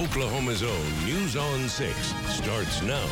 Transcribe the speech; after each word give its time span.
Oklahoma's 0.00 0.62
own 0.62 1.04
News 1.04 1.36
on 1.36 1.68
6 1.68 1.94
starts 2.26 2.80
now. 2.80 3.06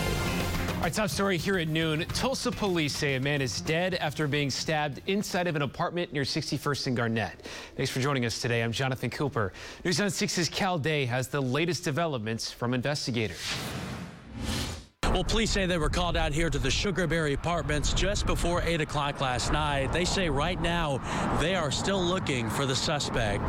Our 0.80 0.88
top 0.88 1.10
story 1.10 1.36
here 1.36 1.58
at 1.58 1.68
noon. 1.68 2.06
Tulsa 2.14 2.50
police 2.50 2.96
say 2.96 3.16
a 3.16 3.20
man 3.20 3.42
is 3.42 3.60
dead 3.60 3.96
after 3.96 4.26
being 4.26 4.48
stabbed 4.48 5.02
inside 5.06 5.46
of 5.48 5.54
an 5.54 5.60
apartment 5.60 6.14
near 6.14 6.22
61st 6.22 6.86
and 6.86 6.96
Garnett. 6.96 7.46
Thanks 7.76 7.90
for 7.90 8.00
joining 8.00 8.24
us 8.24 8.40
today. 8.40 8.62
I'm 8.62 8.72
Jonathan 8.72 9.10
Cooper. 9.10 9.52
News 9.84 10.00
on 10.00 10.06
6's 10.06 10.48
Cal 10.48 10.78
Day 10.78 11.04
has 11.04 11.28
the 11.28 11.42
latest 11.42 11.84
developments 11.84 12.50
from 12.50 12.72
investigators. 12.72 13.36
Well, 15.18 15.24
police 15.24 15.50
say 15.50 15.66
they 15.66 15.78
were 15.78 15.90
called 15.90 16.16
out 16.16 16.30
here 16.30 16.48
to 16.48 16.60
the 16.60 16.68
Sugarberry 16.68 17.34
Apartments 17.34 17.92
just 17.92 18.24
before 18.24 18.62
8 18.62 18.80
o'clock 18.82 19.20
last 19.20 19.52
night. 19.52 19.92
They 19.92 20.04
say 20.04 20.30
right 20.30 20.60
now 20.62 20.98
they 21.40 21.56
are 21.56 21.72
still 21.72 22.00
looking 22.00 22.48
for 22.48 22.66
the 22.66 22.76
suspect. 22.76 23.42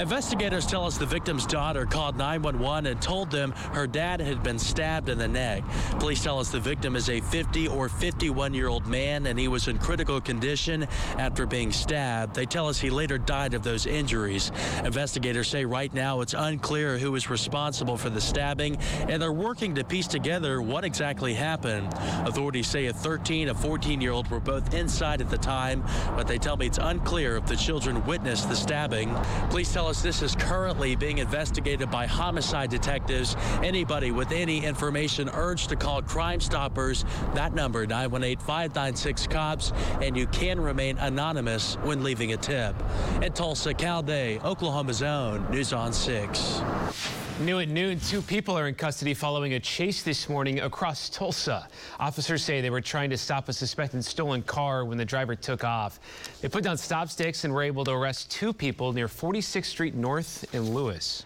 Investigators 0.00 0.64
tell 0.64 0.86
us 0.86 0.96
the 0.96 1.04
victim's 1.04 1.44
daughter 1.44 1.84
called 1.84 2.16
911 2.16 2.90
and 2.90 3.02
told 3.02 3.30
them 3.30 3.52
her 3.74 3.86
dad 3.86 4.22
had 4.22 4.42
been 4.42 4.58
stabbed 4.58 5.10
in 5.10 5.18
the 5.18 5.28
neck. 5.28 5.62
Police 5.98 6.22
tell 6.22 6.38
us 6.38 6.48
the 6.48 6.58
victim 6.58 6.96
is 6.96 7.10
a 7.10 7.20
50 7.20 7.68
or 7.68 7.90
51 7.90 8.54
year 8.54 8.68
old 8.68 8.86
man 8.86 9.26
and 9.26 9.38
he 9.38 9.48
was 9.48 9.68
in 9.68 9.76
critical 9.76 10.18
condition 10.18 10.88
after 11.18 11.44
being 11.44 11.72
stabbed. 11.72 12.34
They 12.34 12.46
tell 12.46 12.68
us 12.68 12.80
he 12.80 12.88
later 12.88 13.18
died 13.18 13.52
of 13.52 13.62
those 13.62 13.84
injuries. 13.84 14.50
Investigators 14.82 15.48
say 15.48 15.66
right 15.66 15.92
now 15.92 16.22
it's 16.22 16.32
unclear 16.32 16.96
who 16.96 17.14
is 17.16 17.28
responsible 17.28 17.98
for 17.98 18.08
the 18.08 18.20
stabbing 18.20 18.78
and 19.10 19.20
they're 19.20 19.30
working 19.30 19.74
to 19.74 19.84
piece 19.84 20.06
together 20.06 20.62
what 20.62 20.86
exactly 20.86 21.01
happened. 21.02 21.88
Authorities 22.26 22.68
say 22.68 22.86
a 22.86 22.92
13 22.92 23.48
and 23.48 23.58
14 23.58 24.00
year 24.00 24.12
old 24.12 24.30
were 24.30 24.40
both 24.40 24.72
inside 24.72 25.20
at 25.20 25.28
the 25.28 25.38
time, 25.38 25.82
but 26.16 26.26
they 26.26 26.38
tell 26.38 26.56
me 26.56 26.66
it's 26.66 26.78
unclear 26.78 27.36
if 27.36 27.46
the 27.46 27.56
children 27.56 28.04
witnessed 28.06 28.48
the 28.48 28.54
stabbing. 28.54 29.12
Police 29.50 29.72
tell 29.72 29.88
us 29.88 30.00
this 30.00 30.22
is 30.22 30.34
currently 30.36 30.94
being 30.96 31.18
investigated 31.18 31.90
by 31.90 32.06
homicide 32.06 32.70
detectives. 32.70 33.36
Anybody 33.62 34.10
with 34.10 34.32
any 34.32 34.64
information 34.64 35.28
urged 35.34 35.68
to 35.70 35.76
call 35.76 36.02
Crime 36.02 36.40
Stoppers. 36.40 37.04
That 37.34 37.54
number 37.54 37.86
918-596 37.86 39.28
cops, 39.28 39.72
and 40.00 40.16
you 40.16 40.26
can 40.28 40.60
remain 40.60 40.98
anonymous 40.98 41.74
when 41.82 42.02
leaving 42.02 42.32
a 42.32 42.36
tip. 42.36 42.74
In 43.22 43.32
Tulsa, 43.32 43.74
Cal 43.74 44.02
Day, 44.02 44.38
Oklahoma's 44.44 45.02
own 45.02 45.50
News 45.50 45.72
on 45.72 45.92
6. 45.92 47.21
New 47.44 47.58
at 47.58 47.68
noon, 47.68 47.98
two 47.98 48.22
people 48.22 48.56
are 48.56 48.68
in 48.68 48.74
custody 48.76 49.14
following 49.14 49.54
a 49.54 49.60
chase 49.60 50.04
this 50.04 50.28
morning 50.28 50.60
across 50.60 51.10
Tulsa. 51.10 51.66
Officers 51.98 52.44
say 52.44 52.60
they 52.60 52.70
were 52.70 52.80
trying 52.80 53.10
to 53.10 53.18
stop 53.18 53.48
a 53.48 53.52
suspected 53.52 54.04
stolen 54.04 54.42
car 54.42 54.84
when 54.84 54.96
the 54.96 55.04
driver 55.04 55.34
took 55.34 55.64
off. 55.64 55.98
They 56.40 56.48
put 56.48 56.62
down 56.62 56.76
stop 56.76 57.08
sticks 57.08 57.42
and 57.42 57.52
were 57.52 57.64
able 57.64 57.82
to 57.86 57.90
arrest 57.90 58.30
two 58.30 58.52
people 58.52 58.92
near 58.92 59.08
46th 59.08 59.64
Street 59.64 59.96
North 59.96 60.54
in 60.54 60.72
Lewis. 60.72 61.24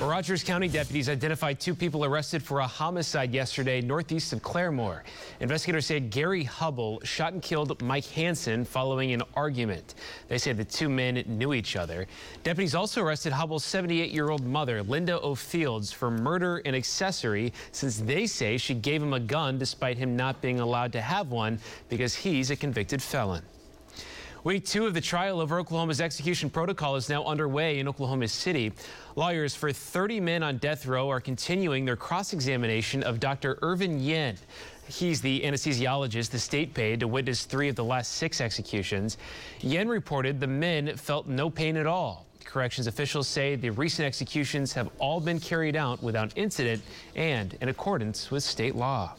Rogers 0.00 0.44
County 0.44 0.68
deputies 0.68 1.08
identified 1.08 1.58
two 1.58 1.74
people 1.74 2.04
arrested 2.04 2.42
for 2.42 2.60
a 2.60 2.66
homicide 2.66 3.32
yesterday 3.32 3.80
northeast 3.80 4.32
of 4.32 4.42
Claremore. 4.42 5.00
Investigators 5.40 5.86
say 5.86 6.00
Gary 6.00 6.44
Hubble 6.44 7.00
shot 7.04 7.32
and 7.32 7.40
killed 7.40 7.80
Mike 7.80 8.04
Hanson 8.06 8.64
following 8.64 9.12
an 9.12 9.22
argument. 9.34 9.94
They 10.28 10.38
say 10.38 10.52
the 10.52 10.64
two 10.64 10.88
men 10.88 11.22
knew 11.26 11.54
each 11.54 11.76
other. 11.76 12.06
Deputies 12.42 12.74
also 12.74 13.02
arrested 13.02 13.32
Hubble's 13.32 13.64
78-year-old 13.64 14.44
mother, 14.44 14.82
Linda 14.82 15.18
O'Fields, 15.24 15.92
for 15.92 16.10
murder 16.10 16.60
and 16.64 16.76
accessory 16.76 17.52
since 17.72 17.98
they 17.98 18.26
say 18.26 18.58
she 18.58 18.74
gave 18.74 19.02
him 19.02 19.14
a 19.14 19.20
gun 19.20 19.58
despite 19.58 19.96
him 19.96 20.16
not 20.16 20.42
being 20.42 20.60
allowed 20.60 20.92
to 20.92 21.00
have 21.00 21.30
one 21.30 21.58
because 21.88 22.14
he's 22.14 22.50
a 22.50 22.56
convicted 22.56 23.00
felon. 23.00 23.42
Week 24.44 24.66
two 24.66 24.86
of 24.86 24.92
the 24.92 25.00
trial 25.00 25.40
over 25.40 25.58
Oklahoma's 25.58 26.02
execution 26.02 26.50
protocol 26.50 26.96
is 26.96 27.08
now 27.08 27.24
underway 27.24 27.78
in 27.78 27.88
Oklahoma 27.88 28.28
City. 28.28 28.74
Lawyers 29.16 29.54
for 29.54 29.72
30 29.72 30.20
men 30.20 30.42
on 30.42 30.58
death 30.58 30.84
row 30.84 31.08
are 31.08 31.18
continuing 31.18 31.86
their 31.86 31.96
cross-examination 31.96 33.02
of 33.04 33.20
Dr. 33.20 33.58
Ervin 33.62 33.98
Yen. 33.98 34.36
He's 34.86 35.22
the 35.22 35.40
anesthesiologist 35.40 36.28
the 36.28 36.38
state 36.38 36.74
paid 36.74 37.00
to 37.00 37.08
witness 37.08 37.46
three 37.46 37.70
of 37.70 37.76
the 37.76 37.84
last 37.84 38.16
six 38.16 38.42
executions. 38.42 39.16
Yen 39.60 39.88
reported 39.88 40.38
the 40.40 40.46
men 40.46 40.94
felt 40.94 41.26
no 41.26 41.48
pain 41.48 41.78
at 41.78 41.86
all. 41.86 42.26
Corrections 42.44 42.86
officials 42.86 43.26
say 43.26 43.56
the 43.56 43.70
recent 43.70 44.04
executions 44.04 44.74
have 44.74 44.90
all 44.98 45.22
been 45.22 45.40
carried 45.40 45.74
out 45.74 46.02
without 46.02 46.36
incident 46.36 46.82
and 47.16 47.56
in 47.62 47.70
accordance 47.70 48.30
with 48.30 48.42
state 48.42 48.76
law. 48.76 49.14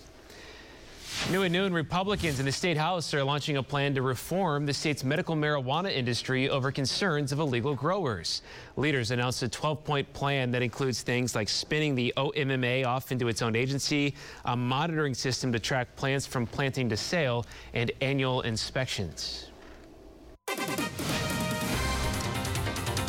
New 1.32 1.44
at 1.44 1.50
noon, 1.50 1.74
Republicans 1.74 2.40
in 2.40 2.46
the 2.46 2.52
state 2.52 2.78
house 2.78 3.12
are 3.12 3.24
launching 3.24 3.58
a 3.58 3.64
plan 3.64 3.96
to 3.96 4.04
reform 4.04 4.66
the 4.66 4.74
state's 4.74 5.04
medical 5.04 5.36
marijuana 5.36 5.92
industry 5.92 6.50
over 6.50 6.72
concerns 6.72 7.32
of 7.32 7.40
illegal 7.40 7.74
growers. 7.74 8.44
Leaders 8.76 9.10
announced 9.10 9.42
a 9.42 9.48
12-point 9.48 10.14
plan 10.14 10.52
that 10.52 10.62
includes 10.62 11.02
things 11.02 11.34
like 11.34 11.50
spinning 11.50 11.96
the 11.96 12.14
OMMA 12.16 12.86
off 12.86 13.12
into 13.12 13.28
its 13.28 13.42
own 13.42 13.56
agency, 13.56 14.14
a 14.46 14.56
monitoring 14.56 15.16
system 15.16 15.52
to 15.52 15.60
track 15.60 15.96
plants 15.96 16.28
from 16.28 16.46
planting 16.46 16.88
to 16.90 16.98
sale, 16.98 17.44
and 17.74 17.92
annual 18.02 18.42
inspections. 18.42 19.50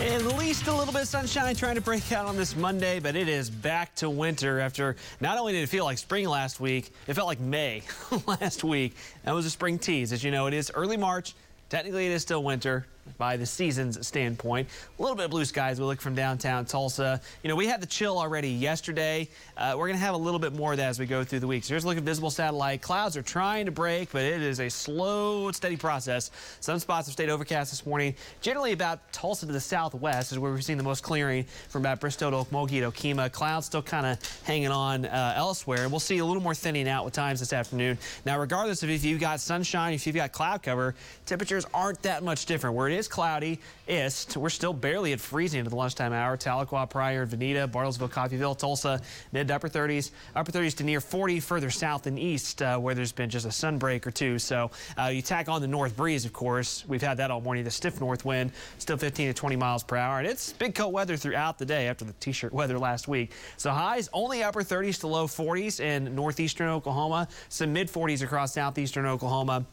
At 0.06 0.25
least 0.39 0.69
a 0.69 0.72
little 0.72 0.93
bit 0.93 1.03
of 1.03 1.09
sunshine 1.09 1.56
trying 1.56 1.75
to 1.75 1.81
break 1.81 2.12
out 2.12 2.27
on 2.27 2.37
this 2.37 2.55
Monday, 2.55 3.00
but 3.00 3.17
it 3.17 3.28
is 3.28 3.50
back 3.50 3.93
to 3.97 4.09
winter 4.09 4.61
after 4.61 4.94
not 5.21 5.37
only 5.37 5.53
did 5.53 5.65
it 5.65 5.69
feel 5.69 5.84
like 5.84 5.99
spring 5.99 6.28
last 6.28 6.61
week, 6.61 6.93
it 7.09 7.15
felt 7.15 7.27
like 7.27 7.41
May 7.41 7.83
last 8.27 8.62
week. 8.62 8.95
That 9.25 9.34
was 9.34 9.47
a 9.47 9.50
spring 9.50 9.81
tease. 9.81 10.12
As 10.12 10.22
you 10.22 10.31
know, 10.31 10.47
it 10.47 10.55
is 10.55 10.71
early 10.77 10.97
March. 10.97 11.34
Technically, 11.71 12.06
it 12.06 12.12
is 12.12 12.22
still 12.22 12.45
winter 12.45 12.87
by 13.19 13.37
the 13.37 13.47
season's 13.47 14.06
standpoint. 14.06 14.69
A 14.99 15.03
little 15.03 15.17
bit 15.17 15.27
of 15.27 15.31
blue 15.31 15.44
skies 15.44 15.81
we 15.81 15.87
look 15.87 16.00
from 16.00 16.15
downtown 16.15 16.65
Tulsa. 16.65 17.21
You 17.43 17.49
know, 17.49 17.56
we 17.56 17.67
had 17.67 17.81
the 17.81 17.87
chill 17.87 18.19
already 18.19 18.50
yesterday. 18.50 19.28
Uh, 19.56 19.75
we're 19.77 19.87
going 19.87 19.99
to 19.99 20.05
have 20.05 20.15
a 20.15 20.19
little 20.19 20.41
bit 20.41 20.53
more 20.53 20.72
of 20.72 20.78
that 20.78 20.89
as 20.89 20.99
we 20.99 21.06
go 21.06 21.25
through 21.25 21.41
the 21.41 21.47
week. 21.47 21.65
So 21.65 21.75
here's 21.75 21.84
a 21.84 21.87
look 21.87 21.97
at 21.97 22.03
visible 22.03 22.31
satellite. 22.31 22.83
Clouds 22.83 23.16
are 23.16 23.22
trying 23.22 23.66
to 23.66 23.72
break, 23.72 24.12
but 24.12 24.22
it 24.22 24.43
is 24.43 24.61
a 24.61 24.69
slow 24.69 25.50
steady 25.53 25.77
process. 25.77 26.31
Some 26.61 26.78
spots 26.78 27.06
have 27.06 27.12
stayed 27.12 27.31
overcast 27.31 27.71
this 27.71 27.87
morning. 27.87 28.15
Generally 28.41 28.72
about 28.72 29.12
Tulsa 29.12 29.47
to 29.47 29.53
the 29.53 29.61
southwest 29.61 30.33
is 30.33 30.39
where 30.39 30.50
we're 30.53 30.61
seeing 30.61 30.78
the 30.78 30.84
most 30.84 31.03
clearing 31.03 31.45
from 31.69 31.83
about 31.83 32.00
Bristow 32.00 32.31
to 32.31 32.37
Okmulgee 32.37 32.81
to 32.81 32.91
Okemah. 32.91 33.33
Clouds 33.33 33.66
still 33.66 33.83
kind 33.83 34.06
of 34.06 34.43
hanging 34.45 34.71
on 34.71 35.06
uh, 35.06 35.34
elsewhere. 35.37 35.89
We'll 35.89 36.00
see 36.00 36.19
a 36.19 36.25
little 36.25 36.43
more 36.43 36.55
thinning 36.55 36.89
out 36.89 37.05
with 37.05 37.15
times 37.15 37.41
this 37.41 37.53
afternoon. 37.53 37.99
Now, 38.25 38.39
regardless 38.39 38.83
of 38.83 38.91
if 38.91 39.05
you've 39.05 39.21
got 39.21 39.41
sunshine, 39.41 39.95
if 39.95 40.06
you've 40.06 40.16
got 40.16 40.33
cloud 40.33 40.62
cover, 40.62 40.95
temperatures 41.25 41.66
aren't 41.72 42.03
that 42.03 42.22
much 42.22 42.47
different. 42.47 42.77
Where 42.77 42.89
it 42.89 42.96
is 42.97 43.07
cloudy 43.09 43.61
ist. 43.87 44.37
We're 44.37 44.49
still 44.49 44.73
barely 44.73 45.12
at 45.12 45.21
freezing 45.21 45.61
at 45.61 45.69
the 45.69 45.77
lunchtime 45.77 46.12
hour. 46.12 46.37
Tahlequah, 46.37 46.91
Pryor, 46.91 47.27
Vinita, 47.27 47.69
Bartlesville, 47.69 48.11
Coffeyville, 48.11 48.59
Tulsa, 48.59 49.01
mid 49.33 49.51
upper 49.51 49.69
30s. 49.69 50.11
Upper 50.34 50.51
30s 50.51 50.77
to 50.79 50.84
near 50.84 51.01
40 51.01 51.41
further 51.41 51.71
south 51.71 52.07
and 52.07 52.19
east 52.19 52.62
uh, 52.62 52.79
where 52.79 52.95
there's 52.95 53.12
been 53.12 53.31
just 53.31 53.47
a 53.47 53.51
sunbreak 53.51 54.07
or 54.07 54.11
two. 54.11 54.39
So 54.39 54.71
uh, 54.99 55.07
you 55.07 55.23
tack 55.23 55.49
on 55.49 55.61
the 55.61 55.69
north 55.69 55.97
breeze, 55.97 56.25
of 56.25 56.33
course. 56.33 56.84
We've 56.89 57.03
had 57.03 57.19
that 57.19 57.31
all 57.31 57.41
morning. 57.41 57.65
The 57.65 57.71
stiff 57.71 58.01
north 58.01 58.25
wind, 58.25 58.53
still 58.79 58.97
15 58.97 59.28
to 59.28 59.34
20 59.34 59.57
miles 59.57 59.83
per 59.83 59.97
hour. 59.97 60.19
And 60.19 60.27
it's 60.27 60.53
big 60.53 60.75
coat 60.75 60.89
weather 60.89 61.17
throughout 61.17 61.59
the 61.59 61.67
day 61.67 61.89
after 61.89 62.05
the 62.05 62.15
t-shirt 62.15 62.53
weather 62.53 62.78
last 62.78 63.09
week. 63.09 63.33
So 63.57 63.71
highs 63.71 64.09
only 64.13 64.43
upper 64.43 64.63
30s 64.63 65.01
to 65.01 65.07
low 65.07 65.27
40s 65.27 65.81
in 65.81 66.15
northeastern 66.15 66.69
Oklahoma. 66.69 67.28
Some 67.49 67.73
mid 67.73 67.89
40s 67.89 68.23
across 68.23 68.55
southeastern 68.55 69.07
Oklahoma 69.07 69.65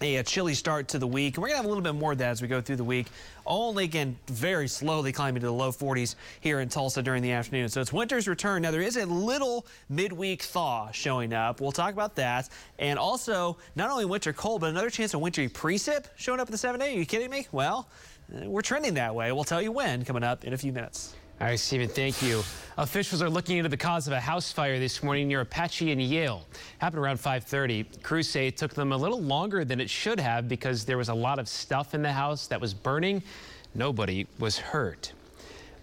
a, 0.00 0.22
chilly 0.22 0.54
start 0.54 0.88
to 0.88 0.98
the 0.98 1.06
week. 1.06 1.36
And 1.36 1.42
we're 1.42 1.48
going 1.48 1.54
to 1.54 1.62
have 1.62 1.64
a 1.64 1.68
little 1.68 1.82
bit 1.82 1.94
more 1.94 2.12
of 2.12 2.18
that 2.18 2.30
as 2.30 2.42
we 2.42 2.48
go 2.48 2.60
through 2.60 2.76
the 2.76 2.84
week. 2.84 3.08
Only 3.46 3.84
again, 3.84 4.16
very 4.28 4.68
slowly 4.68 5.12
climbing 5.12 5.40
to 5.40 5.46
the 5.46 5.52
low 5.52 5.72
40s 5.72 6.14
here 6.40 6.60
in 6.60 6.68
Tulsa 6.68 7.02
during 7.02 7.22
the 7.22 7.32
afternoon. 7.32 7.68
So 7.68 7.80
it's 7.80 7.92
winter's 7.92 8.28
return. 8.28 8.62
Now, 8.62 8.70
there 8.70 8.82
is 8.82 8.96
a 8.96 9.06
little 9.06 9.66
midweek 9.88 10.42
thaw 10.42 10.90
showing 10.92 11.32
up. 11.32 11.60
We'll 11.60 11.72
talk 11.72 11.92
about 11.92 12.14
that. 12.16 12.48
And 12.78 12.98
also, 12.98 13.56
not 13.76 13.90
only 13.90 14.04
winter 14.04 14.32
cold, 14.32 14.60
but 14.60 14.70
another 14.70 14.90
chance 14.90 15.14
of 15.14 15.20
wintry 15.20 15.48
precip 15.48 16.06
showing 16.16 16.40
up 16.40 16.48
at 16.48 16.52
the 16.52 16.58
7 16.58 16.78
day. 16.78 16.94
Are 16.94 16.98
you 16.98 17.06
kidding 17.06 17.30
me? 17.30 17.46
Well, 17.52 17.88
uh, 18.34 18.48
we're 18.48 18.62
trending 18.62 18.94
that 18.94 19.14
way. 19.14 19.32
We'll 19.32 19.44
tell 19.44 19.62
you 19.62 19.72
when 19.72 20.04
coming 20.04 20.22
up 20.22 20.44
in 20.44 20.52
a 20.52 20.58
few 20.58 20.72
minutes. 20.72 21.14
All 21.40 21.46
right, 21.46 21.58
Stephen, 21.58 21.88
thank 21.88 22.20
you. 22.20 22.42
Officials 22.78 23.22
are 23.22 23.30
looking 23.30 23.58
into 23.58 23.68
the 23.68 23.76
cause 23.76 24.08
of 24.08 24.12
a 24.12 24.18
house 24.18 24.50
fire 24.50 24.80
this 24.80 25.04
morning 25.04 25.28
near 25.28 25.40
Apache 25.42 25.92
and 25.92 26.02
Yale. 26.02 26.44
Happened 26.78 27.00
around 27.00 27.18
5:30. 27.18 28.02
Crews 28.02 28.28
say 28.28 28.48
it 28.48 28.56
took 28.56 28.74
them 28.74 28.90
a 28.90 28.96
little 28.96 29.20
longer 29.20 29.64
than 29.64 29.80
it 29.80 29.88
should 29.88 30.18
have 30.18 30.48
because 30.48 30.84
there 30.84 30.98
was 30.98 31.10
a 31.10 31.14
lot 31.14 31.38
of 31.38 31.48
stuff 31.48 31.94
in 31.94 32.02
the 32.02 32.12
house 32.12 32.48
that 32.48 32.60
was 32.60 32.74
burning. 32.74 33.22
Nobody 33.72 34.26
was 34.40 34.58
hurt. 34.58 35.12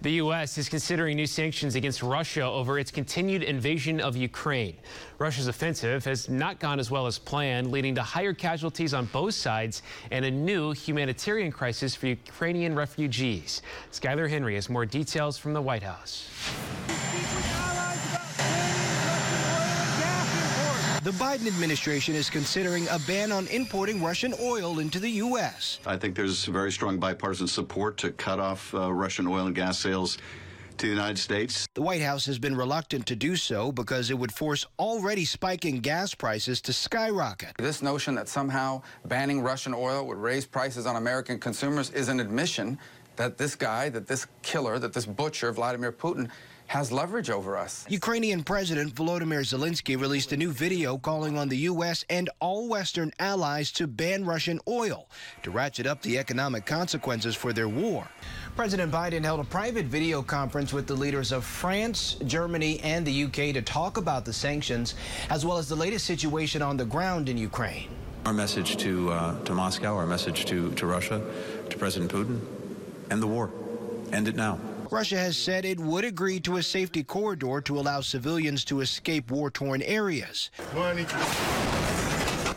The 0.06 0.22
U.S. 0.22 0.60
is 0.60 0.70
considering 0.70 1.16
new 1.16 1.26
sanctions 1.26 1.74
against 1.74 2.04
Russia 2.04 2.44
over 2.44 2.78
its 2.78 2.92
continued 2.92 3.42
invasion 3.42 4.00
of 4.00 4.16
Ukraine. 4.16 4.76
Russia's 5.18 5.48
offensive 5.48 6.06
has 6.06 6.30
not 6.30 6.60
gone 6.60 6.80
as 6.80 6.92
well 6.92 7.08
as 7.08 7.18
planned, 7.18 7.72
leading 7.72 7.96
to 7.96 8.04
higher 8.04 8.32
casualties 8.32 8.94
on 8.94 9.06
both 9.06 9.34
sides 9.34 9.82
and 10.12 10.24
a 10.24 10.30
new 10.30 10.74
humanitarian 10.74 11.52
crisis 11.52 11.96
for 11.96 12.06
Ukrainian 12.06 12.76
refugees. 12.76 13.64
Skyler 13.92 14.30
Henry 14.30 14.54
has 14.54 14.70
more 14.70 14.86
details 14.86 15.40
from 15.40 15.54
the 15.54 15.62
White 15.64 15.82
House. 15.82 16.30
The 21.06 21.12
Biden 21.12 21.46
administration 21.46 22.16
is 22.16 22.32
considering 22.32 22.88
a 22.90 22.98
ban 22.98 23.32
on 23.32 23.46
importing 23.50 24.02
Russian 24.02 24.34
oil 24.42 24.80
into 24.80 25.00
the 25.00 25.10
U.S. 25.22 25.80
I 25.86 25.98
think 25.98 26.16
there's 26.16 26.46
very 26.46 26.72
strong 26.72 26.98
bipartisan 26.98 27.46
support 27.46 27.98
to 27.98 28.10
cut 28.10 28.40
off 28.40 28.74
uh, 28.74 28.92
Russian 28.92 29.28
oil 29.28 29.46
and 29.46 29.54
gas 29.54 29.78
sales 29.78 30.18
to 30.78 30.88
the 30.88 30.92
United 30.92 31.20
States. 31.20 31.68
The 31.76 31.84
White 31.84 32.02
House 32.02 32.26
has 32.26 32.40
been 32.40 32.56
reluctant 32.56 33.06
to 33.06 33.16
do 33.16 33.36
so 33.36 33.72
because 33.72 34.10
it 34.10 34.18
would 34.18 34.32
force 34.32 34.66
already 34.80 35.26
spiking 35.26 35.80
gas 35.80 36.16
prices 36.16 36.60
to 36.62 36.74
skyrocket. 36.74 37.52
This 37.60 37.84
notion 37.84 38.16
that 38.16 38.28
somehow 38.28 38.82
banning 39.06 39.42
Russian 39.42 39.76
oil 39.76 40.08
would 40.08 40.18
raise 40.18 40.48
prices 40.48 40.88
on 40.88 40.96
American 40.96 41.38
consumers 41.38 41.92
is 41.92 42.10
an 42.10 42.20
admission 42.20 42.80
that 43.16 43.38
this 43.38 43.56
guy, 43.56 43.90
that 43.90 44.08
this 44.08 44.26
killer, 44.42 44.80
that 44.80 44.92
this 44.92 45.06
butcher, 45.06 45.52
Vladimir 45.52 45.92
Putin, 45.92 46.32
has 46.68 46.92
leverage 46.92 47.30
over 47.30 47.58
us. 47.58 47.86
Ukrainian 47.90 48.44
President 48.44 48.94
Volodymyr 48.94 49.42
Zelensky 49.42 50.00
released 50.00 50.32
a 50.32 50.38
new 50.38 50.52
video 50.52 50.98
calling 50.98 51.38
on 51.38 51.50
the 51.50 51.58
U.S. 51.72 52.04
and 52.10 52.30
all 52.40 52.68
Western 52.68 53.12
allies 53.20 53.72
to 53.74 53.88
ban 53.88 54.26
Russian 54.26 54.60
oil 54.68 55.08
to 55.44 55.52
ratchet 55.52 55.86
up 55.86 56.02
the 56.02 56.18
economic 56.18 56.66
consequences 56.66 57.36
for 57.36 57.54
their 57.54 57.70
war. 57.70 58.08
President 58.56 58.92
Biden 58.92 59.24
held 59.24 59.40
a 59.40 59.44
private 59.44 59.86
video 59.86 60.22
conference 60.22 60.74
with 60.74 60.88
the 60.88 60.94
leaders 60.94 61.32
of 61.32 61.44
France, 61.44 62.16
Germany, 62.26 62.80
and 62.82 63.06
the 63.06 63.12
U.K. 63.12 63.52
to 63.54 63.62
talk 63.62 63.98
about 63.98 64.26
the 64.26 64.34
sanctions, 64.34 64.96
as 65.30 65.46
well 65.46 65.58
as 65.58 65.68
the 65.68 65.76
latest 65.76 66.06
situation 66.06 66.62
on 66.62 66.78
the 66.78 66.86
ground 66.86 67.30
in 67.30 67.38
Ukraine. 67.38 67.90
Our 68.26 68.34
message 68.34 68.78
to, 68.78 69.12
uh, 69.12 69.44
to 69.44 69.54
Moscow, 69.54 69.96
our 69.96 70.08
message 70.08 70.46
to, 70.46 70.72
to 70.74 70.86
Russia, 70.88 71.22
to 71.70 71.78
President 71.78 72.12
Putin, 72.12 72.40
end 73.12 73.22
the 73.22 73.28
war. 73.28 73.52
End 74.12 74.28
it 74.28 74.36
now. 74.36 74.60
Russia 74.92 75.18
has 75.18 75.38
said 75.38 75.66
it 75.66 75.80
would 75.80 76.06
agree 76.06 76.40
to 76.42 76.58
a 76.58 76.64
safety 76.64 77.04
corridor 77.04 77.62
to 77.62 77.80
allow 77.80 78.02
civilians 78.02 78.64
to 78.66 78.82
escape 78.82 79.32
war 79.32 79.50
torn 79.50 79.82
areas. 79.82 80.52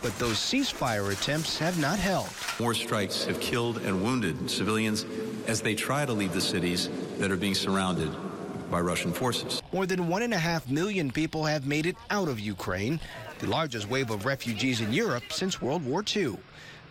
But 0.01 0.17
those 0.17 0.37
ceasefire 0.37 1.11
attempts 1.11 1.57
have 1.59 1.79
not 1.79 1.99
held. 1.99 2.29
More 2.59 2.73
strikes 2.73 3.25
have 3.25 3.39
killed 3.39 3.77
and 3.79 4.03
wounded 4.03 4.49
civilians 4.49 5.05
as 5.47 5.61
they 5.61 5.75
try 5.75 6.05
to 6.05 6.13
leave 6.13 6.33
the 6.33 6.41
cities 6.41 6.89
that 7.17 7.31
are 7.31 7.37
being 7.37 7.55
surrounded 7.55 8.11
by 8.69 8.79
Russian 8.79 9.11
forces. 9.11 9.61
More 9.73 9.85
than 9.85 10.07
one 10.07 10.21
and 10.21 10.33
a 10.33 10.37
half 10.37 10.69
million 10.69 11.11
people 11.11 11.43
have 11.45 11.65
made 11.65 11.85
it 11.85 11.95
out 12.11 12.27
of 12.27 12.39
Ukraine, 12.39 12.99
the 13.39 13.47
largest 13.47 13.89
wave 13.89 14.11
of 14.11 14.25
refugees 14.25 14.79
in 14.79 14.93
Europe 14.93 15.33
since 15.33 15.61
World 15.61 15.83
War 15.83 16.03
II. 16.15 16.37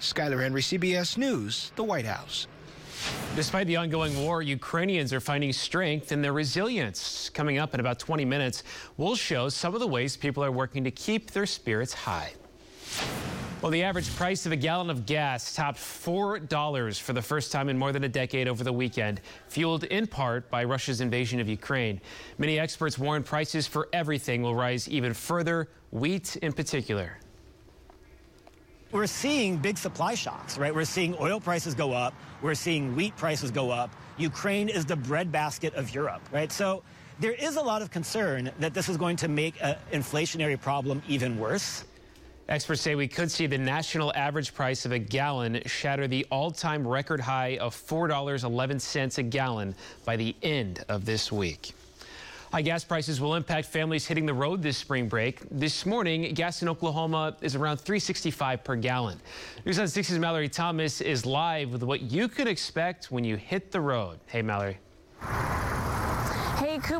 Skyler 0.00 0.42
Henry, 0.42 0.62
CBS 0.62 1.16
News, 1.16 1.72
the 1.76 1.84
White 1.84 2.06
House. 2.06 2.46
Despite 3.36 3.66
the 3.68 3.76
ongoing 3.76 4.20
war, 4.20 4.42
Ukrainians 4.42 5.12
are 5.12 5.20
finding 5.20 5.52
strength 5.52 6.10
in 6.10 6.22
their 6.22 6.32
resilience. 6.32 7.30
Coming 7.30 7.58
up 7.58 7.72
in 7.72 7.80
about 7.80 7.98
20 7.98 8.24
minutes, 8.24 8.64
we'll 8.96 9.14
show 9.14 9.48
some 9.48 9.74
of 9.74 9.80
the 9.80 9.86
ways 9.86 10.16
people 10.16 10.42
are 10.42 10.50
working 10.50 10.82
to 10.84 10.90
keep 10.90 11.30
their 11.30 11.46
spirits 11.46 11.92
high. 11.92 12.32
Well, 13.62 13.70
the 13.70 13.82
average 13.82 14.14
price 14.16 14.46
of 14.46 14.52
a 14.52 14.56
gallon 14.56 14.88
of 14.88 15.04
gas 15.04 15.54
topped 15.54 15.78
$4 15.78 17.00
for 17.00 17.12
the 17.12 17.22
first 17.22 17.50
time 17.50 17.68
in 17.68 17.76
more 17.76 17.92
than 17.92 18.04
a 18.04 18.08
decade 18.08 18.48
over 18.48 18.64
the 18.64 18.72
weekend, 18.72 19.20
fueled 19.48 19.84
in 19.84 20.06
part 20.06 20.50
by 20.50 20.64
Russia's 20.64 21.00
invasion 21.00 21.40
of 21.40 21.48
Ukraine. 21.48 22.00
Many 22.38 22.58
experts 22.58 22.98
warn 22.98 23.22
prices 23.22 23.66
for 23.66 23.88
everything 23.92 24.42
will 24.42 24.54
rise 24.54 24.88
even 24.88 25.12
further, 25.12 25.68
wheat 25.90 26.36
in 26.36 26.52
particular 26.52 27.18
we're 28.90 29.06
seeing 29.06 29.56
big 29.56 29.76
supply 29.76 30.14
shocks, 30.14 30.56
right? 30.56 30.74
We're 30.74 30.84
seeing 30.84 31.14
oil 31.20 31.40
prices 31.40 31.74
go 31.74 31.92
up. 31.92 32.14
We're 32.40 32.54
seeing 32.54 32.96
wheat 32.96 33.16
prices 33.16 33.50
go 33.50 33.70
up. 33.70 33.90
Ukraine 34.16 34.68
is 34.68 34.86
the 34.86 34.96
breadbasket 34.96 35.74
of 35.74 35.94
Europe, 35.94 36.22
right? 36.32 36.50
So 36.50 36.82
there 37.20 37.32
is 37.32 37.56
a 37.56 37.60
lot 37.60 37.82
of 37.82 37.90
concern 37.90 38.50
that 38.60 38.74
this 38.74 38.88
is 38.88 38.96
going 38.96 39.16
to 39.16 39.28
make 39.28 39.62
an 39.62 39.76
inflationary 39.92 40.60
problem 40.60 41.02
even 41.06 41.38
worse. 41.38 41.84
Experts 42.48 42.80
say 42.80 42.94
we 42.94 43.08
could 43.08 43.30
see 43.30 43.46
the 43.46 43.58
national 43.58 44.10
average 44.14 44.54
price 44.54 44.86
of 44.86 44.92
a 44.92 44.98
gallon 44.98 45.60
shatter 45.66 46.08
the 46.08 46.26
all 46.30 46.50
time 46.50 46.86
record 46.86 47.20
high 47.20 47.58
of 47.58 47.74
$4.11 47.74 49.18
a 49.18 49.22
gallon 49.24 49.74
by 50.06 50.16
the 50.16 50.34
end 50.42 50.82
of 50.88 51.04
this 51.04 51.30
week. 51.30 51.74
High 52.50 52.62
gas 52.62 52.82
prices 52.82 53.20
will 53.20 53.34
impact 53.34 53.66
families 53.68 54.06
hitting 54.06 54.24
the 54.24 54.32
road 54.32 54.62
this 54.62 54.78
spring 54.78 55.06
break. 55.06 55.40
This 55.50 55.84
morning, 55.84 56.32
gas 56.32 56.62
in 56.62 56.68
Oklahoma 56.68 57.36
is 57.42 57.54
around 57.54 57.76
365 57.76 58.64
per 58.64 58.74
gallon. 58.74 59.20
News 59.66 59.78
on 59.78 59.84
60's 59.84 60.18
Mallory 60.18 60.48
Thomas 60.48 61.02
is 61.02 61.26
live 61.26 61.72
with 61.72 61.82
what 61.82 62.00
you 62.00 62.26
could 62.26 62.48
expect 62.48 63.10
when 63.10 63.22
you 63.22 63.36
hit 63.36 63.70
the 63.70 63.80
road. 63.80 64.18
Hey, 64.26 64.40
Mallory. 64.40 64.78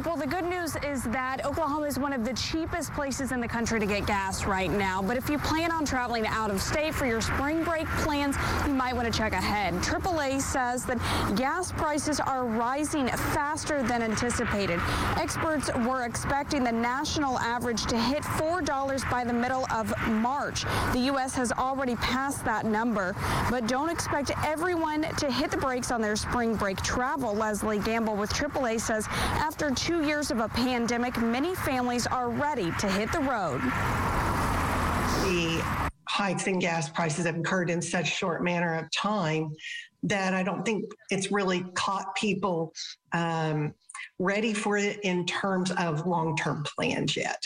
Well, 0.05 0.17
the 0.17 0.27
good 0.27 0.45
news 0.45 0.77
is 0.77 1.03
that 1.05 1.45
Oklahoma 1.45 1.87
is 1.87 1.99
one 1.99 2.13
of 2.13 2.25
the 2.25 2.33
cheapest 2.33 2.93
places 2.93 3.33
in 3.33 3.41
the 3.41 3.49
country 3.49 3.81
to 3.81 3.87
get 3.87 4.07
gas 4.07 4.45
right 4.47 4.71
now. 4.71 5.03
But 5.03 5.17
if 5.17 5.29
you 5.29 5.39
plan 5.39 5.73
on 5.73 5.85
traveling 5.85 6.27
out 6.27 6.51
of 6.51 6.63
state 6.63 6.95
for 6.95 7.05
your 7.05 7.21
spring 7.21 7.65
break 7.65 7.87
plans, 7.89 8.37
you 8.67 8.75
might 8.75 8.95
want 8.95 9.13
to 9.13 9.17
check 9.17 9.33
ahead. 9.33 9.75
AAA 9.75 10.41
says 10.41 10.85
that 10.87 10.99
gas 11.37 11.73
prices 11.73 12.21
are 12.21 12.45
rising 12.45 13.09
faster 13.09 13.83
than 13.83 14.03
anticipated. 14.03 14.81
Experts 15.17 15.69
were 15.79 16.05
expecting 16.05 16.63
the 16.63 16.73
national 16.73 17.37
average 17.41 17.85
to 17.87 17.99
hit 17.99 18.23
$4 18.23 19.11
by 19.11 19.25
the 19.25 19.33
middle 19.33 19.67
of 19.73 19.93
March. 20.09 20.65
The 20.93 21.01
U.S. 21.07 21.35
has 21.35 21.51
already 21.51 21.97
passed 21.97 22.45
that 22.45 22.65
number, 22.65 23.17
but 23.51 23.67
don't 23.67 23.91
expect 23.91 24.31
everyone 24.45 25.03
to 25.03 25.31
hit 25.31 25.51
the 25.51 25.57
brakes 25.57 25.91
on 25.91 26.01
their 26.01 26.17
spring 26.17 26.55
break 26.55 26.81
travel. 26.83 27.35
Leslie 27.35 27.81
Gamble 27.81 28.15
with 28.15 28.33
AAA 28.33 28.81
says 28.81 29.07
after 29.11 29.59
after 29.59 29.88
two 29.89 30.05
years 30.05 30.31
of 30.31 30.41
a 30.41 30.49
pandemic, 30.51 31.17
many 31.19 31.55
families 31.55 32.07
are 32.07 32.29
ready 32.29 32.71
to 32.73 32.87
hit 32.87 33.11
the 33.11 33.21
road. 33.21 33.59
The 35.23 35.63
hikes 36.07 36.47
in 36.47 36.59
gas 36.59 36.91
prices 36.91 37.25
have 37.25 37.39
occurred 37.39 37.71
in 37.71 37.81
such 37.81 38.07
short 38.07 38.45
manner 38.45 38.75
of 38.75 38.91
time 38.91 39.51
that 40.03 40.35
I 40.35 40.43
don't 40.43 40.63
think 40.63 40.85
it's 41.11 41.33
really 41.33 41.65
caught 41.73 42.15
people 42.17 42.75
um, 43.13 43.73
ready 44.19 44.53
for 44.53 44.77
it 44.77 45.01
in 45.05 45.25
terms 45.25 45.71
of 45.79 46.07
long-term 46.07 46.65
plans 46.65 47.17
yet. 47.17 47.43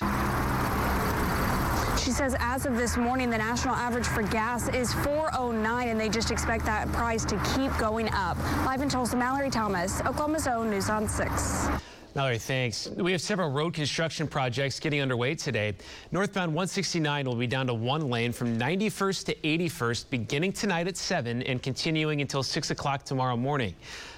She 1.97 2.11
says 2.11 2.35
as 2.41 2.67
of 2.67 2.77
this 2.77 2.97
morning, 2.97 3.31
the 3.31 3.38
national 3.38 3.77
average 3.77 4.06
for 4.06 4.25
gas 4.25 4.69
is 4.71 4.93
409, 4.95 5.91
and 5.91 6.00
they 6.00 6.09
just 6.09 6.33
expect 6.33 6.65
that 6.65 6.91
price 6.91 7.25
to 7.27 7.41
keep 7.55 7.71
going 7.79 8.09
up. 8.12 8.37
Live 8.67 8.83
in 8.83 8.88
Tulsa, 8.88 9.17
Mallory 9.17 9.49
Thomas, 9.49 10.00
Oklahoma's 10.00 10.49
own 10.49 10.71
News 10.71 10.91
on 10.91 11.06
6. 11.06 11.69
Mallory, 12.14 12.37
thanks. 12.37 12.88
We 12.88 13.12
have 13.12 13.23
several 13.23 13.50
road 13.50 13.73
construction 13.73 14.29
projects 14.29 14.79
getting 14.79 15.00
underway 15.00 15.35
today. 15.35 15.75
Northbound 16.11 16.50
169 16.53 17.25
will 17.25 17.37
be 17.37 17.47
down 17.47 17.67
to 17.69 17.75
one 17.75 18.11
lane 18.11 18.32
from 18.32 18.59
91st 18.59 19.25
to 19.26 19.35
81st 19.37 20.11
beginning 20.11 20.53
tonight 20.53 20.87
at 20.88 20.99
7 20.99 21.43
and 21.44 21.62
continuing 21.62 22.20
until 22.20 22.43
6 22.43 22.70
o'clock 22.70 23.05
tomorrow 23.05 23.35
morning. 23.35 23.75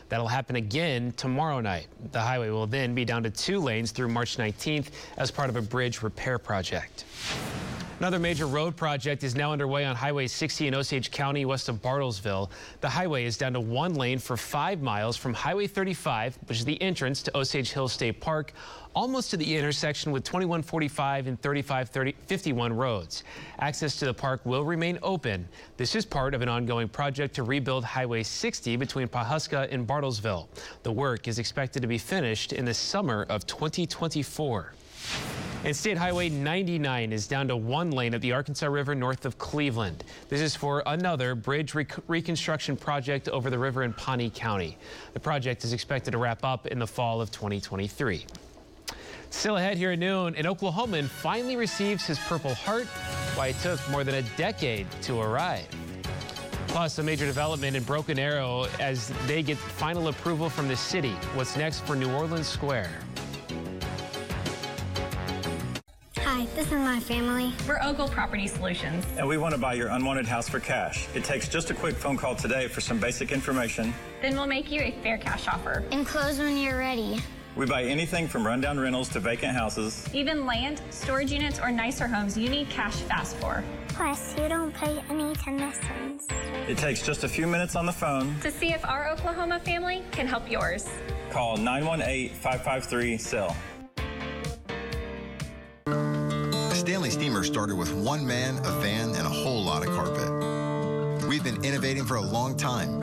That'll 0.09 0.27
happen 0.27 0.57
again 0.57 1.13
tomorrow 1.17 1.61
night. 1.61 1.87
The 2.11 2.21
highway 2.21 2.51
will 2.51 2.67
then 2.67 2.97
be 2.97 3.05
down 3.05 3.23
to 3.23 3.31
two 3.31 3.61
lanes 3.61 3.93
through 3.93 4.09
March 4.09 4.39
19th 4.39 4.89
as 5.17 5.31
part 5.31 5.49
of 5.49 5.55
a 5.55 5.63
bridge 5.63 6.03
repair 6.03 6.41
project. 6.41 7.05
Another 8.01 8.19
major 8.19 8.49
road 8.49 8.77
project 8.77 9.23
is 9.23 9.37
now 9.37 9.53
underway 9.53 9.85
on 9.85 9.95
Highway 9.95 10.27
60 10.27 10.67
in 10.67 10.75
Osage 10.75 11.13
County 11.13 11.45
west 11.45 11.69
of 11.69 11.81
Bartlesville. 11.81 12.51
The 12.81 12.89
highway 12.89 13.25
is 13.25 13.37
down 13.37 13.53
to 13.53 13.61
one 13.61 13.95
lane 13.95 14.19
for 14.19 14.37
five 14.37 14.83
miles 14.83 15.17
from 15.17 15.33
Highway 15.33 15.69
35, 15.69 16.37
which 16.47 16.59
is 16.59 16.65
the 16.65 16.81
entrance 16.83 17.23
to 17.23 17.37
Osage 17.37 17.71
Hill 17.71 17.87
State 17.87 18.21
Park, 18.21 18.53
almost 18.97 19.31
to 19.31 19.37
the 19.37 19.57
intersection 19.57 20.11
with 20.11 20.25
2145 20.25 21.29
and 21.29 21.41
3551 21.41 22.73
roads. 22.73 23.23
Access 23.61 23.97
to 24.01 24.07
the 24.07 24.15
park 24.15 24.41
will 24.45 24.65
remain 24.65 24.99
open. 25.01 25.49
This 25.77 25.95
is 25.95 26.05
part 26.05 26.35
of 26.35 26.43
an 26.43 26.49
ongoing 26.49 26.89
project 26.89 27.33
to 27.37 27.45
rebuild 27.45 27.85
Highway 27.85 28.25
60 28.25 28.75
between 28.75 29.07
Pawhuska 29.07 29.73
and 29.73 29.87
Bartlesville. 29.87 30.49
The 30.83 30.93
work 30.93 31.29
is 31.29 31.39
expected 31.39 31.81
to 31.83 31.89
be 31.89 31.99
finished 31.99 32.53
in 32.53 32.65
the 32.65 32.75
summer 32.75 33.25
of 33.29 33.47
2024. 33.47 34.73
And 35.65 35.75
State 35.75 35.97
Highway 35.97 36.29
99 36.29 37.11
is 37.11 37.27
down 37.27 37.49
to 37.49 37.57
one 37.57 37.91
lane 37.91 38.13
at 38.13 38.21
the 38.21 38.33
Arkansas 38.33 38.67
River 38.67 38.95
north 38.95 39.25
of 39.25 39.39
Cleveland. 39.39 40.05
This 40.29 40.43
is 40.43 40.55
for 40.55 40.83
another 40.85 41.35
bridge 41.35 41.75
rec 41.75 41.97
reconstruction 42.07 42.77
project 42.77 43.31
over 43.31 43.49
the 43.49 43.59
river 43.59 43.83
in 43.83 43.95
Pawnee 43.95 44.29
County. 44.29 44.77
The 45.15 45.21
project 45.21 45.65
is 45.65 45.73
expected 45.73 46.11
to 46.11 46.19
wrap 46.19 46.45
up 46.45 46.67
in 46.67 46.79
the 46.79 46.87
fall 46.87 47.23
of 47.23 47.31
2023. 47.31 48.27
Still 49.31 49.57
ahead 49.57 49.79
here 49.79 49.93
at 49.93 49.99
noon, 49.99 50.35
an 50.37 50.45
Oklahoman 50.45 51.07
finally 51.07 51.57
receives 51.57 52.05
his 52.05 52.19
Purple 52.19 52.55
Heart, 52.55 52.87
why 53.35 53.47
it 53.47 53.57
took 53.63 53.81
more 53.89 54.05
than 54.05 54.17
a 54.17 54.23
decade 54.37 54.87
to 55.01 55.19
arrive. 55.19 55.67
Plus, 56.69 56.99
a 56.99 57.03
major 57.03 57.25
development 57.25 57.75
in 57.75 57.85
Broken 57.85 58.19
Arrow 58.19 58.67
as 58.81 59.11
they 59.27 59.43
get 59.43 59.57
final 59.57 60.09
approval 60.09 60.51
from 60.51 60.69
the 60.69 60.77
city. 60.77 61.13
What's 61.33 61.57
next 61.57 61.87
for 61.87 61.97
New 61.97 62.13
Orleans 62.13 62.49
Square? 62.49 62.91
Hi, 66.37 66.47
this 66.57 66.67
is 66.67 66.73
my 66.73 66.99
family. 66.99 67.53
We're 67.69 67.79
Ogle 67.81 68.09
Property 68.09 68.49
Solutions. 68.49 69.07
And 69.17 69.29
we 69.29 69.39
want 69.39 69.55
to 69.55 69.61
buy 69.61 69.75
your 69.75 69.87
unwanted 69.91 70.27
house 70.27 70.49
for 70.49 70.59
cash. 70.59 71.07
It 71.15 71.23
takes 71.23 71.47
just 71.47 71.71
a 71.71 71.75
quick 71.75 71.95
phone 71.95 72.17
call 72.17 72.35
today 72.35 72.67
for 72.67 72.81
some 72.81 72.99
basic 72.99 73.31
information. 73.31 73.95
Then 74.21 74.35
we'll 74.35 74.49
make 74.49 74.69
you 74.69 74.81
a 74.81 74.91
fair 75.01 75.17
cash 75.17 75.47
offer. 75.47 75.85
And 75.93 76.05
close 76.05 76.41
when 76.41 76.57
you're 76.57 76.77
ready. 76.77 77.21
We 77.55 77.67
buy 77.67 77.85
anything 77.85 78.27
from 78.27 78.45
rundown 78.45 78.81
rentals 78.81 79.11
to 79.11 79.21
vacant 79.21 79.55
houses. 79.55 80.09
Even 80.13 80.45
land, 80.45 80.83
storage 80.91 81.31
units, 81.31 81.61
or 81.61 81.71
nicer 81.71 82.09
homes 82.09 82.37
you 82.37 82.49
need 82.49 82.69
cash 82.69 82.97
fast 82.97 83.37
for. 83.37 83.63
Plus, 83.91 84.37
you 84.37 84.49
don't 84.49 84.75
pay 84.75 85.05
any 85.09 85.37
commissions. 85.37 86.27
It 86.67 86.79
takes 86.79 87.01
just 87.01 87.23
a 87.23 87.29
few 87.29 87.47
minutes 87.47 87.77
on 87.77 87.87
the 87.87 87.93
phone 87.93 88.35
to 88.41 88.51
see 88.51 88.73
if 88.73 88.85
our 88.85 89.09
Oklahoma 89.09 89.61
family 89.61 90.03
can 90.11 90.27
help 90.27 90.51
yours. 90.51 90.89
call 91.31 91.57
918-553-SELL. 91.59 93.55
Stanley 96.85 97.09
Steamer 97.09 97.43
started 97.43 97.77
with 97.77 97.91
one 97.95 98.27
man, 98.27 98.59
a 98.59 98.71
van, 98.83 99.15
and 99.15 99.27
a 99.27 99.31
whole 99.31 99.65
lot 99.65 99.83
of 99.87 99.95
carpet. 99.95 101.27
We've 101.27 101.43
been 101.43 101.65
innovating 101.65 102.05
for 102.05 102.17
a 102.17 102.21
long 102.21 102.59
time. 102.59 103.03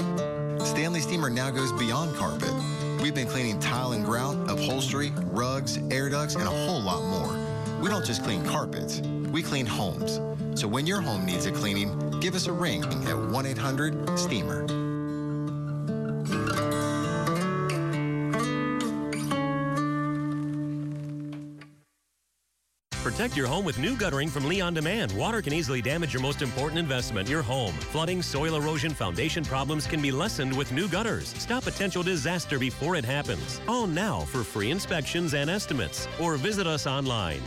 Stanley 0.59 1.00
Steamer 1.00 1.31
now 1.31 1.50
goes 1.50 1.71
beyond 1.71 2.15
carpet. 2.15 2.53
We've 3.01 3.15
been 3.15 3.25
cleaning 3.25 3.59
tile 3.59 3.93
and 3.93 4.05
grout, 4.05 4.35
upholstery, 4.47 5.11
rugs, 5.31 5.79
air 5.89 6.11
ducts, 6.11 6.35
and 6.35 6.43
a 6.43 6.51
whole 6.51 6.79
lot 6.79 7.03
more. 7.05 7.35
We 7.81 7.89
don't 7.89 8.05
just 8.05 8.23
clean 8.23 8.45
carpets, 8.45 9.01
we 9.31 9.41
clean 9.41 9.65
homes. 9.65 10.21
So 10.53 10.67
when 10.67 10.85
your 10.85 11.01
home 11.01 11.25
needs 11.25 11.47
a 11.47 11.51
cleaning, 11.51 12.19
give 12.19 12.35
us 12.35 12.45
a 12.45 12.53
ring 12.53 12.83
at 12.83 13.17
1 13.17 13.45
Protect 23.12 23.36
your 23.36 23.48
home 23.48 23.65
with 23.65 23.77
new 23.77 23.98
guttering 23.98 24.30
from 24.30 24.48
Lee 24.48 24.62
On 24.62 24.74
Demand. 24.74 25.12
Water 25.12 25.41
can 25.41 25.51
easily 25.51 25.82
damage 25.82 26.13
your 26.13 26.22
most 26.22 26.41
important 26.41 26.80
investment, 26.80 27.27
your 27.27 27.41
home. 27.41 27.74
Flooding, 27.91 28.22
soil 28.22 28.56
erosion, 28.56 28.94
foundation 28.94 29.44
problems 29.44 29.86
can 29.86 30.01
be 30.01 30.12
lessened 30.12 30.58
with 30.58 30.72
new 30.72 30.88
gutters. 30.88 31.27
Stop 31.38 31.65
potential 31.65 32.03
disaster 32.03 32.58
before 32.58 32.96
it 32.96 33.03
happens. 33.03 33.60
Call 33.65 33.86
now 33.86 34.22
for 34.22 34.46
free 34.46 34.72
inspections 34.72 35.34
and 35.34 35.50
estimates 35.50 36.08
or 36.22 36.38
visit 36.38 36.65
us 36.65 36.88
online. 36.88 37.41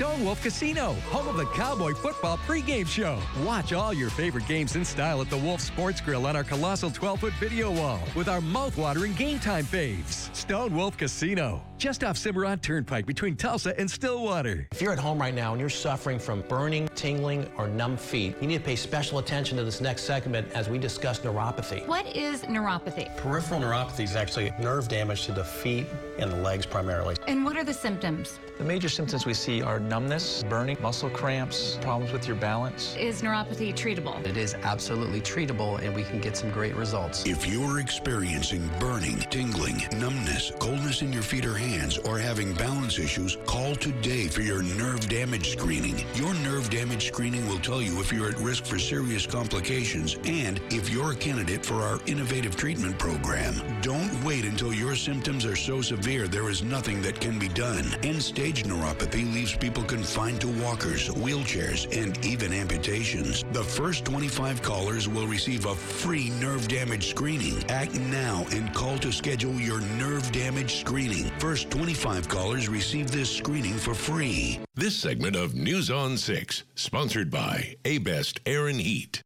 Stone 0.00 0.24
Wolf 0.24 0.42
Casino, 0.42 0.94
home 1.10 1.28
of 1.28 1.36
the 1.36 1.44
Cowboy 1.44 1.92
Football 1.92 2.38
pregame 2.38 2.86
show. 2.86 3.18
Watch 3.44 3.74
all 3.74 3.92
your 3.92 4.08
favorite 4.08 4.46
games 4.48 4.74
in 4.74 4.82
style 4.82 5.20
at 5.20 5.28
the 5.28 5.36
Wolf 5.36 5.60
Sports 5.60 6.00
Grill 6.00 6.26
on 6.26 6.34
our 6.36 6.42
colossal 6.42 6.88
12-foot 6.88 7.34
video 7.34 7.70
wall 7.70 8.00
with 8.16 8.26
our 8.26 8.40
mouth-watering 8.40 9.12
game 9.12 9.38
time 9.38 9.66
faves. 9.66 10.34
Stone 10.34 10.74
Wolf 10.74 10.96
Casino, 10.96 11.62
just 11.76 12.02
off 12.02 12.16
Cimarron 12.16 12.60
Turnpike 12.60 13.04
between 13.04 13.36
Tulsa 13.36 13.78
and 13.78 13.90
Stillwater. 13.90 14.66
If 14.72 14.80
you're 14.80 14.94
at 14.94 14.98
home 14.98 15.20
right 15.20 15.34
now 15.34 15.52
and 15.52 15.60
you're 15.60 15.68
suffering 15.68 16.18
from 16.18 16.40
burning, 16.48 16.88
tingling, 16.94 17.50
or 17.58 17.68
numb 17.68 17.98
feet, 17.98 18.36
you 18.40 18.46
need 18.46 18.56
to 18.56 18.64
pay 18.64 18.76
special 18.76 19.18
attention 19.18 19.58
to 19.58 19.64
this 19.64 19.82
next 19.82 20.04
segment 20.04 20.50
as 20.54 20.70
we 20.70 20.78
discuss 20.78 21.18
neuropathy. 21.18 21.86
What 21.86 22.06
is 22.16 22.44
neuropathy? 22.44 23.14
Peripheral 23.18 23.60
neuropathy 23.60 24.04
is 24.04 24.16
actually 24.16 24.50
nerve 24.58 24.88
damage 24.88 25.26
to 25.26 25.32
the 25.32 25.44
feet 25.44 25.86
and 26.18 26.32
the 26.32 26.38
legs 26.38 26.64
primarily. 26.64 27.16
And 27.28 27.44
what 27.44 27.58
are 27.58 27.64
the 27.64 27.74
symptoms? 27.74 28.38
The 28.56 28.64
major 28.64 28.88
symptoms 28.88 29.26
we 29.26 29.34
see 29.34 29.60
are 29.62 29.78
numbness, 29.90 30.44
burning, 30.44 30.78
muscle 30.80 31.10
cramps, 31.10 31.76
problems 31.82 32.12
with 32.12 32.26
your 32.26 32.36
balance. 32.36 32.94
Is 32.96 33.22
neuropathy 33.22 33.74
treatable? 33.74 34.24
It 34.24 34.36
is 34.36 34.54
absolutely 34.62 35.20
treatable 35.20 35.82
and 35.82 35.94
we 35.94 36.04
can 36.04 36.20
get 36.20 36.36
some 36.36 36.50
great 36.52 36.76
results. 36.76 37.26
If 37.26 37.46
you're 37.46 37.80
experiencing 37.80 38.70
burning, 38.78 39.18
tingling, 39.30 39.82
numbness, 39.98 40.52
coldness 40.60 41.02
in 41.02 41.12
your 41.12 41.24
feet 41.24 41.44
or 41.44 41.54
hands, 41.54 41.98
or 41.98 42.18
having 42.18 42.54
balance 42.54 43.00
issues, 43.00 43.36
call 43.46 43.74
today 43.74 44.28
for 44.28 44.42
your 44.42 44.62
nerve 44.62 45.08
damage 45.08 45.50
screening. 45.50 46.04
Your 46.14 46.34
nerve 46.34 46.70
damage 46.70 47.08
screening 47.08 47.46
will 47.48 47.58
tell 47.58 47.82
you 47.82 48.00
if 48.00 48.12
you're 48.12 48.28
at 48.28 48.38
risk 48.38 48.64
for 48.66 48.78
serious 48.78 49.26
complications 49.26 50.18
and 50.24 50.60
if 50.70 50.88
you're 50.88 51.12
a 51.12 51.16
candidate 51.16 51.66
for 51.66 51.82
our 51.82 51.98
innovative 52.06 52.54
treatment 52.54 52.96
program. 52.96 53.54
Don't 53.82 54.12
wait 54.22 54.44
until 54.44 54.72
your 54.72 54.94
symptoms 54.94 55.44
are 55.44 55.56
so 55.56 55.82
severe 55.82 56.28
there 56.28 56.48
is 56.48 56.62
nothing 56.62 57.02
that 57.02 57.20
can 57.20 57.40
be 57.40 57.48
done. 57.48 57.92
End 58.04 58.22
stage 58.22 58.62
neuropathy 58.62 59.24
leaves 59.34 59.56
people 59.56 59.79
confined 59.82 60.40
to 60.42 60.48
walkers, 60.48 61.08
wheelchairs, 61.08 61.86
and 61.96 62.24
even 62.24 62.52
amputations. 62.52 63.44
The 63.52 63.64
first 63.64 64.04
25 64.04 64.62
callers 64.62 65.08
will 65.08 65.26
receive 65.26 65.66
a 65.66 65.74
free 65.74 66.30
nerve 66.30 66.68
damage 66.68 67.08
screening. 67.08 67.62
Act 67.68 67.98
now 67.98 68.46
and 68.52 68.72
call 68.74 68.98
to 68.98 69.12
schedule 69.12 69.54
your 69.54 69.80
nerve 69.98 70.30
damage 70.32 70.80
screening. 70.80 71.30
First 71.38 71.70
25 71.70 72.28
callers 72.28 72.68
receive 72.68 73.10
this 73.10 73.34
screening 73.34 73.74
for 73.74 73.94
free. 73.94 74.60
This 74.74 74.96
segment 74.96 75.36
of 75.36 75.54
News 75.54 75.90
on 75.90 76.16
6, 76.16 76.64
sponsored 76.74 77.30
by 77.30 77.76
A-Best 77.84 78.40
Air 78.46 78.68
and 78.68 78.80
Heat. 78.80 79.22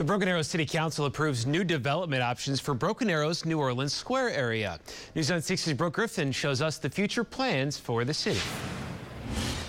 The 0.00 0.04
Broken 0.04 0.28
Arrow 0.28 0.40
City 0.40 0.64
Council 0.64 1.04
approves 1.04 1.44
new 1.44 1.62
development 1.62 2.22
options 2.22 2.58
for 2.58 2.72
Broken 2.72 3.10
Arrow's 3.10 3.44
New 3.44 3.58
Orleans 3.58 3.92
Square 3.92 4.30
area. 4.30 4.80
News 5.14 5.30
on 5.30 5.40
6's 5.40 5.74
Brooke 5.74 5.92
Griffin 5.92 6.32
shows 6.32 6.62
us 6.62 6.78
the 6.78 6.88
future 6.88 7.22
plans 7.22 7.76
for 7.76 8.02
the 8.06 8.14
city. 8.14 8.40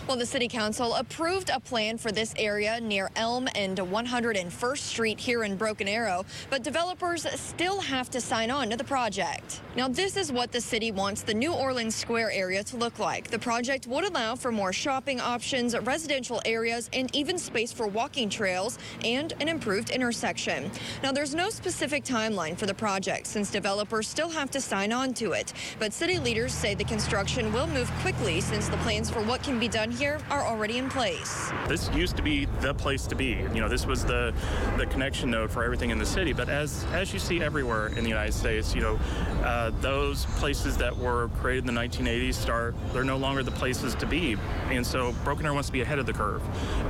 Well, 0.07 0.17
the 0.17 0.25
City 0.25 0.47
Council 0.47 0.95
approved 0.95 1.51
a 1.51 1.59
plan 1.59 1.97
for 1.97 2.11
this 2.11 2.33
area 2.35 2.81
near 2.81 3.11
Elm 3.15 3.47
and 3.55 3.77
101st 3.77 4.77
Street 4.77 5.19
here 5.19 5.43
in 5.43 5.55
Broken 5.55 5.87
Arrow, 5.87 6.25
but 6.49 6.63
developers 6.63 7.25
still 7.39 7.79
have 7.79 8.09
to 8.09 8.19
sign 8.19 8.51
on 8.51 8.71
to 8.71 8.75
the 8.75 8.83
project. 8.83 9.61
Now, 9.75 9.87
this 9.87 10.17
is 10.17 10.31
what 10.31 10.51
the 10.51 10.59
city 10.59 10.91
wants 10.91 11.21
the 11.21 11.35
New 11.35 11.53
Orleans 11.53 11.95
Square 11.95 12.31
area 12.31 12.63
to 12.63 12.77
look 12.77 12.99
like. 12.99 13.29
The 13.29 13.39
project 13.39 13.87
would 13.87 14.03
allow 14.03 14.35
for 14.35 14.51
more 14.51 14.73
shopping 14.73 15.21
options, 15.21 15.77
residential 15.77 16.41
areas, 16.45 16.89
and 16.91 17.15
even 17.15 17.37
space 17.37 17.71
for 17.71 17.87
walking 17.87 18.27
trails 18.27 18.79
and 19.05 19.33
an 19.39 19.47
improved 19.47 19.91
intersection. 19.91 20.69
Now, 21.03 21.13
there's 21.13 21.35
no 21.35 21.49
specific 21.49 22.03
timeline 22.03 22.57
for 22.57 22.65
the 22.65 22.73
project 22.73 23.27
since 23.27 23.49
developers 23.49 24.09
still 24.09 24.29
have 24.29 24.51
to 24.51 24.59
sign 24.59 24.91
on 24.91 25.13
to 25.13 25.33
it, 25.33 25.53
but 25.79 25.93
city 25.93 26.17
leaders 26.17 26.53
say 26.53 26.73
the 26.73 26.83
construction 26.83 27.53
will 27.53 27.67
move 27.67 27.89
quickly 28.01 28.41
since 28.41 28.67
the 28.67 28.77
plans 28.77 29.09
for 29.09 29.21
what 29.21 29.41
can 29.43 29.57
be 29.57 29.69
done 29.69 29.91
here 29.91 30.00
are 30.05 30.43
already 30.43 30.77
in 30.77 30.89
place. 30.89 31.51
This 31.67 31.89
used 31.93 32.17
to 32.17 32.23
be 32.23 32.45
the 32.61 32.73
place 32.73 33.05
to 33.07 33.15
be. 33.15 33.45
You 33.53 33.61
know, 33.61 33.69
this 33.69 33.85
was 33.85 34.03
the 34.03 34.33
the 34.77 34.85
connection 34.87 35.31
node 35.31 35.51
for 35.51 35.63
everything 35.63 35.91
in 35.91 35.99
the 35.99 36.05
city. 36.05 36.33
But 36.33 36.49
as 36.49 36.85
as 36.91 37.13
you 37.13 37.19
see 37.19 37.41
everywhere 37.41 37.87
in 37.87 38.03
the 38.03 38.09
United 38.09 38.33
States, 38.33 38.73
you 38.73 38.81
know, 38.81 38.99
uh, 39.43 39.71
those 39.81 40.25
places 40.37 40.77
that 40.77 40.95
were 40.95 41.29
created 41.39 41.67
in 41.67 41.73
the 41.73 41.81
1980s 41.81 42.33
start 42.33 42.75
they're 42.93 43.03
no 43.03 43.17
longer 43.17 43.43
the 43.43 43.51
places 43.51 43.95
to 43.95 44.05
be. 44.05 44.37
And 44.69 44.85
so 44.85 45.13
Broken 45.23 45.45
Arrow 45.45 45.55
wants 45.55 45.69
to 45.69 45.73
be 45.73 45.81
ahead 45.81 45.99
of 45.99 46.05
the 46.05 46.13
curve. 46.13 46.41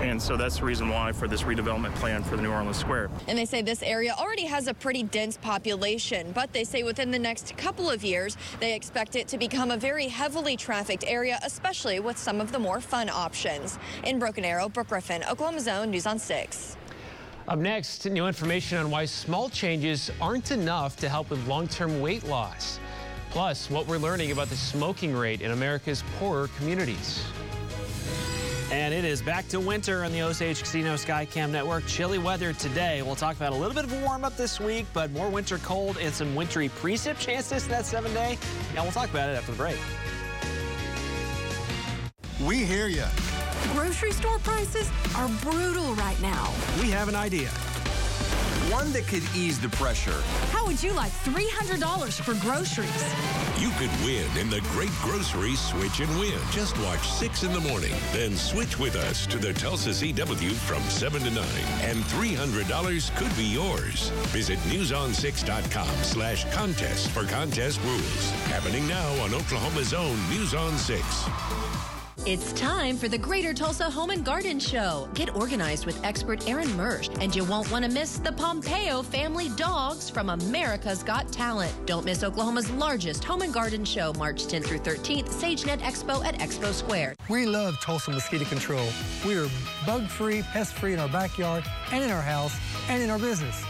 And 0.01 0.21
so 0.21 0.37
that's 0.37 0.57
the 0.57 0.65
reason 0.65 0.89
why 0.89 1.11
for 1.11 1.27
this 1.27 1.43
redevelopment 1.43 1.93
plan 1.95 2.23
for 2.23 2.35
the 2.35 2.41
New 2.41 2.51
Orleans 2.51 2.77
Square. 2.77 3.09
And 3.27 3.37
they 3.37 3.45
say 3.45 3.61
this 3.61 3.83
area 3.83 4.15
already 4.17 4.45
has 4.45 4.67
a 4.67 4.73
pretty 4.73 5.03
dense 5.03 5.37
population, 5.37 6.31
but 6.31 6.53
they 6.53 6.63
say 6.63 6.83
within 6.83 7.11
the 7.11 7.19
next 7.19 7.55
couple 7.57 7.89
of 7.89 8.03
years, 8.03 8.37
they 8.59 8.75
expect 8.75 9.15
it 9.15 9.27
to 9.29 9.37
become 9.37 9.71
a 9.71 9.77
very 9.77 10.07
heavily 10.07 10.57
trafficked 10.57 11.03
area, 11.07 11.39
especially 11.43 11.99
with 11.99 12.17
some 12.17 12.41
of 12.41 12.51
the 12.51 12.59
more 12.59 12.81
fun 12.91 13.09
options. 13.09 13.79
In 14.03 14.19
Broken 14.19 14.43
Arrow, 14.43 14.67
Brooke 14.67 14.89
Griffin, 14.89 15.23
Oklahoma 15.23 15.61
Zone, 15.61 15.91
News 15.91 16.05
on 16.05 16.19
6. 16.19 16.75
Up 17.47 17.57
next, 17.57 18.05
new 18.05 18.27
information 18.27 18.77
on 18.79 18.91
why 18.91 19.05
small 19.05 19.47
changes 19.47 20.11
aren't 20.19 20.51
enough 20.51 20.97
to 20.97 21.07
help 21.07 21.29
with 21.29 21.47
long-term 21.47 22.01
weight 22.01 22.25
loss. 22.25 22.81
Plus, 23.29 23.69
what 23.69 23.87
we're 23.87 23.97
learning 23.97 24.33
about 24.33 24.49
the 24.49 24.57
smoking 24.57 25.15
rate 25.15 25.39
in 25.39 25.51
America's 25.51 26.03
poorer 26.19 26.49
communities. 26.57 27.23
And 28.73 28.93
it 28.93 29.05
is 29.05 29.21
back 29.21 29.47
to 29.49 29.59
winter 29.61 30.03
on 30.03 30.11
the 30.11 30.21
Osage 30.21 30.61
Casino 30.61 30.95
Skycam 30.95 31.49
Network. 31.49 31.85
Chilly 31.87 32.19
weather 32.19 32.51
today. 32.51 33.01
We'll 33.01 33.15
talk 33.15 33.37
about 33.37 33.53
a 33.53 33.55
little 33.55 33.73
bit 33.73 33.85
of 33.85 33.93
a 33.93 34.01
warm 34.03 34.25
up 34.25 34.35
this 34.35 34.59
week, 34.59 34.85
but 34.91 35.11
more 35.11 35.29
winter 35.29 35.59
cold 35.59 35.97
and 35.97 36.13
some 36.13 36.35
wintry 36.35 36.67
precip 36.67 37.17
chances 37.19 37.63
in 37.63 37.71
that 37.71 37.85
seven 37.85 38.13
day. 38.13 38.37
And 38.75 38.83
we'll 38.83 38.91
talk 38.91 39.09
about 39.09 39.29
it 39.29 39.37
after 39.37 39.51
the 39.51 39.57
break. 39.57 39.77
We 42.45 42.65
hear 42.65 42.87
you. 42.87 43.05
Grocery 43.73 44.11
store 44.11 44.39
prices 44.39 44.89
are 45.15 45.27
brutal 45.41 45.93
right 45.93 46.19
now. 46.21 46.51
We 46.81 46.89
have 46.89 47.07
an 47.07 47.15
idea. 47.15 47.49
One 48.71 48.91
that 48.93 49.05
could 49.05 49.23
ease 49.35 49.59
the 49.59 49.69
pressure. 49.69 50.21
How 50.49 50.65
would 50.65 50.81
you 50.81 50.93
like 50.93 51.11
$300 51.11 52.21
for 52.21 52.33
groceries? 52.41 53.03
You 53.59 53.69
could 53.77 53.91
win 54.03 54.25
in 54.39 54.49
the 54.49 54.61
Great 54.71 54.91
Grocery 55.03 55.55
Switch 55.55 55.99
and 55.99 56.09
Win. 56.17 56.39
Just 56.51 56.77
watch 56.79 57.05
6 57.07 57.43
in 57.43 57.53
the 57.53 57.59
morning, 57.59 57.93
then 58.13 58.35
switch 58.35 58.79
with 58.79 58.95
us 58.95 59.27
to 59.27 59.37
the 59.37 59.53
Tulsa 59.53 59.89
CW 59.89 60.51
from 60.53 60.81
7 60.83 61.21
to 61.21 61.29
9, 61.29 61.43
and 61.81 61.99
$300 62.05 63.15
could 63.17 63.35
be 63.37 63.43
yours. 63.43 64.09
Visit 64.29 64.57
newson6.com 64.69 65.95
slash 66.03 66.51
contest 66.53 67.09
for 67.11 67.25
contest 67.25 67.79
rules. 67.83 68.31
Happening 68.45 68.87
now 68.87 69.11
on 69.21 69.33
Oklahoma's 69.33 69.93
own 69.93 70.17
News 70.29 70.55
on 70.55 70.77
6. 70.77 71.90
It's 72.27 72.53
time 72.53 72.97
for 72.97 73.07
the 73.07 73.17
Greater 73.17 73.51
Tulsa 73.51 73.89
Home 73.89 74.11
and 74.11 74.23
Garden 74.23 74.59
Show. 74.59 75.09
Get 75.15 75.35
organized 75.35 75.87
with 75.87 75.99
expert 76.05 76.47
Aaron 76.47 76.71
Mersch, 76.77 77.09
and 77.19 77.35
you 77.35 77.43
won't 77.43 77.71
want 77.71 77.83
to 77.83 77.89
miss 77.89 78.19
the 78.19 78.29
Pompeyo 78.29 79.03
family 79.03 79.49
dogs 79.49 80.07
from 80.07 80.29
America's 80.29 81.01
Got 81.01 81.31
Talent. 81.31 81.73
Don't 81.87 82.05
miss 82.05 82.23
Oklahoma's 82.23 82.69
largest 82.73 83.23
home 83.23 83.41
and 83.41 83.51
garden 83.51 83.83
show, 83.83 84.13
March 84.19 84.45
10th 84.45 84.65
through 84.65 84.81
13th, 84.81 85.29
SageNet 85.29 85.79
Expo 85.79 86.23
at 86.23 86.37
Expo 86.37 86.71
Square. 86.73 87.15
We 87.27 87.47
love 87.47 87.79
Tulsa 87.81 88.11
Mosquito 88.11 88.45
Control. 88.45 88.87
We 89.25 89.35
are 89.39 89.49
bug 89.87 90.07
free, 90.07 90.43
pest 90.43 90.75
free 90.75 90.93
in 90.93 90.99
our 90.99 91.09
backyard 91.09 91.63
and 91.91 92.03
in 92.03 92.11
our 92.11 92.21
house 92.21 92.55
and 92.87 93.01
in 93.01 93.09
our 93.09 93.17
business. 93.17 93.65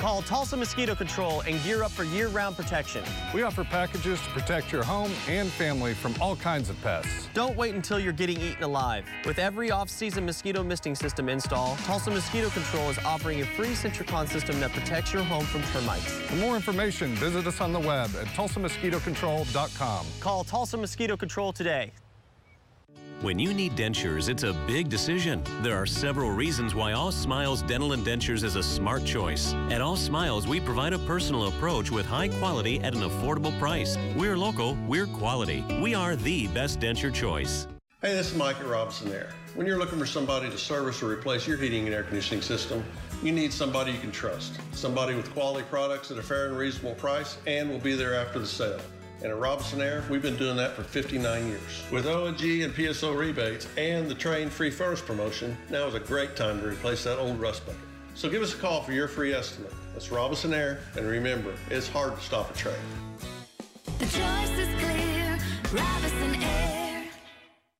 Call 0.00 0.22
Tulsa 0.22 0.56
Mosquito 0.56 0.94
Control 0.94 1.42
and 1.42 1.62
gear 1.62 1.82
up 1.82 1.90
for 1.90 2.04
year-round 2.04 2.56
protection. 2.56 3.04
We 3.34 3.42
offer 3.42 3.64
packages 3.64 4.18
to 4.22 4.30
protect 4.30 4.72
your 4.72 4.82
home 4.82 5.12
and 5.28 5.50
family 5.50 5.92
from 5.92 6.14
all 6.22 6.36
kinds 6.36 6.70
of 6.70 6.80
pests. 6.80 7.28
Don't 7.34 7.54
wait 7.54 7.74
until 7.74 8.00
you're 8.00 8.14
getting 8.14 8.40
eaten 8.40 8.62
alive. 8.62 9.04
With 9.26 9.38
every 9.38 9.70
off-season 9.70 10.24
mosquito 10.24 10.64
misting 10.64 10.94
system 10.94 11.28
install, 11.28 11.76
Tulsa 11.84 12.10
Mosquito 12.10 12.48
Control 12.48 12.88
is 12.88 12.98
offering 13.00 13.42
a 13.42 13.44
free 13.44 13.74
Sentricon 13.74 14.26
system 14.26 14.58
that 14.60 14.72
protects 14.72 15.12
your 15.12 15.22
home 15.22 15.44
from 15.44 15.62
termites. 15.64 16.10
For 16.10 16.36
more 16.36 16.56
information, 16.56 17.14
visit 17.16 17.46
us 17.46 17.60
on 17.60 17.74
the 17.74 17.80
web 17.80 18.08
at 18.18 18.26
tulsamosquitocontrol.com. 18.28 20.06
Call 20.20 20.44
Tulsa 20.44 20.78
Mosquito 20.78 21.14
Control 21.14 21.52
today. 21.52 21.92
When 23.22 23.38
you 23.38 23.52
need 23.52 23.76
dentures, 23.76 24.30
it's 24.30 24.44
a 24.44 24.54
big 24.66 24.88
decision. 24.88 25.42
There 25.60 25.76
are 25.76 25.84
several 25.84 26.30
reasons 26.30 26.74
why 26.74 26.92
All 26.92 27.12
Smiles 27.12 27.60
Dental 27.60 27.92
and 27.92 28.02
Dentures 28.02 28.44
is 28.44 28.56
a 28.56 28.62
smart 28.62 29.04
choice. 29.04 29.52
At 29.68 29.82
All 29.82 29.96
Smiles, 29.96 30.46
we 30.46 30.58
provide 30.58 30.94
a 30.94 30.98
personal 31.00 31.48
approach 31.48 31.90
with 31.90 32.06
high 32.06 32.28
quality 32.28 32.80
at 32.80 32.94
an 32.94 33.02
affordable 33.02 33.56
price. 33.58 33.98
We're 34.16 34.38
local, 34.38 34.74
we're 34.88 35.06
quality. 35.06 35.62
We 35.82 35.94
are 35.94 36.16
the 36.16 36.46
best 36.46 36.80
denture 36.80 37.12
choice. 37.12 37.68
Hey, 38.00 38.14
this 38.14 38.30
is 38.30 38.38
Mike 38.38 38.58
at 38.58 38.66
Robinson 38.66 39.12
Air. 39.12 39.34
When 39.54 39.66
you're 39.66 39.78
looking 39.78 39.98
for 39.98 40.06
somebody 40.06 40.48
to 40.48 40.56
service 40.56 41.02
or 41.02 41.12
replace 41.12 41.46
your 41.46 41.58
heating 41.58 41.84
and 41.84 41.94
air 41.94 42.04
conditioning 42.04 42.40
system, 42.40 42.82
you 43.22 43.32
need 43.32 43.52
somebody 43.52 43.92
you 43.92 43.98
can 43.98 44.12
trust. 44.12 44.58
Somebody 44.72 45.14
with 45.14 45.30
quality 45.34 45.66
products 45.68 46.10
at 46.10 46.16
a 46.16 46.22
fair 46.22 46.46
and 46.46 46.56
reasonable 46.56 46.94
price 46.94 47.36
and 47.46 47.68
will 47.68 47.80
be 47.80 47.94
there 47.94 48.14
after 48.14 48.38
the 48.38 48.46
sale. 48.46 48.80
And 49.22 49.30
at 49.30 49.38
Robinson 49.38 49.82
Air, 49.82 50.02
we've 50.08 50.22
been 50.22 50.36
doing 50.36 50.56
that 50.56 50.72
for 50.72 50.82
59 50.82 51.46
years. 51.46 51.84
With 51.92 52.06
ONG 52.06 52.62
and 52.62 52.72
PSO 52.74 53.16
rebates 53.16 53.68
and 53.76 54.08
the 54.08 54.14
Trane 54.14 54.48
Free 54.48 54.70
Furnace 54.70 55.02
promotion, 55.02 55.56
now 55.68 55.86
is 55.86 55.94
a 55.94 56.00
great 56.00 56.36
time 56.36 56.60
to 56.60 56.68
replace 56.68 57.04
that 57.04 57.18
old 57.18 57.38
rust 57.38 57.66
bucket. 57.66 57.80
So 58.14 58.30
give 58.30 58.42
us 58.42 58.54
a 58.54 58.56
call 58.56 58.82
for 58.82 58.92
your 58.92 59.08
free 59.08 59.34
estimate. 59.34 59.72
That's 59.92 60.10
Robinson 60.10 60.54
Air, 60.54 60.80
and 60.96 61.06
remember, 61.06 61.54
it's 61.68 61.88
hard 61.88 62.16
to 62.16 62.22
stop 62.22 62.50
a 62.50 62.54
Trane. 62.54 62.74
The 63.98 64.06
choice 64.06 64.58
is 64.58 64.82
clear, 64.82 65.38
Robinson 65.70 66.42
Air. 66.42 67.04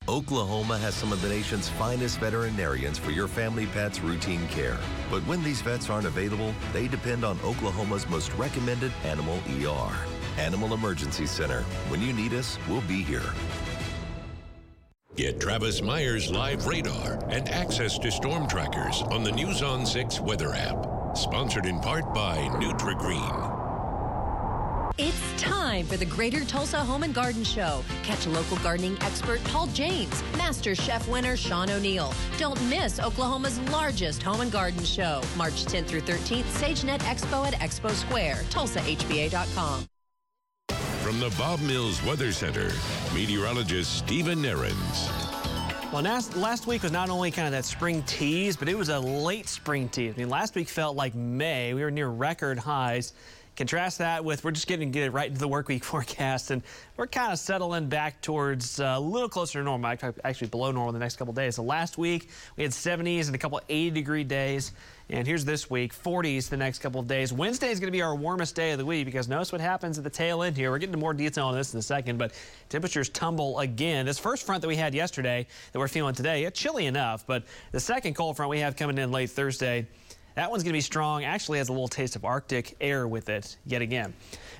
Oklahoma 0.08 0.76
has 0.76 0.94
some 0.94 1.12
of 1.12 1.22
the 1.22 1.28
nation's 1.28 1.68
finest 1.68 2.18
veterinarians 2.18 2.98
for 2.98 3.12
your 3.12 3.28
family 3.28 3.66
pet's 3.66 4.00
routine 4.00 4.46
care. 4.48 4.76
But 5.10 5.22
when 5.22 5.42
these 5.42 5.62
vets 5.62 5.88
aren't 5.88 6.06
available, 6.06 6.52
they 6.72 6.88
depend 6.88 7.24
on 7.24 7.38
Oklahoma's 7.44 8.08
most 8.08 8.32
recommended 8.34 8.92
animal 9.04 9.38
ER. 9.48 10.19
Animal 10.38 10.74
Emergency 10.74 11.26
Center. 11.26 11.62
When 11.88 12.02
you 12.02 12.12
need 12.12 12.32
us, 12.34 12.58
we'll 12.68 12.80
be 12.82 13.02
here. 13.02 13.22
Get 15.16 15.40
Travis 15.40 15.82
Meyer's 15.82 16.30
live 16.30 16.66
radar 16.66 17.18
and 17.28 17.48
access 17.48 17.98
to 17.98 18.10
storm 18.10 18.48
trackers 18.48 19.02
on 19.10 19.22
the 19.22 19.32
News 19.32 19.62
on 19.62 19.84
6 19.84 20.20
weather 20.20 20.54
app. 20.54 20.86
Sponsored 21.16 21.66
in 21.66 21.80
part 21.80 22.14
by 22.14 22.38
Nutri-Green. 22.60 23.58
It's 24.98 25.42
time 25.42 25.86
for 25.86 25.96
the 25.96 26.04
Greater 26.04 26.44
Tulsa 26.44 26.78
Home 26.78 27.02
and 27.02 27.14
Garden 27.14 27.42
Show. 27.42 27.82
Catch 28.02 28.26
local 28.26 28.56
gardening 28.58 28.96
expert 29.00 29.42
Paul 29.44 29.66
James, 29.68 30.22
Master 30.36 30.74
Chef 30.74 31.08
winner 31.08 31.36
Shaun 31.36 31.70
O'Neale. 31.70 32.14
Don't 32.38 32.60
miss 32.68 33.00
Oklahoma's 33.00 33.58
largest 33.70 34.22
home 34.22 34.42
and 34.42 34.52
garden 34.52 34.84
show, 34.84 35.22
March 35.36 35.64
10th 35.64 35.86
through 35.86 36.02
13th, 36.02 36.44
SageNet 36.60 37.00
Expo 37.00 37.46
at 37.46 37.54
Expo 37.54 37.90
Square, 37.90 38.44
TulsaHBA.com. 38.50 39.89
From 41.02 41.18
the 41.18 41.30
Bob 41.38 41.60
Mills 41.62 42.04
Weather 42.04 42.30
Center, 42.30 42.70
meteorologist 43.14 43.96
Stephen 43.96 44.42
Nehrenz. 44.42 45.10
Well, 45.90 46.02
last, 46.02 46.36
last 46.36 46.66
week 46.66 46.82
was 46.82 46.92
not 46.92 47.08
only 47.08 47.30
kind 47.30 47.46
of 47.46 47.52
that 47.52 47.64
spring 47.64 48.02
tease, 48.02 48.54
but 48.54 48.68
it 48.68 48.76
was 48.76 48.90
a 48.90 49.00
late 49.00 49.48
spring 49.48 49.88
tease. 49.88 50.12
I 50.14 50.18
mean, 50.18 50.28
last 50.28 50.54
week 50.54 50.68
felt 50.68 50.96
like 50.96 51.14
May. 51.14 51.72
We 51.72 51.82
were 51.82 51.90
near 51.90 52.08
record 52.08 52.58
highs. 52.58 53.14
Contrast 53.56 53.98
that 53.98 54.22
with 54.24 54.44
we're 54.44 54.50
just 54.50 54.66
getting 54.66 54.90
get 54.90 55.10
right 55.12 55.28
into 55.28 55.40
the 55.40 55.48
work 55.48 55.68
week 55.68 55.84
forecast, 55.92 56.50
and 56.50 56.62
we're 56.98 57.06
kind 57.06 57.32
of 57.32 57.38
settling 57.38 57.88
back 57.88 58.20
towards 58.20 58.78
uh, 58.78 58.94
a 58.96 59.00
little 59.00 59.28
closer 59.28 59.58
to 59.58 59.64
normal, 59.64 59.90
actually 60.22 60.48
below 60.48 60.70
normal 60.70 60.92
the 60.92 60.98
next 60.98 61.16
couple 61.16 61.32
days. 61.32 61.56
So 61.56 61.62
last 61.62 61.96
week 61.96 62.28
we 62.56 62.62
had 62.62 62.72
70s 62.72 63.26
and 63.26 63.34
a 63.34 63.38
couple 63.38 63.58
80 63.70 63.90
degree 63.90 64.24
days. 64.24 64.72
And 65.12 65.26
here's 65.26 65.44
this 65.44 65.68
week, 65.68 65.92
40s 65.92 66.48
the 66.48 66.56
next 66.56 66.78
couple 66.78 67.00
of 67.00 67.08
days. 67.08 67.32
Wednesday 67.32 67.70
is 67.70 67.80
going 67.80 67.88
to 67.88 67.96
be 67.96 68.00
our 68.00 68.14
warmest 68.14 68.54
day 68.54 68.70
of 68.70 68.78
the 68.78 68.86
week 68.86 69.06
because 69.06 69.26
notice 69.26 69.50
what 69.50 69.60
happens 69.60 69.98
at 69.98 70.04
the 70.04 70.10
tail 70.10 70.44
end 70.44 70.56
here. 70.56 70.70
We're 70.70 70.78
getting 70.78 70.92
into 70.92 71.00
more 71.00 71.14
detail 71.14 71.46
on 71.46 71.54
this 71.56 71.74
in 71.74 71.80
a 71.80 71.82
second, 71.82 72.16
but 72.16 72.32
temperatures 72.68 73.08
tumble 73.08 73.58
again. 73.58 74.06
This 74.06 74.20
first 74.20 74.46
front 74.46 74.62
that 74.62 74.68
we 74.68 74.76
had 74.76 74.94
yesterday 74.94 75.48
that 75.72 75.78
we're 75.80 75.88
feeling 75.88 76.14
today, 76.14 76.44
it's 76.44 76.58
chilly 76.58 76.86
enough, 76.86 77.26
but 77.26 77.42
the 77.72 77.80
second 77.80 78.14
cold 78.14 78.36
front 78.36 78.50
we 78.50 78.60
have 78.60 78.76
coming 78.76 78.98
in 78.98 79.10
late 79.10 79.30
Thursday, 79.30 79.88
that 80.34 80.50
one's 80.50 80.62
going 80.62 80.72
to 80.72 80.76
be 80.76 80.80
strong. 80.80 81.24
Actually 81.24 81.58
has 81.58 81.68
a 81.68 81.72
little 81.72 81.88
taste 81.88 82.16
of 82.16 82.24
Arctic 82.24 82.76
air 82.80 83.06
with 83.08 83.28
it 83.28 83.56
yet 83.66 83.82
again. 83.82 84.14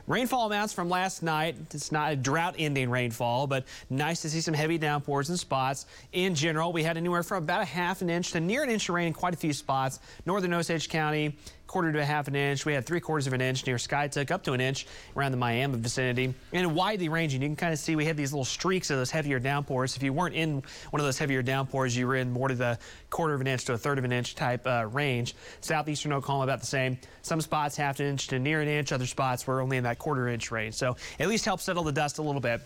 Rainfall 0.07 0.47
amounts 0.47 0.73
from 0.73 0.89
last 0.89 1.23
night. 1.23 1.57
It's 1.73 1.93
not 1.93 2.13
a 2.13 2.17
drought-ending 2.17 2.91
rainfall, 2.91 3.47
but 3.47 3.65
nice 3.91 4.23
to 4.23 4.31
see 4.31 4.41
some 4.41 4.55
heavy 4.55 4.79
downpours 4.79 5.31
in 5.31 5.37
spots. 5.37 5.87
In 6.13 6.35
general, 6.35 6.73
we 6.73 6.83
had 6.83 6.97
anywhere 6.97 7.23
from 7.23 7.45
about 7.45 7.63
a 7.63 7.67
half 7.67 8.03
an 8.03 8.11
inch 8.11 8.33
to 8.33 8.41
near 8.41 8.63
an 8.63 8.71
inch 8.71 8.89
of 8.89 8.95
rain 8.95 9.09
in 9.09 9.13
quite 9.13 9.35
a 9.35 9.37
few 9.37 9.53
spots. 9.53 10.01
Northern 10.27 10.53
Osage 10.53 10.89
County, 10.89 11.37
quarter 11.71 11.93
to 11.93 12.01
a 12.01 12.05
half 12.05 12.27
an 12.27 12.35
inch. 12.35 12.67
We 12.67 12.73
had 12.73 12.85
three 12.85 12.99
quarters 12.99 13.29
of 13.29 13.33
an 13.33 13.41
inch 13.41 13.65
near 13.65 13.77
Skiatook, 13.77 14.33
up 14.33 14.43
to 14.43 14.55
an 14.55 14.61
inch 14.61 14.89
around 15.17 15.31
the 15.31 15.39
Miami 15.39 15.79
vicinity. 15.79 16.35
And 16.53 16.75
widely 16.75 17.09
ranging, 17.09 17.43
you 17.43 17.49
can 17.49 17.55
kind 17.55 17.73
of 17.73 17.79
see 17.79 17.95
we 17.95 18.05
had 18.05 18.17
these 18.17 18.33
little 18.33 18.45
streaks 18.45 18.91
of 18.91 18.97
those 18.97 19.13
heavier 19.13 19.39
downpours. 19.39 19.97
If 19.97 20.03
you 20.03 20.13
weren't 20.13 20.35
in 20.35 20.65
one 20.91 20.99
of 20.99 21.07
those 21.07 21.17
heavier 21.17 21.43
downpours, 21.43 21.97
you 21.97 22.09
were 22.09 22.17
in 22.17 22.33
more 22.33 22.49
to 22.49 22.57
the 22.57 22.77
quarter 23.09 23.35
of 23.35 23.41
an 23.41 23.47
inch 23.47 23.67
to 23.67 23.75
a 23.75 23.79
third 23.79 23.99
of 23.99 24.05
an 24.05 24.11
inch 24.11 24.35
type 24.35 24.67
uh, 24.67 24.89
range. 24.91 25.37
Southeastern 25.61 26.13
Oklahoma 26.13 26.43
about 26.43 26.59
the 26.59 26.67
same. 26.67 26.99
Some 27.23 27.41
spots 27.41 27.77
half 27.77 28.01
an 28.01 28.07
inch 28.07 28.27
to 28.27 28.41
near 28.41 28.61
an 28.61 28.67
inch. 28.67 28.91
Other 28.91 29.07
spots 29.07 29.47
were 29.47 29.61
only 29.61 29.77
in 29.77 29.85
that 29.85 30.01
quarter 30.01 30.27
inch 30.27 30.51
range. 30.51 30.75
So 30.75 30.97
at 31.21 31.29
least 31.29 31.45
help 31.45 31.61
settle 31.61 31.85
the 31.85 31.93
dust 31.93 32.19
a 32.19 32.23
little 32.23 32.41
bit. 32.41 32.63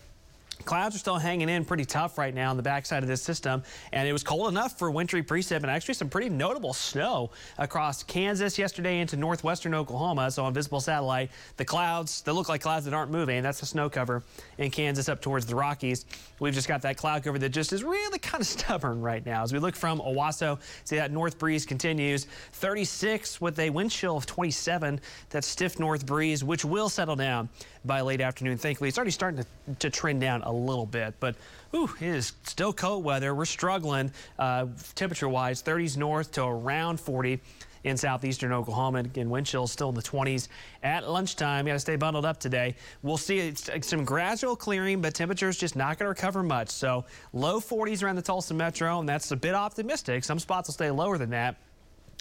Clouds 0.64 0.96
are 0.96 0.98
still 0.98 1.18
hanging 1.18 1.48
in 1.48 1.64
pretty 1.64 1.84
tough 1.84 2.16
right 2.16 2.34
now 2.34 2.50
on 2.50 2.56
the 2.56 2.62
backside 2.62 3.02
of 3.02 3.08
this 3.08 3.20
system, 3.20 3.62
and 3.92 4.08
it 4.08 4.12
was 4.12 4.22
cold 4.22 4.48
enough 4.48 4.78
for 4.78 4.90
wintry 4.90 5.22
precip 5.22 5.56
and 5.56 5.66
actually 5.66 5.94
some 5.94 6.08
pretty 6.08 6.28
notable 6.28 6.72
snow 6.72 7.30
across 7.58 8.02
Kansas 8.02 8.58
yesterday 8.58 9.00
into 9.00 9.16
northwestern 9.16 9.74
Oklahoma. 9.74 10.30
So 10.30 10.44
on 10.44 10.54
visible 10.54 10.80
satellite, 10.80 11.30
the 11.56 11.64
clouds 11.64 12.22
that 12.22 12.32
look 12.32 12.48
like 12.48 12.62
clouds 12.62 12.84
that 12.86 12.94
aren't 12.94 13.10
moving, 13.10 13.42
that's 13.42 13.60
the 13.60 13.66
snow 13.66 13.90
cover 13.90 14.22
in 14.58 14.70
Kansas 14.70 15.08
up 15.08 15.20
towards 15.20 15.44
the 15.44 15.54
Rockies. 15.54 16.06
We've 16.40 16.54
just 16.54 16.68
got 16.68 16.82
that 16.82 16.96
cloud 16.96 17.24
cover 17.24 17.38
that 17.38 17.50
just 17.50 17.72
is 17.72 17.84
really 17.84 18.18
kind 18.20 18.40
of 18.40 18.46
stubborn 18.46 19.02
right 19.02 19.24
now. 19.26 19.42
As 19.42 19.52
we 19.52 19.58
look 19.58 19.76
from 19.76 20.00
Owasso, 20.00 20.58
see 20.84 20.96
that 20.96 21.10
north 21.10 21.38
breeze 21.38 21.66
continues. 21.66 22.26
36 22.52 23.40
with 23.40 23.58
a 23.58 23.70
wind 23.70 23.90
chill 23.90 24.16
of 24.16 24.26
27. 24.26 25.00
That 25.30 25.44
stiff 25.44 25.78
north 25.78 26.06
breeze, 26.06 26.42
which 26.42 26.64
will 26.64 26.88
settle 26.88 27.16
down 27.16 27.48
by 27.84 28.00
late 28.00 28.20
afternoon. 28.20 28.58
Thankfully, 28.58 28.88
it's 28.88 28.98
already 28.98 29.10
starting 29.10 29.44
to, 29.44 29.74
to 29.74 29.90
trend 29.90 30.20
down 30.20 30.42
a 30.42 30.52
little 30.52 30.86
bit, 30.86 31.14
but 31.20 31.34
ooh, 31.74 31.90
it 32.00 32.06
is 32.06 32.32
still 32.44 32.72
cold 32.72 33.04
weather. 33.04 33.34
We're 33.34 33.44
struggling 33.44 34.12
uh, 34.38 34.66
temperature-wise, 34.94 35.62
30s 35.62 35.96
north 35.96 36.32
to 36.32 36.44
around 36.44 37.00
40 37.00 37.40
in 37.84 37.96
southeastern 37.96 38.52
Oklahoma. 38.52 39.00
Again, 39.00 39.28
wind 39.28 39.46
chills 39.46 39.70
still 39.70 39.90
in 39.90 39.94
the 39.94 40.02
20s 40.02 40.48
at 40.82 41.08
lunchtime. 41.08 41.66
You 41.66 41.72
Got 41.72 41.74
to 41.74 41.80
stay 41.80 41.96
bundled 41.96 42.24
up 42.24 42.40
today. 42.40 42.74
We'll 43.02 43.18
see 43.18 43.54
some 43.54 44.04
gradual 44.04 44.56
clearing, 44.56 45.00
but 45.02 45.14
temperatures 45.14 45.58
just 45.58 45.76
not 45.76 45.98
going 45.98 46.06
to 46.06 46.08
recover 46.08 46.42
much. 46.42 46.70
So 46.70 47.04
low 47.32 47.60
40s 47.60 48.02
around 48.02 48.16
the 48.16 48.22
Tulsa 48.22 48.54
metro, 48.54 49.00
and 49.00 49.08
that's 49.08 49.30
a 49.30 49.36
bit 49.36 49.54
optimistic. 49.54 50.24
Some 50.24 50.38
spots 50.38 50.68
will 50.68 50.74
stay 50.74 50.90
lower 50.90 51.18
than 51.18 51.30
that 51.30 51.56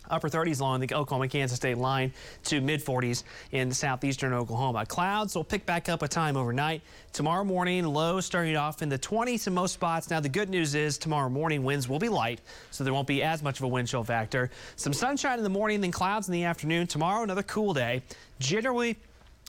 upper 0.10 0.30
30s 0.30 0.60
along 0.60 0.82
the 0.82 0.94
Oklahoma 0.94 1.28
Kansas 1.28 1.58
state 1.58 1.78
line 1.78 2.14
to 2.46 2.62
mid 2.62 2.84
40s 2.84 3.24
in 3.52 3.72
southeastern 3.72 4.34
Oklahoma. 4.34 4.86
Clouds 4.86 5.36
will 5.36 5.44
pick 5.44 5.66
back 5.66 5.90
up 5.90 6.02
a 6.02 6.08
time 6.08 6.38
overnight. 6.38 6.82
Tomorrow 7.12 7.44
morning, 7.44 7.86
lows 7.86 8.26
starting 8.26 8.56
off 8.56 8.82
in 8.82 8.90
the 8.90 9.00
20s 9.00 9.48
in 9.48 9.54
most 9.54 9.74
spots. 9.74 10.10
Now, 10.10 10.20
the 10.20 10.30
good 10.30 10.50
news 10.50 10.76
is 10.76 10.98
tomorrow 10.98 11.30
morning 11.30 11.64
winds 11.64 11.88
will 11.88 12.00
be 12.00 12.10
light, 12.10 12.42
so 12.72 12.84
there 12.84 12.94
won't 12.94 13.08
be 13.08 13.24
as 13.24 13.44
much 13.44 13.60
of 13.60 13.64
a 13.64 13.68
wind 13.68 13.88
chill 13.88 14.04
factor. 14.04 14.50
Some 14.76 14.94
sunshine 14.94 15.38
in 15.38 15.44
the 15.44 15.50
morning, 15.50 15.82
then 15.82 15.92
clouds 15.92 16.28
in 16.28 16.34
the 16.34 16.44
afternoon. 16.44 16.88
Tomorrow, 16.88 17.24
another 17.24 17.44
cool 17.44 17.74
day. 17.74 18.02
Generally, 18.40 18.98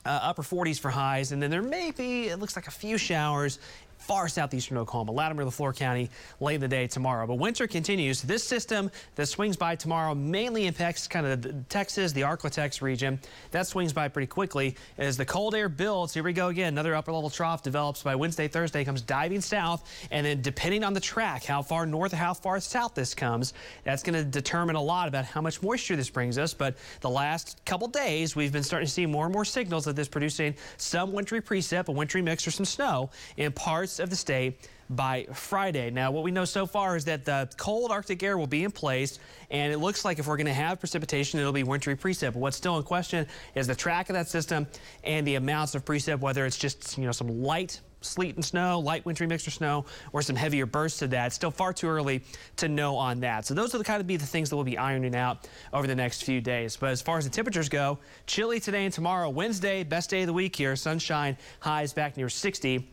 uh, 0.05 0.19
upper 0.21 0.43
40s 0.43 0.79
for 0.79 0.91
highs, 0.91 1.31
and 1.31 1.41
then 1.41 1.49
there 1.49 1.63
may 1.63 1.91
be, 1.91 2.27
it 2.27 2.37
looks 2.37 2.55
like 2.55 2.67
a 2.67 2.71
few 2.71 2.97
showers 2.97 3.59
far 4.05 4.27
southeastern 4.27 4.77
Oklahoma, 4.77 5.11
Latimer, 5.11 5.43
LeFlore 5.43 5.75
County, 5.75 6.11
late 6.39 6.55
in 6.55 6.61
the 6.61 6.67
day 6.67 6.85
tomorrow. 6.85 7.25
But 7.25 7.35
winter 7.35 7.65
continues. 7.65 8.21
This 8.21 8.43
system 8.43 8.91
that 9.15 9.25
swings 9.25 9.57
by 9.57 9.75
tomorrow 9.75 10.13
mainly 10.13 10.67
impacts 10.67 11.07
kind 11.07 11.25
of 11.25 11.41
the 11.41 11.53
Texas, 11.69 12.11
the 12.11 12.21
Arklatex 12.21 12.83
region. 12.83 13.19
That 13.49 13.65
swings 13.65 13.93
by 13.93 14.07
pretty 14.07 14.27
quickly 14.27 14.75
as 14.99 15.17
the 15.17 15.25
cold 15.25 15.55
air 15.55 15.69
builds. 15.69 16.13
Here 16.13 16.21
we 16.21 16.33
go 16.33 16.49
again. 16.49 16.73
Another 16.73 16.93
upper 16.93 17.11
level 17.11 17.31
trough 17.31 17.63
develops 17.63 18.03
by 18.03 18.15
Wednesday, 18.15 18.47
Thursday, 18.47 18.85
comes 18.85 19.01
diving 19.01 19.41
south. 19.41 19.89
And 20.11 20.23
then 20.23 20.41
depending 20.43 20.83
on 20.83 20.93
the 20.93 20.99
track, 20.99 21.43
how 21.43 21.63
far 21.63 21.87
north 21.87 22.13
or 22.13 22.17
how 22.17 22.35
far 22.35 22.59
south 22.59 22.93
this 22.93 23.15
comes, 23.15 23.53
that's 23.83 24.03
going 24.03 24.13
to 24.13 24.23
determine 24.23 24.75
a 24.75 24.81
lot 24.81 25.07
about 25.07 25.25
how 25.25 25.41
much 25.41 25.63
moisture 25.63 25.95
this 25.95 26.11
brings 26.11 26.37
us. 26.37 26.53
But 26.53 26.75
the 27.01 27.09
last 27.09 27.59
couple 27.65 27.87
days, 27.87 28.35
we've 28.35 28.51
been 28.51 28.63
starting 28.63 28.85
to 28.85 28.93
see 28.93 29.07
more 29.07 29.25
and 29.25 29.33
more 29.33 29.45
signals 29.45 29.85
that 29.85 29.95
this 29.95 30.07
producing 30.07 30.53
some 30.77 31.11
wintry 31.11 31.41
precip, 31.41 31.87
a 31.87 31.91
wintry 31.91 32.21
mix, 32.21 32.45
or 32.45 32.51
some 32.51 32.65
snow 32.65 33.09
in 33.37 33.51
parts 33.51 33.94
parts 33.95 33.99
of 34.03 34.09
the 34.09 34.15
state 34.15 34.69
by 34.89 35.25
Friday. 35.33 35.89
Now, 35.89 36.11
what 36.11 36.23
we 36.23 36.31
know 36.31 36.45
so 36.45 36.65
far 36.65 36.95
is 36.95 37.05
that 37.05 37.23
the 37.23 37.49
cold 37.57 37.91
Arctic 37.91 38.21
air 38.23 38.37
will 38.37 38.45
be 38.45 38.63
in 38.63 38.71
place, 38.71 39.19
and 39.49 39.71
it 39.71 39.77
looks 39.77 40.03
like 40.03 40.19
if 40.19 40.27
we're 40.27 40.37
going 40.37 40.47
to 40.47 40.53
have 40.53 40.79
precipitation, 40.79 41.39
it'll 41.39 41.53
be 41.53 41.63
wintry 41.63 41.95
precip. 41.95 42.33
But 42.33 42.39
what's 42.39 42.57
still 42.57 42.77
in 42.77 42.83
question 42.83 43.25
is 43.55 43.67
the 43.67 43.75
track 43.75 44.09
of 44.09 44.15
that 44.15 44.27
system 44.27 44.67
and 45.03 45.25
the 45.25 45.35
amounts 45.35 45.75
of 45.75 45.85
precip, 45.85 46.19
whether 46.19 46.45
it's 46.45 46.57
just, 46.57 46.97
you 46.97 47.05
know, 47.05 47.11
some 47.11 47.41
light 47.41 47.79
sleet 48.01 48.35
and 48.35 48.45
snow, 48.45 48.79
light 48.79 49.03
wintry 49.05 49.25
mixture 49.25 49.49
snow, 49.49 49.85
or 50.13 50.21
some 50.21 50.35
heavier 50.35 50.67
bursts 50.67 51.01
of 51.01 51.09
that. 51.09 51.33
Still 51.33 51.49
far 51.49 51.73
too 51.73 51.87
early 51.87 52.21
to 52.57 52.67
know 52.67 52.95
on 52.95 53.19
that. 53.21 53.45
So 53.45 53.55
those 53.55 53.73
are 53.73 53.79
the 53.79 53.83
kind 53.83 53.99
of 53.99 54.05
be 54.05 54.17
the 54.17 54.25
things 54.25 54.49
that 54.49 54.55
we'll 54.55 54.65
be 54.65 54.77
ironing 54.77 55.15
out 55.15 55.47
over 55.73 55.87
the 55.87 55.95
next 55.95 56.23
few 56.23 56.41
days. 56.41 56.77
But 56.77 56.91
as 56.91 57.01
far 57.01 57.17
as 57.17 57.23
the 57.23 57.31
temperatures 57.31 57.69
go, 57.69 57.97
chilly 58.27 58.59
today 58.59 58.85
and 58.85 58.93
tomorrow. 58.93 59.29
Wednesday, 59.29 59.83
best 59.83 60.11
day 60.11 60.21
of 60.21 60.27
the 60.27 60.33
week 60.33 60.55
here. 60.55 60.75
Sunshine, 60.75 61.37
highs 61.61 61.93
back 61.93 62.17
near 62.17 62.29
60. 62.29 62.87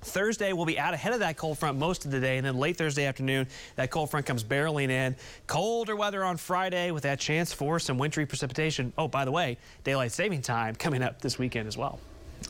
Thursday 0.00 0.52
will 0.52 0.64
be 0.64 0.78
out 0.78 0.94
ahead 0.94 1.12
of 1.12 1.20
that 1.20 1.36
cold 1.36 1.58
front 1.58 1.78
most 1.78 2.04
of 2.04 2.10
the 2.10 2.20
day, 2.20 2.36
and 2.38 2.46
then 2.46 2.56
late 2.56 2.76
Thursday 2.76 3.04
afternoon, 3.04 3.46
that 3.76 3.90
cold 3.90 4.10
front 4.10 4.26
comes 4.26 4.42
barreling 4.42 4.90
in. 4.90 5.16
Colder 5.46 5.96
weather 5.96 6.24
on 6.24 6.36
Friday 6.36 6.90
with 6.90 7.02
that 7.02 7.18
chance 7.18 7.52
for 7.52 7.78
some 7.78 7.98
wintry 7.98 8.26
precipitation. 8.26 8.92
Oh, 8.96 9.08
by 9.08 9.24
the 9.24 9.32
way, 9.32 9.58
daylight 9.84 10.12
saving 10.12 10.42
time 10.42 10.74
coming 10.74 11.02
up 11.02 11.20
this 11.20 11.38
weekend 11.38 11.68
as 11.68 11.76
well. 11.76 11.98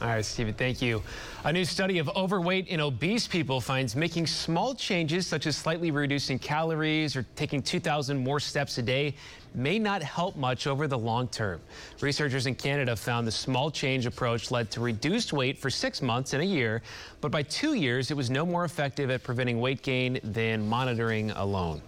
All 0.00 0.08
right, 0.08 0.24
Stephen, 0.24 0.54
thank 0.54 0.80
you. 0.80 1.02
A 1.44 1.52
new 1.52 1.64
study 1.64 1.98
of 1.98 2.08
overweight 2.16 2.68
and 2.70 2.80
obese 2.80 3.26
people 3.26 3.60
finds 3.60 3.94
making 3.94 4.26
small 4.26 4.74
changes, 4.74 5.26
such 5.26 5.46
as 5.46 5.58
slightly 5.58 5.90
reducing 5.90 6.38
calories 6.38 7.16
or 7.16 7.26
taking 7.36 7.60
2,000 7.60 8.16
more 8.16 8.40
steps 8.40 8.78
a 8.78 8.82
day, 8.82 9.14
may 9.54 9.78
not 9.78 10.02
help 10.02 10.36
much 10.36 10.66
over 10.66 10.86
the 10.86 10.96
long 10.96 11.28
term. 11.28 11.60
Researchers 12.00 12.46
in 12.46 12.54
Canada 12.54 12.96
found 12.96 13.26
the 13.26 13.32
small 13.32 13.70
change 13.70 14.06
approach 14.06 14.50
led 14.50 14.70
to 14.70 14.80
reduced 14.80 15.34
weight 15.34 15.58
for 15.58 15.68
six 15.68 16.00
months 16.00 16.32
and 16.32 16.42
a 16.42 16.46
year, 16.46 16.80
but 17.20 17.30
by 17.30 17.42
two 17.42 17.74
years, 17.74 18.10
it 18.10 18.16
was 18.16 18.30
no 18.30 18.46
more 18.46 18.64
effective 18.64 19.10
at 19.10 19.22
preventing 19.22 19.60
weight 19.60 19.82
gain 19.82 20.18
than 20.22 20.66
monitoring 20.66 21.30
alone. 21.32 21.82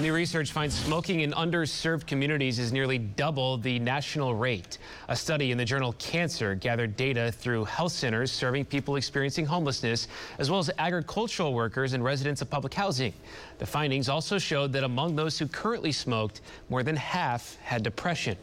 New 0.00 0.12
research 0.12 0.50
finds 0.50 0.76
smoking 0.76 1.20
in 1.20 1.30
underserved 1.32 2.06
communities 2.06 2.58
is 2.58 2.72
nearly 2.72 2.98
double 2.98 3.56
the 3.56 3.78
national 3.78 4.34
rate. 4.34 4.78
A 5.08 5.14
study 5.14 5.52
in 5.52 5.58
the 5.58 5.64
journal 5.64 5.94
Cancer 5.98 6.56
gathered 6.56 6.96
data 6.96 7.30
through 7.30 7.66
health 7.66 7.92
centers 7.92 8.32
serving 8.32 8.64
people 8.64 8.96
experiencing 8.96 9.46
homelessness, 9.46 10.08
as 10.38 10.50
well 10.50 10.58
as 10.58 10.70
agricultural 10.78 11.54
workers 11.54 11.92
and 11.92 12.02
residents 12.02 12.42
of 12.42 12.50
public 12.50 12.74
housing. 12.74 13.12
The 13.58 13.66
findings 13.66 14.08
also 14.08 14.38
showed 14.38 14.72
that 14.72 14.82
among 14.82 15.14
those 15.14 15.38
who 15.38 15.46
currently 15.46 15.92
smoked, 15.92 16.40
more 16.68 16.82
than 16.82 16.96
half 16.96 17.56
had 17.62 17.84
depression. 17.84 18.36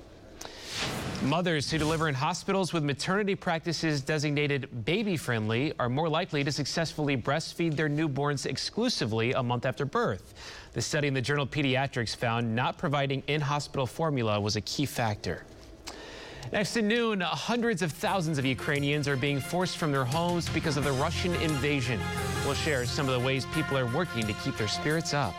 Mothers 1.23 1.69
who 1.69 1.77
deliver 1.77 2.07
in 2.07 2.15
hospitals 2.15 2.71
with 2.71 2.81
maternity 2.85 3.35
practices 3.35 3.99
designated 3.99 4.85
baby 4.85 5.17
friendly 5.17 5.73
are 5.77 5.89
more 5.89 6.07
likely 6.07 6.45
to 6.45 6.51
successfully 6.53 7.17
breastfeed 7.17 7.75
their 7.75 7.89
newborns 7.89 8.45
exclusively 8.45 9.33
a 9.33 9.43
month 9.43 9.65
after 9.65 9.83
birth. 9.83 10.33
The 10.73 10.81
study 10.81 11.07
in 11.07 11.13
the 11.13 11.21
journal 11.21 11.47
Pediatrics 11.47 12.15
found 12.15 12.55
not 12.55 12.77
providing 12.77 13.23
in 13.27 13.41
hospital 13.41 13.87
formula 13.87 14.39
was 14.39 14.55
a 14.55 14.61
key 14.61 14.85
factor. 14.85 15.43
Next 16.51 16.73
to 16.73 16.81
noon, 16.81 17.21
hundreds 17.21 17.81
of 17.81 17.91
thousands 17.91 18.37
of 18.37 18.45
Ukrainians 18.45 19.07
are 19.07 19.17
being 19.17 19.39
forced 19.39 19.77
from 19.77 19.91
their 19.91 20.05
homes 20.05 20.47
because 20.49 20.77
of 20.77 20.83
the 20.83 20.91
Russian 20.93 21.33
invasion. 21.35 21.99
We'll 22.45 22.53
share 22.53 22.85
some 22.85 23.07
of 23.09 23.19
the 23.19 23.25
ways 23.25 23.45
people 23.53 23.77
are 23.77 23.87
working 23.87 24.25
to 24.25 24.33
keep 24.33 24.57
their 24.57 24.67
spirits 24.67 25.13
up. 25.13 25.35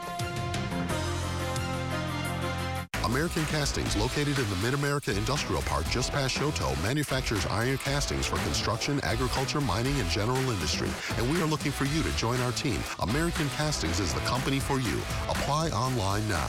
American 3.11 3.45
Castings, 3.47 3.97
located 3.97 4.39
in 4.39 4.49
the 4.49 4.57
Mid-America 4.63 5.11
Industrial 5.11 5.61
Park 5.63 5.85
just 5.91 6.13
past 6.13 6.37
Chouteau, 6.37 6.81
manufactures 6.81 7.45
iron 7.47 7.77
castings 7.79 8.25
for 8.25 8.37
construction, 8.37 9.01
agriculture, 9.03 9.61
mining, 9.61 9.99
and 9.99 10.09
general 10.09 10.39
industry. 10.49 10.89
And 11.17 11.29
we 11.29 11.43
are 11.43 11.47
looking 11.47 11.73
for 11.73 11.87
you 11.87 12.05
to 12.05 12.17
join 12.17 12.41
our 12.41 12.53
team. 12.53 12.79
American 13.01 13.49
Castings 13.51 13.99
is 13.99 14.15
the 14.15 14.21
company 14.21 14.61
for 14.61 14.79
you. 14.79 14.97
Apply 15.29 15.71
online 15.71 16.27
now. 16.29 16.49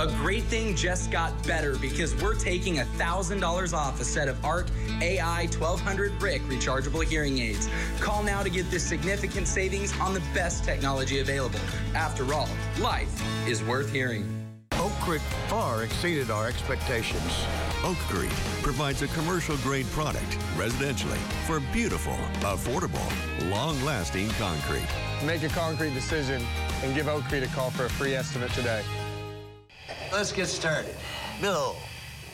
A 0.00 0.06
great 0.06 0.44
thing 0.44 0.74
just 0.74 1.10
got 1.10 1.46
better 1.46 1.76
because 1.76 2.16
we're 2.22 2.34
taking 2.34 2.76
$1,000 2.76 3.74
off 3.74 4.00
a 4.00 4.04
set 4.04 4.26
of 4.26 4.42
ARC 4.42 4.68
AI 5.02 5.48
1200 5.58 6.18
brick 6.18 6.40
rechargeable 6.44 7.04
hearing 7.04 7.38
aids. 7.38 7.68
Call 8.00 8.22
now 8.22 8.42
to 8.42 8.48
get 8.48 8.70
this 8.70 8.84
significant 8.84 9.48
savings 9.48 9.92
on 10.00 10.14
the 10.14 10.22
best 10.32 10.64
technology 10.64 11.20
available. 11.20 11.60
After 11.94 12.32
all, 12.32 12.48
life 12.80 13.12
is 13.46 13.62
worth 13.62 13.92
hearing. 13.92 14.37
Oak 14.72 14.92
Creek 15.00 15.22
far 15.48 15.82
exceeded 15.82 16.30
our 16.30 16.46
expectations. 16.46 17.46
Oak 17.84 17.96
Creek 18.08 18.30
provides 18.62 19.02
a 19.02 19.08
commercial 19.08 19.56
grade 19.58 19.86
product 19.86 20.38
residentially 20.56 21.18
for 21.46 21.60
beautiful, 21.72 22.14
affordable, 22.40 23.06
long 23.50 23.82
lasting 23.84 24.28
concrete. 24.30 24.86
Make 25.24 25.42
a 25.42 25.48
concrete 25.48 25.94
decision 25.94 26.42
and 26.82 26.94
give 26.94 27.08
Oak 27.08 27.24
Creek 27.24 27.44
a 27.44 27.48
call 27.48 27.70
for 27.70 27.86
a 27.86 27.90
free 27.90 28.14
estimate 28.14 28.52
today. 28.52 28.82
Let's 30.12 30.32
get 30.32 30.46
started. 30.46 30.94
Bill, 31.40 31.76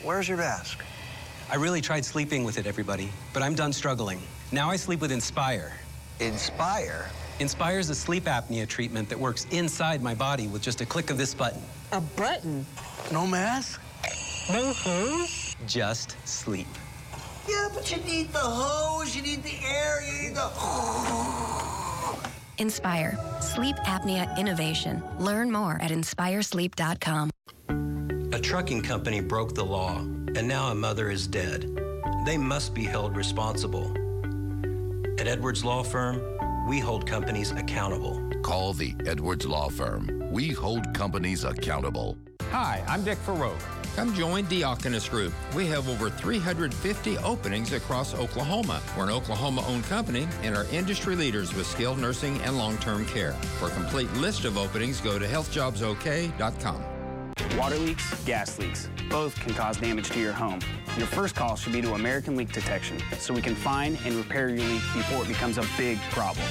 where's 0.03 0.29
your 0.29 0.37
mask? 0.37 0.83
I 1.49 1.55
really 1.55 1.81
tried 1.81 2.05
sleeping 2.05 2.43
with 2.43 2.57
it, 2.57 2.67
everybody, 2.67 3.09
but 3.33 3.43
I'm 3.43 3.55
done 3.55 3.73
struggling. 3.73 4.19
Now 4.51 4.69
I 4.69 4.75
sleep 4.75 5.01
with 5.01 5.11
Inspire. 5.11 5.73
Inspire? 6.19 7.09
Inspire 7.39 7.79
is 7.79 7.89
a 7.89 7.95
sleep 7.95 8.25
apnea 8.25 8.65
treatment 8.67 9.09
that 9.09 9.19
works 9.19 9.45
inside 9.51 10.01
my 10.01 10.15
body 10.15 10.47
with 10.47 10.61
just 10.61 10.79
a 10.79 10.85
click 10.85 11.09
of 11.09 11.17
this 11.17 11.33
button. 11.33 11.61
A 11.91 11.99
button? 11.99 12.65
No 13.11 13.27
mask? 13.27 13.81
No 14.49 14.71
hose? 14.73 15.55
Just 15.67 16.15
sleep. 16.25 16.67
Yeah, 17.49 17.67
but 17.73 17.91
you 17.91 17.97
need 18.03 18.31
the 18.31 18.39
hose, 18.39 19.15
you 19.15 19.21
need 19.21 19.43
the 19.43 19.57
air, 19.65 20.01
you 20.01 20.29
need 20.29 20.35
the. 20.35 20.49
Inspire. 22.57 23.19
Sleep 23.41 23.75
apnea 23.83 24.37
innovation. 24.37 25.03
Learn 25.19 25.51
more 25.51 25.77
at 25.81 25.91
inspiresleep.com. 25.91 27.29
A 28.31 28.39
trucking 28.39 28.81
company 28.81 29.19
broke 29.19 29.53
the 29.53 29.65
law, 29.65 29.97
and 29.97 30.47
now 30.47 30.67
a 30.69 30.75
mother 30.75 31.09
is 31.09 31.27
dead. 31.27 31.69
They 32.25 32.37
must 32.37 32.73
be 32.73 32.85
held 32.85 33.15
responsible. 33.17 33.93
At 35.19 35.27
Edwards 35.27 35.63
Law 35.65 35.83
Firm, 35.83 36.34
we 36.65 36.79
hold 36.79 37.07
companies 37.07 37.51
accountable. 37.51 38.21
Call 38.41 38.73
the 38.73 38.95
Edwards 39.05 39.45
Law 39.45 39.69
Firm. 39.69 40.09
We 40.31 40.49
hold 40.49 40.93
companies 40.93 41.43
accountable. 41.43 42.17
Hi, 42.51 42.83
I'm 42.87 43.03
Dick 43.03 43.17
Farrow. 43.19 43.55
Come 43.95 44.13
join 44.13 44.45
Diakonos 44.45 45.09
Group. 45.09 45.33
We 45.55 45.67
have 45.67 45.87
over 45.87 46.09
350 46.09 47.17
openings 47.19 47.71
across 47.71 48.13
Oklahoma. 48.13 48.81
We're 48.97 49.05
an 49.05 49.09
Oklahoma 49.09 49.63
owned 49.67 49.85
company 49.85 50.27
and 50.43 50.55
are 50.55 50.65
industry 50.65 51.15
leaders 51.15 51.53
with 51.53 51.65
skilled 51.65 51.99
nursing 51.99 52.41
and 52.41 52.57
long 52.57 52.77
term 52.79 53.05
care. 53.05 53.33
For 53.59 53.67
a 53.67 53.71
complete 53.71 54.11
list 54.13 54.43
of 54.45 54.57
openings, 54.57 54.99
go 55.01 55.17
to 55.17 55.25
healthjobsok.com. 55.25 56.94
Water 57.57 57.77
leaks, 57.77 58.23
gas 58.25 58.59
leaks, 58.59 58.89
both 59.09 59.39
can 59.39 59.53
cause 59.53 59.77
damage 59.77 60.09
to 60.09 60.19
your 60.19 60.33
home. 60.33 60.59
Your 60.97 61.07
first 61.07 61.35
call 61.35 61.55
should 61.55 61.73
be 61.73 61.81
to 61.81 61.93
American 61.93 62.35
Leak 62.35 62.51
Detection 62.51 62.97
so 63.17 63.33
we 63.33 63.41
can 63.41 63.55
find 63.55 63.97
and 64.05 64.15
repair 64.15 64.49
your 64.49 64.59
leak 64.59 64.81
before 64.93 65.23
it 65.23 65.27
becomes 65.27 65.57
a 65.57 65.65
big 65.77 65.99
problem. 66.11 66.45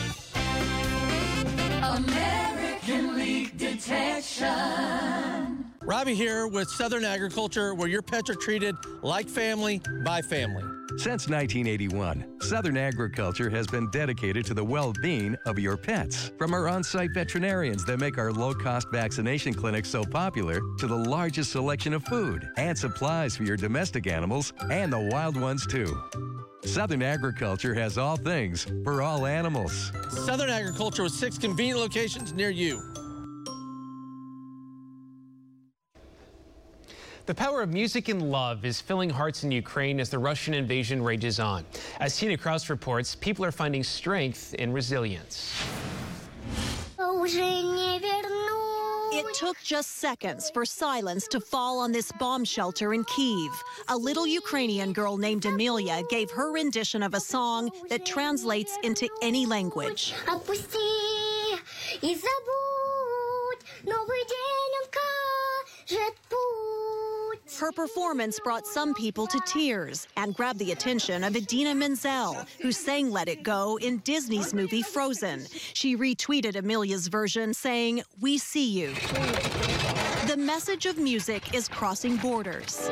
American 1.82 3.16
Leak 3.16 3.56
Detection. 3.56 5.73
Robbie 5.86 6.14
here 6.14 6.46
with 6.46 6.70
Southern 6.70 7.04
Agriculture, 7.04 7.74
where 7.74 7.88
your 7.88 8.00
pets 8.00 8.30
are 8.30 8.34
treated 8.34 8.74
like 9.02 9.28
family 9.28 9.82
by 10.02 10.22
family. 10.22 10.62
Since 10.96 11.28
1981, 11.28 12.40
Southern 12.40 12.78
Agriculture 12.78 13.50
has 13.50 13.66
been 13.66 13.90
dedicated 13.90 14.46
to 14.46 14.54
the 14.54 14.64
well 14.64 14.94
being 15.02 15.36
of 15.44 15.58
your 15.58 15.76
pets. 15.76 16.32
From 16.38 16.54
our 16.54 16.70
on 16.70 16.82
site 16.82 17.10
veterinarians 17.12 17.84
that 17.84 17.98
make 17.98 18.16
our 18.16 18.32
low 18.32 18.54
cost 18.54 18.88
vaccination 18.92 19.52
clinics 19.52 19.90
so 19.90 20.04
popular, 20.04 20.62
to 20.78 20.86
the 20.86 20.96
largest 20.96 21.52
selection 21.52 21.92
of 21.92 22.02
food 22.04 22.48
and 22.56 22.78
supplies 22.78 23.36
for 23.36 23.42
your 23.42 23.58
domestic 23.58 24.06
animals 24.06 24.54
and 24.70 24.90
the 24.90 25.10
wild 25.12 25.38
ones, 25.38 25.66
too. 25.66 25.94
Southern 26.64 27.02
Agriculture 27.02 27.74
has 27.74 27.98
all 27.98 28.16
things 28.16 28.66
for 28.84 29.02
all 29.02 29.26
animals. 29.26 29.92
Southern 30.08 30.48
Agriculture 30.48 31.02
with 31.02 31.12
six 31.12 31.36
convenient 31.36 31.78
locations 31.78 32.32
near 32.32 32.48
you. 32.48 32.82
The 37.26 37.34
power 37.34 37.62
of 37.62 37.72
music 37.72 38.10
and 38.10 38.30
love 38.30 38.66
is 38.66 38.82
filling 38.82 39.08
hearts 39.08 39.44
in 39.44 39.50
Ukraine 39.50 39.98
as 39.98 40.10
the 40.10 40.18
Russian 40.18 40.52
invasion 40.52 41.02
rages 41.02 41.40
on. 41.40 41.64
As 41.98 42.14
Tina 42.18 42.36
Kraus 42.36 42.68
reports, 42.68 43.14
people 43.14 43.46
are 43.46 43.52
finding 43.52 43.82
strength 43.82 44.54
and 44.58 44.74
resilience. 44.74 45.54
It 49.16 49.24
took 49.34 49.56
just 49.62 49.92
seconds 49.92 50.50
for 50.50 50.66
silence 50.66 51.26
to 51.28 51.40
fall 51.40 51.78
on 51.78 51.92
this 51.92 52.12
bomb 52.12 52.44
shelter 52.44 52.92
in 52.92 53.04
Kiev. 53.04 53.52
A 53.88 53.96
little 53.96 54.26
Ukrainian 54.26 54.92
girl 54.92 55.16
named 55.16 55.46
Amelia 55.46 56.02
gave 56.10 56.30
her 56.30 56.52
rendition 56.52 57.02
of 57.02 57.14
a 57.14 57.20
song 57.20 57.70
that 57.88 58.04
translates 58.04 58.76
into 58.82 59.08
any 59.22 59.46
language. 59.46 60.12
Her 67.58 67.70
performance 67.70 68.40
brought 68.40 68.66
some 68.66 68.94
people 68.94 69.26
to 69.28 69.40
tears 69.46 70.08
and 70.16 70.34
grabbed 70.34 70.58
the 70.58 70.72
attention 70.72 71.22
of 71.22 71.36
Idina 71.36 71.74
Menzel, 71.74 72.44
who 72.60 72.72
sang 72.72 73.10
Let 73.10 73.28
It 73.28 73.42
Go 73.42 73.78
in 73.78 73.98
Disney's 73.98 74.52
movie 74.52 74.82
Frozen. 74.82 75.46
She 75.72 75.96
retweeted 75.96 76.56
Amelia's 76.56 77.06
version 77.06 77.54
saying, 77.54 78.02
We 78.20 78.38
see 78.38 78.68
you. 78.68 78.94
The 80.26 80.36
message 80.36 80.86
of 80.86 80.98
music 80.98 81.54
is 81.54 81.68
crossing 81.68 82.16
borders. 82.16 82.88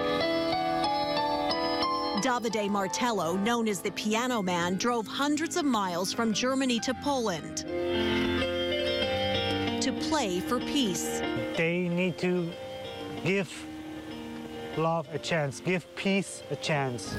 Davide 2.22 2.70
Martello, 2.70 3.36
known 3.36 3.66
as 3.66 3.80
the 3.80 3.90
Piano 3.90 4.42
Man, 4.42 4.76
drove 4.76 5.06
hundreds 5.08 5.56
of 5.56 5.64
miles 5.64 6.12
from 6.12 6.32
Germany 6.32 6.78
to 6.80 6.94
Poland 7.02 7.58
to 9.82 9.92
play 10.08 10.38
for 10.38 10.60
peace. 10.60 11.20
They 11.56 11.88
need 11.88 12.16
to 12.18 12.52
give 13.24 13.50
love 14.78 15.08
a 15.12 15.18
chance, 15.18 15.60
give 15.60 15.86
peace 15.96 16.42
a 16.50 16.56
chance. 16.56 17.14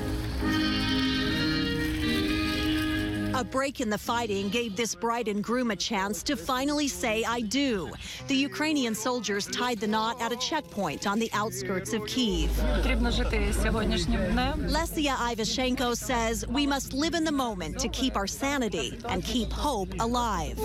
A 3.36 3.44
break 3.44 3.82
in 3.82 3.90
the 3.90 3.98
fighting 3.98 4.50
gave 4.50 4.76
this 4.76 4.94
bride 4.94 5.28
and 5.28 5.44
groom 5.44 5.72
a 5.72 5.76
chance 5.76 6.22
to 6.24 6.38
finally 6.38 6.88
say, 6.88 7.24
I 7.24 7.42
do. 7.42 7.92
The 8.28 8.36
Ukrainian 8.36 8.94
soldiers 8.94 9.48
tied 9.48 9.80
the 9.80 9.88
knot 9.88 10.22
at 10.22 10.32
a 10.32 10.38
checkpoint 10.38 11.08
on 11.08 11.18
the 11.18 11.32
outskirts 11.34 11.94
of 11.94 12.06
Kiev. 12.06 12.52
Lesia 14.70 15.16
Ivashchenko 15.16 15.98
says 15.98 16.48
we 16.48 16.68
must 16.68 16.94
live 16.94 17.16
in 17.16 17.24
the 17.24 17.32
moment 17.32 17.80
to 17.80 17.90
keep 17.90 18.16
our 18.16 18.28
sanity 18.28 19.00
and 19.10 19.24
keep 19.24 19.52
hope 19.52 19.94
alive. 20.00 20.60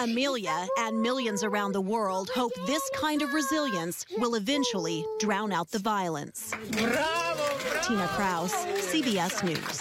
Amelia 0.00 0.66
and 0.78 0.98
millions 0.98 1.44
around 1.44 1.72
the 1.72 1.80
world 1.80 2.30
hope 2.30 2.52
this 2.66 2.82
kind 2.94 3.20
of 3.20 3.34
resilience 3.34 4.06
will 4.16 4.34
eventually 4.34 5.04
drown 5.18 5.52
out 5.52 5.70
the 5.70 5.78
violence. 5.78 6.54
bravo 6.70 7.58
Tina 7.86 8.08
Kraus, 8.08 8.54
CBS 8.64 9.44
News. 9.44 9.78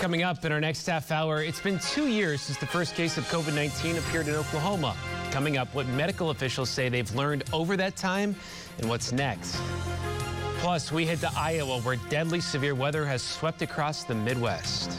Coming 0.00 0.24
up 0.24 0.44
in 0.44 0.50
our 0.50 0.60
next 0.60 0.86
half 0.86 1.12
hour, 1.12 1.40
it's 1.40 1.60
been 1.60 1.78
two 1.78 2.08
years 2.08 2.40
since 2.40 2.58
the 2.58 2.66
first 2.66 2.96
case 2.96 3.16
of 3.16 3.22
COVID 3.26 3.54
19 3.54 3.96
appeared 3.96 4.26
in 4.26 4.34
Oklahoma. 4.34 4.96
Coming 5.30 5.56
up, 5.56 5.72
what 5.72 5.86
medical 5.90 6.30
officials 6.30 6.68
say 6.68 6.88
they've 6.88 7.14
learned 7.14 7.44
over 7.52 7.76
that 7.76 7.94
time 7.94 8.34
and 8.78 8.88
what's 8.88 9.12
next. 9.12 9.56
Plus, 10.58 10.90
we 10.90 11.06
head 11.06 11.20
to 11.20 11.30
Iowa 11.36 11.80
where 11.82 11.96
deadly 12.08 12.40
severe 12.40 12.74
weather 12.74 13.06
has 13.06 13.22
swept 13.22 13.62
across 13.62 14.02
the 14.02 14.16
Midwest. 14.16 14.90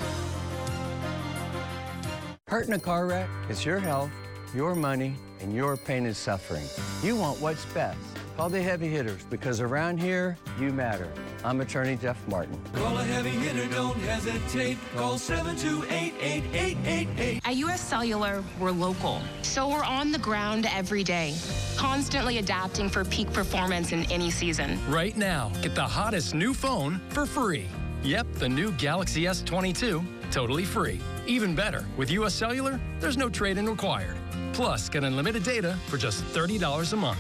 Hurt 2.52 2.68
in 2.68 2.74
a 2.74 2.80
car 2.80 3.06
wreck 3.06 3.30
It's 3.48 3.66
your 3.66 3.80
health, 3.80 4.12
your 4.54 4.76
money, 4.76 5.16
and 5.40 5.56
your 5.56 5.78
pain 5.78 6.06
and 6.06 6.14
suffering. 6.14 6.66
You 7.02 7.16
want 7.16 7.40
what's 7.40 7.64
best. 7.68 7.98
Call 8.36 8.50
the 8.50 8.62
heavy 8.62 8.90
hitters 8.90 9.24
because 9.30 9.62
around 9.62 10.02
here, 10.02 10.38
you 10.60 10.74
matter. 10.74 11.08
I'm 11.46 11.62
attorney 11.62 11.96
Jeff 11.96 12.18
Martin. 12.28 12.60
Call 12.74 12.98
a 12.98 13.06
heavy 13.06 13.30
hitter, 13.30 13.74
don't 13.74 13.96
hesitate. 14.00 14.78
Call 14.98 15.14
728-8888. 15.14 17.40
At 17.46 17.56
US 17.56 17.80
Cellular, 17.80 18.44
we're 18.60 18.72
local, 18.72 19.22
so 19.44 19.70
we're 19.70 19.86
on 19.86 20.12
the 20.12 20.20
ground 20.20 20.68
every 20.76 21.06
day, 21.06 21.34
constantly 21.78 22.40
adapting 22.40 22.90
for 22.90 23.06
peak 23.06 23.32
performance 23.32 23.94
in 23.94 24.04
any 24.12 24.30
season. 24.30 24.78
Right 24.92 25.16
now, 25.16 25.54
get 25.62 25.74
the 25.74 25.88
hottest 25.88 26.36
new 26.36 26.54
phone 26.54 27.00
for 27.12 27.26
free. 27.26 27.66
Yep, 28.04 28.28
the 28.34 28.50
new 28.50 28.74
Galaxy 28.74 29.24
S22, 29.24 30.04
totally 30.32 30.64
free. 30.64 31.00
Even 31.28 31.54
better, 31.54 31.86
with 31.98 32.10
US 32.12 32.34
Cellular, 32.34 32.80
there's 33.00 33.18
no 33.18 33.30
trade-in 33.30 33.68
required. 33.68 34.18
Plus, 34.54 34.90
get 34.90 35.04
unlimited 35.04 35.44
data 35.44 35.78
for 35.88 35.98
just 35.98 36.24
$30 36.34 36.94
a 36.94 36.96
month. 36.96 37.20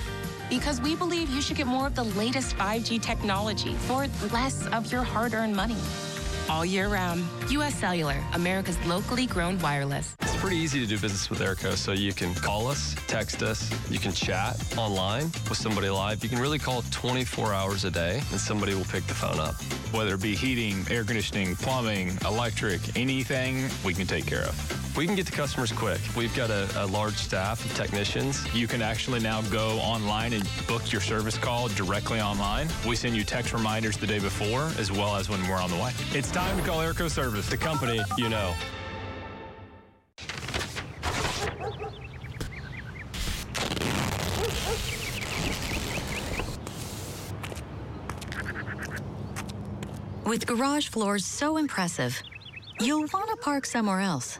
Because 0.50 0.82
we 0.82 0.95
believe 0.95 1.30
you 1.30 1.41
should 1.41 1.58
get 1.58 1.67
more 1.67 1.88
of 1.88 1.95
the 1.95 2.04
latest 2.04 2.56
5G 2.58 3.02
technology 3.02 3.74
for 3.74 4.08
less 4.34 4.67
of 4.67 4.91
your 4.91 5.04
hard 5.04 5.34
earned 5.34 5.56
money. 5.56 5.78
All 6.50 6.65
year 6.65 6.88
round, 6.88 7.24
US 7.50 7.76
Cellular, 7.76 8.17
America's 8.34 8.78
locally 8.86 9.28
grown 9.28 9.60
wireless. 9.60 10.15
It's 10.41 10.47
pretty 10.47 10.63
easy 10.63 10.80
to 10.80 10.88
do 10.88 10.97
business 10.97 11.30
with 11.30 11.39
Airco, 11.39 11.75
so 11.75 11.91
you 11.91 12.13
can 12.13 12.34
call 12.34 12.67
us, 12.67 12.95
text 13.06 13.43
us, 13.43 13.69
you 13.91 13.99
can 13.99 14.12
chat 14.12 14.60
online 14.75 15.25
with 15.47 15.58
somebody 15.58 15.88
live. 15.88 16.23
You 16.23 16.32
can 16.32 16.39
really 16.39 16.58
call 16.58 16.82
24 16.89 17.54
hours 17.54 17.86
a 17.86 17.91
day 17.91 18.23
and 18.32 18.41
somebody 18.41 18.73
will 18.73 18.86
pick 18.86 19.06
the 19.06 19.13
phone 19.13 19.39
up. 19.39 19.54
Whether 19.93 20.15
it 20.15 20.21
be 20.23 20.34
heating, 20.34 20.84
air 20.89 21.04
conditioning, 21.04 21.56
plumbing, 21.58 22.17
electric, 22.25 22.97
anything, 22.97 23.69
we 23.86 23.93
can 23.93 24.08
take 24.08 24.25
care 24.25 24.41
of. 24.41 24.97
We 24.97 25.06
can 25.06 25.15
get 25.15 25.27
to 25.27 25.32
customers 25.32 25.71
quick. 25.71 26.01
We've 26.17 26.36
got 26.36 26.49
a, 26.49 26.67
a, 26.75 26.88
large 26.88 27.17
staff 27.17 27.63
of 27.63 27.75
technicians. 27.75 28.43
You 28.51 28.67
can 28.67 28.82
actually 28.82 29.19
now 29.19 29.43
go 29.43 29.77
online 29.77 30.34
and 30.34 30.49
book 30.67 30.91
your 30.91 31.01
service 31.01 31.38
call 31.38 31.67
directly 31.67 32.19
online. 32.19 32.67
We 32.88 32.95
send 32.95 33.15
you 33.15 33.23
text 33.23 33.54
reminders 33.54 33.95
the 33.95 34.08
day 34.08 34.17
before 34.17 34.71
as 34.80 34.91
well 34.91 35.15
as 35.15 35.30
when 35.30 35.47
we're 35.47 35.62
on 35.62 35.69
the 35.69 35.77
way. 35.77 35.91
It's 36.13 36.32
time 36.32 36.58
to 36.58 36.63
call 36.63 36.80
Airco 36.80 37.12
Service, 37.12 37.47
the 37.47 37.58
company 37.58 38.01
you 38.17 38.27
know. 38.27 38.56
With 50.32 50.48
garage 50.48 50.88
floors 50.88 51.26
so 51.26 51.58
impressive, 51.58 52.24
you'll 52.80 53.06
want 53.12 53.30
to 53.32 53.36
park 53.41 53.65
somewhere 53.65 54.00
else. 54.00 54.39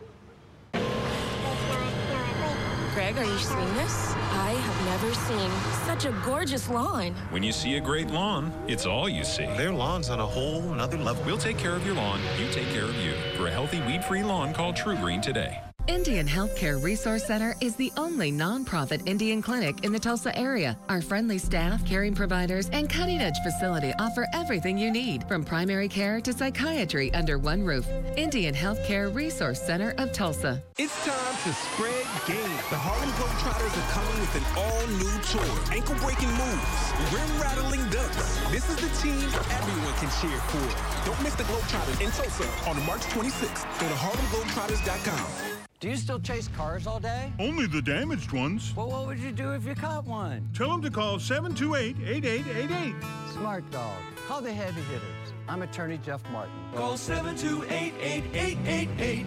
Greg, 2.94 3.18
are 3.18 3.26
you 3.26 3.38
seeing 3.38 3.74
this? 3.74 4.14
I 4.32 4.52
have 4.52 4.86
never 4.86 5.14
seen 5.14 5.52
such 5.86 6.06
a 6.06 6.18
gorgeous 6.24 6.70
lawn. 6.70 7.14
When 7.30 7.44
you 7.44 7.52
see 7.52 7.76
a 7.76 7.82
great 7.82 8.10
lawn, 8.10 8.54
it's 8.70 8.86
all 8.86 9.10
you 9.10 9.26
see. 9.26 9.48
Their 9.58 9.74
lawn's 9.74 10.10
on 10.10 10.22
a 10.22 10.26
whole 10.26 10.62
nother 10.62 10.98
level. 10.98 11.26
We'll 11.26 11.38
take 11.38 11.58
care 11.58 11.76
of 11.76 11.86
your 11.86 11.96
lawn. 11.96 12.22
You 12.40 12.50
take 12.52 12.70
care 12.70 12.86
of 12.86 12.96
you. 12.96 13.14
For 13.36 13.48
a 13.48 13.52
healthy, 13.52 13.82
weed-free 13.82 14.24
lawn, 14.24 14.54
call 14.54 14.72
TruGreen 14.72 15.22
today. 15.22 15.60
Indian 15.92 16.26
Healthcare 16.26 16.82
Resource 16.82 17.26
Center 17.26 17.54
is 17.60 17.76
the 17.76 17.92
only 17.98 18.32
nonprofit 18.32 19.06
Indian 19.06 19.42
clinic 19.42 19.84
in 19.84 19.92
the 19.92 20.00
Tulsa 20.00 20.34
area. 20.40 20.78
Our 20.88 21.02
friendly 21.02 21.38
staff, 21.38 21.86
caring 21.86 22.16
providers, 22.16 22.70
and 22.70 22.90
cutting 22.90 23.20
edge 23.20 23.36
facility 23.44 23.92
offer 24.00 24.26
everything 24.32 24.78
you 24.78 24.90
need 24.90 25.26
from 25.26 25.44
primary 25.44 25.90
care 25.90 26.22
to 26.22 26.32
psychiatry 26.32 27.14
under 27.14 27.38
one 27.38 27.62
roof. 27.62 27.86
Indian 28.16 28.56
Healthcare 28.56 29.14
Resource 29.14 29.62
Center 29.62 29.94
of 29.98 30.14
Tulsa. 30.14 30.64
It's 30.78 30.96
time 31.06 31.36
to 31.44 31.52
spread 31.52 32.08
game. 32.26 32.56
The 32.72 32.80
Harlem 32.80 33.12
Globetrotters 33.20 33.76
are 33.76 33.90
coming 33.92 34.18
with 34.24 34.34
an 34.40 34.48
all 34.56 34.84
new 34.96 35.16
tour. 35.28 35.76
Ankle 35.76 36.00
breaking 36.00 36.32
moves, 36.40 36.82
rim 37.12 37.32
rattling 37.36 37.84
dunks. 37.92 38.50
This 38.50 38.64
is 38.70 38.78
the 38.80 38.92
team 39.04 39.28
everyone 39.28 39.96
can 40.00 40.08
cheer 40.24 40.40
for. 40.56 40.64
Don't 41.06 41.22
miss 41.22 41.36
the 41.36 41.44
Globetrotters 41.44 42.00
in 42.00 42.12
Tulsa 42.12 42.48
on 42.70 42.80
March 42.86 43.04
26th. 43.12 43.68
Go 43.82 43.90
to 43.92 43.96
harlemglobetrotters.com. 44.00 45.61
Do 45.82 45.90
you 45.90 45.98
still 45.98 46.20
chase 46.20 46.48
cars 46.50 46.86
all 46.86 47.00
day? 47.00 47.34
Only 47.40 47.66
the 47.66 47.82
damaged 47.82 48.32
ones. 48.32 48.72
Well, 48.76 48.92
what 48.92 49.08
would 49.08 49.18
you 49.18 49.32
do 49.32 49.54
if 49.54 49.66
you 49.66 49.74
caught 49.74 50.06
one? 50.06 50.48
Tell 50.54 50.70
them 50.70 50.84
to 50.84 50.92
call 50.92 51.18
728-8888. 51.18 52.94
Smart 53.34 53.72
dog. 53.72 53.98
Call 54.28 54.42
the 54.42 54.54
heavy 54.54 54.82
hitters. 54.82 55.34
I'm 55.50 55.64
attorney 55.64 56.00
Jeff 56.06 56.22
Martin. 56.32 56.54
Call 56.76 56.94
728-8888. 56.94 59.26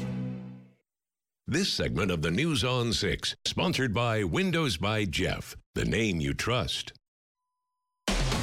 This 1.49 1.69
segment 1.69 2.12
of 2.12 2.23
the 2.23 2.31
News 2.31 2.62
on 2.62 2.93
6, 2.93 3.35
sponsored 3.45 3.93
by 3.93 4.23
Windows 4.23 4.77
by 4.77 5.07
Jeff, 5.07 5.57
the 5.75 5.85
name 5.85 6.21
you 6.21 6.35
trust. 6.35 6.93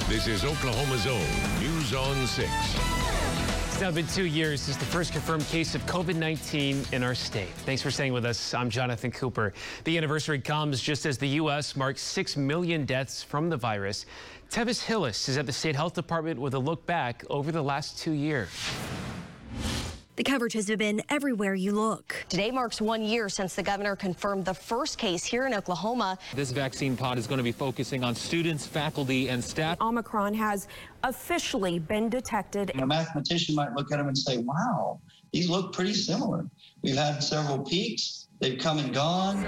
This 0.10 0.28
is 0.28 0.44
Oklahoma's 0.44 1.08
own 1.08 1.62
News 1.62 1.94
on 1.94 2.28
6. 2.28 2.91
It's 3.82 3.88
now 3.88 3.96
been 3.96 4.06
two 4.06 4.28
years 4.28 4.62
since 4.62 4.78
the 4.78 4.86
first 4.86 5.12
confirmed 5.12 5.44
case 5.48 5.74
of 5.74 5.84
COVID 5.88 6.16
19 6.16 6.86
in 6.92 7.02
our 7.02 7.16
state. 7.16 7.50
Thanks 7.66 7.82
for 7.82 7.90
staying 7.90 8.14
with 8.14 8.26
us. 8.26 8.54
I'm 8.54 8.70
Jonathan 8.70 9.10
Cooper. 9.10 9.54
The 9.86 9.98
anniversary 9.98 10.40
comes 10.40 10.80
just 10.80 11.08
as 11.08 11.18
the 11.18 11.30
U.S. 11.30 11.76
marks 11.76 12.00
6 12.04 12.38
million 12.38 12.86
deaths 12.86 13.24
from 13.24 13.50
the 13.50 13.58
virus. 13.58 14.06
Tevis 14.52 14.84
Hillis 14.84 15.28
is 15.28 15.36
at 15.40 15.48
the 15.48 15.52
State 15.52 15.76
Health 15.76 15.96
Department 15.96 16.40
with 16.40 16.54
a 16.54 16.60
look 16.60 16.86
back 16.86 17.24
over 17.32 17.52
the 17.52 17.64
last 17.64 17.98
two 17.98 18.12
years. 18.12 18.50
The 20.22 20.30
coverage 20.30 20.54
has 20.54 20.68
been 20.68 21.02
everywhere 21.10 21.56
you 21.56 21.72
look. 21.72 22.14
Today 22.30 22.52
marks 22.52 22.80
one 22.80 23.02
year 23.02 23.28
since 23.28 23.56
the 23.56 23.64
governor 23.64 23.96
confirmed 23.96 24.46
the 24.46 24.54
first 24.54 25.00
case 25.00 25.24
here 25.24 25.48
in 25.48 25.54
Oklahoma. 25.56 26.16
This 26.36 26.52
vaccine 26.52 26.96
pod 26.96 27.18
is 27.18 27.26
going 27.26 27.40
to 27.40 27.44
be 27.44 27.52
focusing 27.52 28.04
on 28.04 28.14
students, 28.14 28.68
faculty, 28.68 29.30
and 29.30 29.44
staff. 29.44 29.82
Omicron 29.82 30.36
has 30.36 30.68
officially 31.02 31.80
been 31.80 32.08
detected. 32.08 32.72
A 32.76 32.86
mathematician 32.86 33.56
might 33.56 33.74
look 33.74 33.92
at 33.92 33.98
them 33.98 34.10
and 34.10 34.16
say, 34.16 34.38
wow, 34.38 35.02
these 35.34 35.50
look 35.50 35.74
pretty 35.74 35.96
similar. 35.96 36.46
We've 36.84 36.96
had 36.96 37.24
several 37.24 37.58
peaks. 37.66 38.28
They've 38.42 38.58
come 38.58 38.80
and 38.80 38.92
gone. 38.92 39.46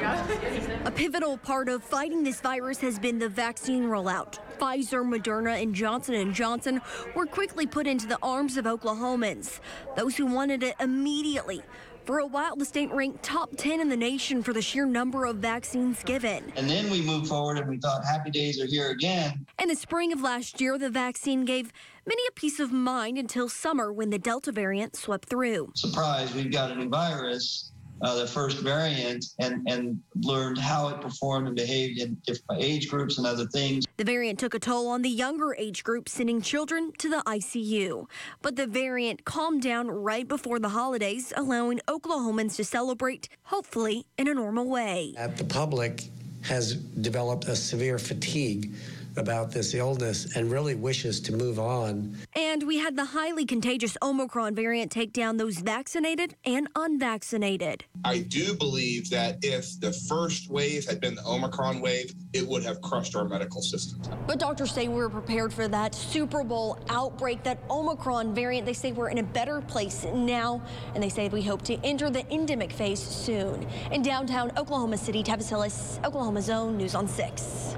A 0.85 0.91
pivotal 0.91 1.35
part 1.39 1.67
of 1.67 1.83
fighting 1.83 2.23
this 2.23 2.39
virus 2.39 2.77
has 2.81 2.99
been 2.99 3.17
the 3.17 3.27
vaccine 3.27 3.85
rollout. 3.85 4.37
Pfizer, 4.59 5.03
Moderna, 5.03 5.59
and 5.61 5.73
Johnson 5.73 6.31
& 6.33 6.35
Johnson 6.35 6.79
were 7.15 7.25
quickly 7.25 7.65
put 7.65 7.87
into 7.87 8.05
the 8.05 8.19
arms 8.21 8.55
of 8.55 8.65
Oklahomans, 8.65 9.59
those 9.95 10.15
who 10.15 10.27
wanted 10.27 10.61
it 10.61 10.75
immediately. 10.79 11.63
For 12.05 12.19
a 12.19 12.27
while, 12.27 12.55
the 12.55 12.65
state 12.65 12.91
ranked 12.91 13.23
top 13.23 13.49
10 13.57 13.81
in 13.81 13.89
the 13.89 13.97
nation 13.97 14.43
for 14.43 14.53
the 14.53 14.61
sheer 14.61 14.85
number 14.85 15.25
of 15.25 15.37
vaccines 15.37 16.03
given. 16.03 16.53
And 16.55 16.69
then 16.69 16.91
we 16.91 17.01
moved 17.01 17.29
forward 17.29 17.57
and 17.57 17.67
we 17.67 17.77
thought 17.77 18.05
happy 18.05 18.29
days 18.29 18.61
are 18.61 18.67
here 18.67 18.91
again. 18.91 19.47
In 19.59 19.69
the 19.69 19.75
spring 19.75 20.13
of 20.13 20.21
last 20.21 20.61
year, 20.61 20.77
the 20.77 20.91
vaccine 20.91 21.45
gave 21.45 21.71
many 22.05 22.21
a 22.27 22.31
peace 22.33 22.59
of 22.59 22.71
mind 22.71 23.17
until 23.17 23.49
summer 23.49 23.91
when 23.91 24.11
the 24.11 24.19
Delta 24.19 24.51
variant 24.51 24.95
swept 24.95 25.29
through. 25.29 25.71
Surprise, 25.73 26.31
we've 26.35 26.51
got 26.51 26.69
a 26.69 26.75
new 26.75 26.89
virus 26.89 27.71
uh, 28.01 28.15
the 28.15 28.27
first 28.27 28.59
variant 28.59 29.25
and, 29.39 29.65
and 29.67 29.99
learned 30.21 30.57
how 30.57 30.89
it 30.89 31.01
performed 31.01 31.47
and 31.47 31.55
behaved 31.55 31.99
in 31.99 32.17
different 32.25 32.61
age 32.61 32.89
groups 32.89 33.17
and 33.17 33.27
other 33.27 33.45
things. 33.47 33.85
The 33.97 34.03
variant 34.03 34.39
took 34.39 34.53
a 34.53 34.59
toll 34.59 34.87
on 34.87 35.01
the 35.01 35.09
younger 35.09 35.55
age 35.55 35.83
group, 35.83 36.09
sending 36.09 36.41
children 36.41 36.91
to 36.97 37.09
the 37.09 37.23
ICU. 37.25 38.07
But 38.41 38.55
the 38.55 38.67
variant 38.67 39.25
calmed 39.25 39.61
down 39.61 39.89
right 39.89 40.27
before 40.27 40.59
the 40.59 40.69
holidays, 40.69 41.31
allowing 41.35 41.79
Oklahomans 41.87 42.55
to 42.57 42.65
celebrate, 42.65 43.29
hopefully, 43.43 44.05
in 44.17 44.27
a 44.27 44.33
normal 44.33 44.67
way. 44.67 45.13
The 45.37 45.45
public 45.45 46.09
has 46.41 46.75
developed 46.75 47.45
a 47.45 47.55
severe 47.55 47.97
fatigue 47.97 48.73
about 49.17 49.51
this 49.51 49.73
illness 49.73 50.35
and 50.35 50.51
really 50.51 50.75
wishes 50.75 51.19
to 51.21 51.33
move 51.33 51.59
on. 51.59 52.15
And 52.35 52.63
we 52.63 52.77
had 52.77 52.95
the 52.95 53.05
highly 53.05 53.45
contagious 53.45 53.97
Omicron 54.01 54.55
variant 54.55 54.91
take 54.91 55.13
down 55.13 55.37
those 55.37 55.59
vaccinated 55.59 56.35
and 56.45 56.67
unvaccinated. 56.75 57.85
I 58.03 58.19
do 58.19 58.53
believe 58.55 59.09
that 59.09 59.37
if 59.41 59.79
the 59.79 59.93
first 59.93 60.49
wave 60.49 60.85
had 60.85 60.99
been 60.99 61.15
the 61.15 61.25
Omicron 61.25 61.81
wave, 61.81 62.13
it 62.33 62.47
would 62.47 62.63
have 62.63 62.81
crushed 62.81 63.15
our 63.15 63.25
medical 63.25 63.61
system. 63.61 64.01
But 64.27 64.39
doctors 64.39 64.71
say 64.71 64.87
we 64.87 64.95
were 64.95 65.09
prepared 65.09 65.53
for 65.53 65.67
that 65.67 65.93
Super 65.93 66.43
Bowl 66.43 66.79
outbreak, 66.89 67.43
that 67.43 67.59
Omicron 67.69 68.33
variant. 68.33 68.65
They 68.65 68.73
say 68.73 68.91
we're 68.91 69.09
in 69.09 69.19
a 69.19 69.23
better 69.23 69.61
place 69.61 70.05
now, 70.13 70.61
and 70.93 71.03
they 71.03 71.09
say 71.09 71.29
we 71.29 71.41
hope 71.41 71.61
to 71.63 71.75
enter 71.83 72.09
the 72.09 72.31
endemic 72.33 72.71
phase 72.71 73.01
soon. 73.01 73.67
In 73.91 74.01
downtown 74.01 74.51
Oklahoma 74.57 74.97
City, 74.97 75.23
Tavis 75.23 75.49
Hillis, 75.49 75.99
Oklahoma 76.03 76.41
Zone, 76.41 76.77
News 76.77 76.95
on 76.95 77.07
6. 77.07 77.75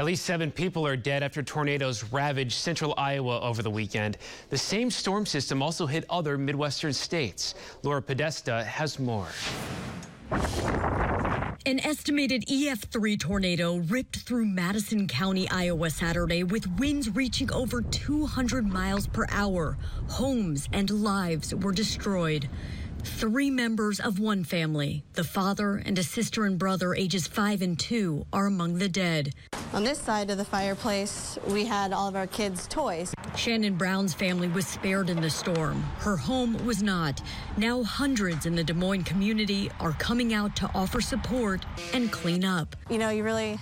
At 0.00 0.06
least 0.06 0.24
seven 0.24 0.50
people 0.50 0.86
are 0.86 0.96
dead 0.96 1.22
after 1.22 1.42
tornadoes 1.42 2.04
ravaged 2.04 2.54
central 2.54 2.94
Iowa 2.96 3.38
over 3.42 3.62
the 3.62 3.68
weekend. 3.68 4.16
The 4.48 4.56
same 4.56 4.90
storm 4.90 5.26
system 5.26 5.62
also 5.62 5.84
hit 5.84 6.06
other 6.08 6.38
Midwestern 6.38 6.94
states. 6.94 7.54
Laura 7.82 8.00
Podesta 8.00 8.64
has 8.64 8.98
more. 8.98 9.28
An 11.66 11.80
estimated 11.80 12.46
EF3 12.46 13.20
tornado 13.20 13.76
ripped 13.76 14.20
through 14.20 14.46
Madison 14.46 15.06
County, 15.06 15.46
Iowa 15.50 15.90
Saturday 15.90 16.44
with 16.44 16.66
winds 16.78 17.14
reaching 17.14 17.52
over 17.52 17.82
200 17.82 18.66
miles 18.66 19.06
per 19.06 19.26
hour. 19.28 19.76
Homes 20.08 20.66
and 20.72 20.88
lives 20.88 21.54
were 21.54 21.72
destroyed. 21.72 22.48
Three 23.04 23.50
members 23.50 24.00
of 24.00 24.18
one 24.18 24.44
family, 24.44 25.04
the 25.14 25.24
father 25.24 25.76
and 25.76 25.98
a 25.98 26.02
sister 26.02 26.44
and 26.44 26.58
brother 26.58 26.94
ages 26.94 27.26
five 27.26 27.62
and 27.62 27.78
two, 27.78 28.26
are 28.32 28.46
among 28.46 28.78
the 28.78 28.88
dead. 28.88 29.34
On 29.72 29.84
this 29.84 29.98
side 29.98 30.30
of 30.30 30.38
the 30.38 30.44
fireplace, 30.44 31.38
we 31.46 31.64
had 31.64 31.92
all 31.92 32.08
of 32.08 32.16
our 32.16 32.26
kids' 32.26 32.66
toys. 32.66 33.14
Shannon 33.36 33.76
Brown's 33.76 34.12
family 34.14 34.48
was 34.48 34.66
spared 34.66 35.08
in 35.08 35.20
the 35.20 35.30
storm. 35.30 35.82
Her 35.98 36.16
home 36.16 36.64
was 36.66 36.82
not. 36.82 37.22
Now 37.56 37.82
hundreds 37.82 38.46
in 38.46 38.54
the 38.54 38.64
Des 38.64 38.74
Moines 38.74 39.04
community 39.04 39.70
are 39.80 39.92
coming 39.92 40.34
out 40.34 40.56
to 40.56 40.70
offer 40.74 41.00
support 41.00 41.64
and 41.94 42.10
clean 42.10 42.44
up. 42.44 42.76
You 42.90 42.98
know, 42.98 43.10
you 43.10 43.22
really 43.22 43.58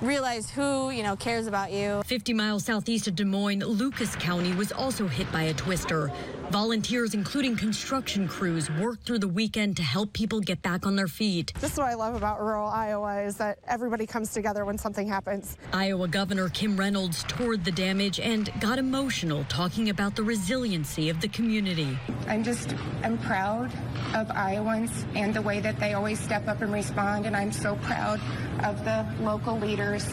realize 0.00 0.50
who, 0.50 0.90
you 0.90 1.02
know, 1.02 1.16
cares 1.16 1.46
about 1.46 1.72
you. 1.72 2.02
50 2.06 2.32
miles 2.32 2.64
southeast 2.64 3.08
of 3.08 3.16
Des 3.16 3.24
Moines, 3.24 3.64
Lucas 3.64 4.14
County 4.16 4.52
was 4.54 4.72
also 4.72 5.06
hit 5.06 5.30
by 5.32 5.44
a 5.44 5.54
twister. 5.54 6.10
Volunteers, 6.50 7.12
including 7.12 7.56
construction 7.56 8.26
crews, 8.26 8.70
worked 8.80 9.04
through 9.04 9.18
the 9.18 9.28
weekend 9.28 9.76
to 9.76 9.82
help 9.82 10.14
people 10.14 10.40
get 10.40 10.62
back 10.62 10.86
on 10.86 10.96
their 10.96 11.06
feet. 11.06 11.52
This 11.60 11.72
is 11.72 11.78
what 11.78 11.88
I 11.88 11.94
love 11.94 12.14
about 12.14 12.40
rural 12.40 12.68
Iowa 12.68 13.20
is 13.20 13.36
that 13.36 13.58
everybody 13.66 14.06
comes 14.06 14.32
together 14.32 14.64
when 14.64 14.78
something 14.78 15.06
happens. 15.06 15.58
Iowa 15.74 16.08
Governor 16.08 16.48
Kim 16.48 16.78
Reynolds 16.78 17.22
toured 17.24 17.66
the 17.66 17.70
damage 17.70 18.18
and 18.18 18.50
got 18.60 18.78
emotional 18.78 19.44
talking 19.50 19.90
about 19.90 20.16
the 20.16 20.22
resiliency 20.22 21.10
of 21.10 21.20
the 21.20 21.28
community. 21.28 21.98
I'm 22.26 22.42
just 22.42 22.74
I'm 23.02 23.18
proud 23.18 23.70
of 24.14 24.30
Iowans 24.30 25.04
and 25.14 25.34
the 25.34 25.42
way 25.42 25.60
that 25.60 25.78
they 25.78 25.92
always 25.92 26.18
step 26.18 26.48
up 26.48 26.62
and 26.62 26.72
respond 26.72 27.26
and 27.26 27.36
I'm 27.36 27.52
so 27.52 27.76
proud 27.82 28.20
of 28.64 28.84
the 28.84 29.06
local 29.20 29.58
leaders 29.58 30.06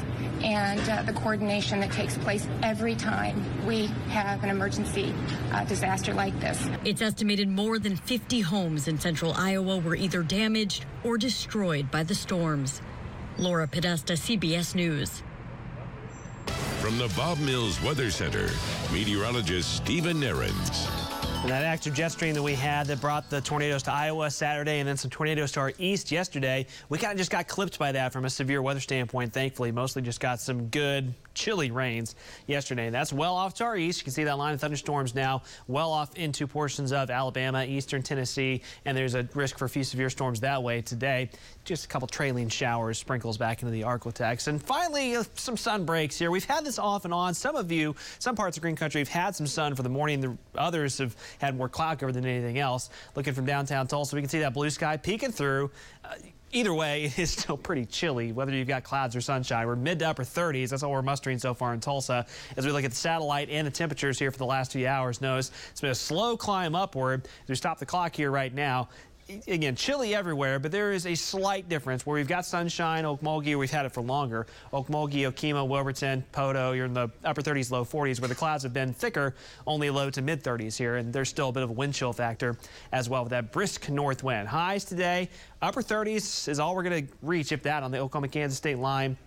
and 0.43 0.81
uh, 0.89 1.01
the 1.03 1.13
coordination 1.13 1.79
that 1.79 1.91
takes 1.91 2.17
place 2.17 2.45
every 2.61 2.95
time 2.95 3.65
we 3.65 3.87
have 4.09 4.43
an 4.43 4.49
emergency 4.49 5.13
uh, 5.51 5.63
disaster 5.65 6.13
like 6.13 6.24
this. 6.39 6.67
It's 6.83 7.01
estimated 7.01 7.49
more 7.49 7.79
than 7.79 7.95
50 7.95 8.41
homes 8.41 8.87
in 8.87 8.99
central 8.99 9.33
Iowa 9.33 9.77
were 9.79 9.95
either 9.95 10.23
damaged 10.23 10.85
or 11.03 11.17
destroyed 11.17 11.91
by 11.91 12.03
the 12.03 12.15
storms. 12.15 12.81
Laura 13.37 13.67
Podesta, 13.67 14.13
CBS 14.13 14.75
News. 14.75 15.21
From 16.79 16.97
the 16.97 17.11
Bob 17.15 17.39
Mills 17.39 17.81
Weather 17.81 18.11
Center, 18.11 18.49
meteorologist 18.93 19.75
Stephen 19.75 20.17
Nehrenz. 20.17 20.89
And 21.41 21.51
that 21.51 21.63
active 21.63 21.93
jet 21.93 22.11
stream 22.11 22.33
that 22.33 22.41
we 22.41 22.53
had 22.55 22.87
that 22.87 23.01
brought 23.01 23.29
the 23.29 23.41
tornadoes 23.41 23.83
to 23.83 23.91
Iowa 23.91 24.31
Saturday 24.31 24.79
and 24.79 24.87
then 24.87 24.97
some 24.97 25.11
tornadoes 25.11 25.51
to 25.51 25.59
our 25.59 25.73
east 25.77 26.11
yesterday, 26.11 26.65
we 26.89 26.97
kind 26.97 27.11
of 27.11 27.17
just 27.17 27.29
got 27.29 27.47
clipped 27.47 27.77
by 27.77 27.91
that 27.91 28.13
from 28.13 28.25
a 28.25 28.29
severe 28.29 28.61
weather 28.61 28.79
standpoint, 28.79 29.33
thankfully. 29.33 29.71
Mostly 29.71 30.01
just 30.01 30.19
got 30.19 30.39
some 30.39 30.69
good 30.69 31.13
chilly 31.35 31.69
rains 31.69 32.15
yesterday. 32.47 32.89
That's 32.89 33.13
well 33.13 33.35
off 33.35 33.53
to 33.55 33.63
our 33.65 33.77
east. 33.77 33.99
You 33.99 34.05
can 34.05 34.13
see 34.13 34.23
that 34.23 34.37
line 34.37 34.53
of 34.53 34.61
thunderstorms 34.61 35.13
now 35.13 35.43
well 35.67 35.91
off 35.91 36.15
into 36.15 36.47
portions 36.47 36.91
of 36.91 37.11
Alabama, 37.11 37.63
eastern 37.63 38.01
Tennessee, 38.01 38.63
and 38.85 38.97
there's 38.97 39.13
a 39.13 39.27
risk 39.35 39.57
for 39.57 39.65
a 39.65 39.69
few 39.69 39.83
severe 39.83 40.09
storms 40.09 40.39
that 40.39 40.63
way 40.63 40.81
today. 40.81 41.29
Just 41.63 41.85
a 41.85 41.87
couple 41.87 42.07
trailing 42.07 42.49
showers, 42.49 42.97
sprinkles 42.97 43.37
back 43.37 43.61
into 43.61 43.71
the 43.71 43.81
Arklatex. 43.81 44.47
And 44.47 44.61
finally, 44.61 45.15
uh, 45.15 45.23
some 45.35 45.57
sun 45.57 45.85
breaks 45.85 46.17
here. 46.17 46.31
We've 46.31 46.43
had 46.43 46.65
this 46.65 46.79
off 46.79 47.05
and 47.05 47.13
on. 47.13 47.33
Some 47.33 47.55
of 47.55 47.71
you, 47.71 47.95
some 48.19 48.35
parts 48.35 48.57
of 48.57 48.61
green 48.61 48.75
country 48.75 49.01
have 49.01 49.07
had 49.09 49.35
some 49.35 49.47
sun 49.47 49.75
for 49.75 49.83
the 49.83 49.89
morning. 49.89 50.21
The 50.21 50.37
others 50.57 50.97
have 50.99 51.15
had 51.39 51.57
more 51.57 51.69
cloud 51.69 51.99
cover 51.99 52.11
than 52.11 52.25
anything 52.25 52.59
else. 52.59 52.89
Looking 53.15 53.33
from 53.33 53.45
downtown 53.45 53.87
Tulsa, 53.87 54.15
we 54.15 54.21
can 54.21 54.29
see 54.29 54.39
that 54.39 54.53
blue 54.53 54.69
sky 54.69 54.97
peeking 54.97 55.31
through. 55.31 55.71
Uh, 56.03 56.15
either 56.51 56.73
way, 56.73 57.03
it 57.05 57.19
is 57.19 57.31
still 57.31 57.57
pretty 57.57 57.85
chilly, 57.85 58.31
whether 58.31 58.51
you've 58.51 58.67
got 58.67 58.83
clouds 58.83 59.15
or 59.15 59.21
sunshine. 59.21 59.67
We're 59.67 59.75
mid 59.75 59.99
to 59.99 60.09
upper 60.09 60.23
30s. 60.23 60.69
That's 60.69 60.83
all 60.83 60.91
we're 60.91 61.01
mustering 61.01 61.39
so 61.39 61.53
far 61.53 61.73
in 61.73 61.79
Tulsa. 61.79 62.25
As 62.57 62.65
we 62.65 62.71
look 62.71 62.83
at 62.83 62.91
the 62.91 62.97
satellite 62.97 63.49
and 63.49 63.65
the 63.65 63.71
temperatures 63.71 64.19
here 64.19 64.31
for 64.31 64.37
the 64.37 64.45
last 64.45 64.71
few 64.71 64.87
hours, 64.87 65.21
notice 65.21 65.51
it's 65.71 65.81
been 65.81 65.91
a 65.91 65.95
slow 65.95 66.37
climb 66.37 66.75
upward. 66.75 67.25
As 67.43 67.49
we 67.49 67.55
stop 67.55 67.79
the 67.79 67.85
clock 67.85 68.15
here 68.15 68.31
right 68.31 68.53
now, 68.53 68.89
again, 69.47 69.75
chilly 69.75 70.13
everywhere, 70.13 70.59
but 70.59 70.71
there 70.71 70.91
is 70.91 71.05
a 71.05 71.15
slight 71.15 71.67
difference 71.67 72.05
where 72.05 72.15
we've 72.15 72.27
got 72.27 72.45
sunshine, 72.45 73.03
Okmulgee, 73.03 73.57
we've 73.57 73.71
had 73.71 73.85
it 73.85 73.91
for 73.91 74.01
longer. 74.01 74.45
Okmulgee, 74.71 75.31
Okemah, 75.31 75.67
Wilburton, 75.67 76.23
Poteau, 76.31 76.75
you're 76.75 76.85
in 76.85 76.93
the 76.93 77.09
upper 77.23 77.41
30s, 77.41 77.71
low 77.71 77.83
40s, 77.83 78.19
where 78.21 78.27
the 78.27 78.35
clouds 78.35 78.63
have 78.63 78.73
been 78.73 78.93
thicker, 78.93 79.35
only 79.65 79.89
low 79.89 80.09
to 80.09 80.21
mid 80.21 80.43
30s 80.43 80.77
here, 80.77 80.97
and 80.97 81.11
there's 81.11 81.29
still 81.29 81.49
a 81.49 81.51
bit 81.51 81.63
of 81.63 81.69
a 81.71 81.73
wind 81.73 81.93
chill 81.93 82.13
factor 82.13 82.57
as 82.91 83.09
well 83.09 83.23
with 83.23 83.31
that 83.31 83.51
brisk 83.51 83.89
north 83.89 84.23
wind. 84.23 84.47
Highs 84.47 84.85
today, 84.85 85.29
upper 85.61 85.81
30s 85.81 86.47
is 86.47 86.59
all 86.59 86.75
we're 86.75 86.83
going 86.83 87.07
to 87.07 87.13
reach, 87.21 87.51
if 87.51 87.63
that, 87.63 87.83
on 87.83 87.91
the 87.91 87.99
Oklahoma-Kansas 87.99 88.57
state 88.57 88.77
line. 88.77 89.17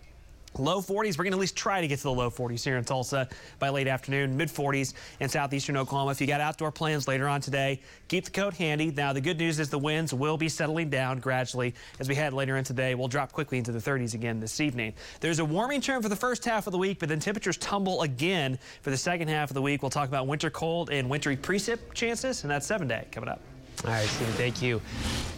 Low 0.58 0.80
40s. 0.80 1.16
We're 1.16 1.24
going 1.24 1.32
to 1.32 1.38
at 1.38 1.40
least 1.40 1.56
try 1.56 1.80
to 1.80 1.86
get 1.86 1.98
to 1.98 2.02
the 2.04 2.12
low 2.12 2.30
40s 2.30 2.64
here 2.64 2.76
in 2.76 2.84
Tulsa 2.84 3.28
by 3.58 3.68
late 3.68 3.86
afternoon, 3.86 4.36
mid 4.36 4.48
40s 4.48 4.94
in 5.20 5.28
southeastern 5.28 5.76
Oklahoma. 5.76 6.10
If 6.10 6.20
you 6.20 6.26
got 6.26 6.40
outdoor 6.40 6.72
plans 6.72 7.06
later 7.06 7.28
on 7.28 7.40
today, 7.40 7.80
keep 8.08 8.24
the 8.24 8.30
coat 8.30 8.54
handy. 8.54 8.90
Now, 8.90 9.12
the 9.12 9.20
good 9.20 9.38
news 9.38 9.60
is 9.60 9.70
the 9.70 9.78
winds 9.78 10.12
will 10.12 10.36
be 10.36 10.48
settling 10.48 10.90
down 10.90 11.20
gradually 11.20 11.74
as 12.00 12.08
we 12.08 12.14
head 12.14 12.32
later 12.32 12.56
in 12.56 12.64
today. 12.64 12.94
We'll 12.94 13.08
drop 13.08 13.32
quickly 13.32 13.58
into 13.58 13.72
the 13.72 13.78
30s 13.78 14.14
again 14.14 14.40
this 14.40 14.60
evening. 14.60 14.94
There's 15.20 15.38
a 15.38 15.44
warming 15.44 15.80
trend 15.80 16.02
for 16.02 16.08
the 16.08 16.16
first 16.16 16.44
half 16.44 16.66
of 16.66 16.72
the 16.72 16.78
week, 16.78 16.98
but 16.98 17.08
then 17.08 17.20
temperatures 17.20 17.56
tumble 17.58 18.02
again 18.02 18.58
for 18.82 18.90
the 18.90 18.96
second 18.96 19.28
half 19.28 19.50
of 19.50 19.54
the 19.54 19.62
week. 19.62 19.82
We'll 19.82 19.90
talk 19.90 20.08
about 20.08 20.26
winter 20.26 20.50
cold 20.50 20.90
and 20.90 21.08
wintry 21.08 21.36
precip 21.36 21.94
chances, 21.94 22.42
and 22.42 22.50
that's 22.50 22.66
seven 22.66 22.88
day 22.88 23.06
coming 23.12 23.28
up. 23.28 23.40
All 23.84 23.92
right, 23.92 24.08
Stephen, 24.08 24.34
thank 24.34 24.60
you. 24.60 24.80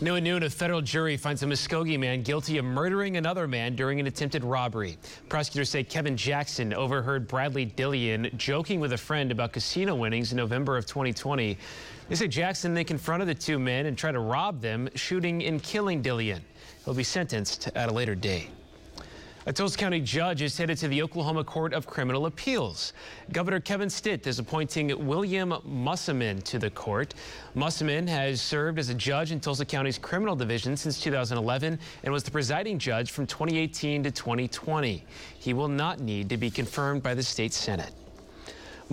New 0.00 0.16
at 0.16 0.22
noon, 0.22 0.42
a 0.42 0.50
federal 0.50 0.80
jury 0.80 1.16
finds 1.18 1.42
a 1.42 1.46
Muskogee 1.46 1.98
man 1.98 2.22
guilty 2.22 2.56
of 2.56 2.64
murdering 2.64 3.18
another 3.18 3.46
man 3.46 3.76
during 3.76 4.00
an 4.00 4.06
attempted 4.06 4.44
robbery. 4.44 4.96
Prosecutors 5.28 5.68
say 5.68 5.84
Kevin 5.84 6.16
Jackson 6.16 6.72
overheard 6.72 7.28
Bradley 7.28 7.66
Dillion 7.66 8.34
joking 8.36 8.80
with 8.80 8.94
a 8.94 8.98
friend 8.98 9.30
about 9.30 9.52
casino 9.52 9.94
winnings 9.94 10.32
in 10.32 10.36
November 10.36 10.78
of 10.78 10.86
2020. 10.86 11.58
They 12.08 12.14
say 12.14 12.28
Jackson 12.28 12.72
then 12.72 12.86
confronted 12.86 13.28
the 13.28 13.34
two 13.34 13.58
men 13.58 13.84
and 13.86 13.96
tried 13.96 14.12
to 14.12 14.20
rob 14.20 14.62
them, 14.62 14.88
shooting 14.94 15.44
and 15.44 15.62
killing 15.62 16.02
Dillion. 16.02 16.40
He'll 16.84 16.94
be 16.94 17.04
sentenced 17.04 17.68
at 17.74 17.90
a 17.90 17.92
later 17.92 18.14
date. 18.14 18.48
A 19.46 19.52
Tulsa 19.54 19.78
County 19.78 20.00
judge 20.00 20.42
is 20.42 20.58
headed 20.58 20.76
to 20.78 20.88
the 20.88 21.00
Oklahoma 21.00 21.42
Court 21.42 21.72
of 21.72 21.86
Criminal 21.86 22.26
Appeals. 22.26 22.92
Governor 23.32 23.58
Kevin 23.58 23.88
Stitt 23.88 24.26
is 24.26 24.38
appointing 24.38 25.06
William 25.06 25.54
Musselman 25.64 26.42
to 26.42 26.58
the 26.58 26.68
court. 26.68 27.14
Musselman 27.54 28.06
has 28.06 28.42
served 28.42 28.78
as 28.78 28.90
a 28.90 28.94
judge 28.94 29.32
in 29.32 29.40
Tulsa 29.40 29.64
County's 29.64 29.96
criminal 29.96 30.36
division 30.36 30.76
since 30.76 31.00
2011 31.00 31.78
and 32.04 32.12
was 32.12 32.22
the 32.22 32.30
presiding 32.30 32.78
judge 32.78 33.12
from 33.12 33.26
2018 33.26 34.02
to 34.02 34.10
2020. 34.10 35.06
He 35.38 35.54
will 35.54 35.68
not 35.68 36.00
need 36.00 36.28
to 36.28 36.36
be 36.36 36.50
confirmed 36.50 37.02
by 37.02 37.14
the 37.14 37.22
state 37.22 37.54
Senate. 37.54 37.94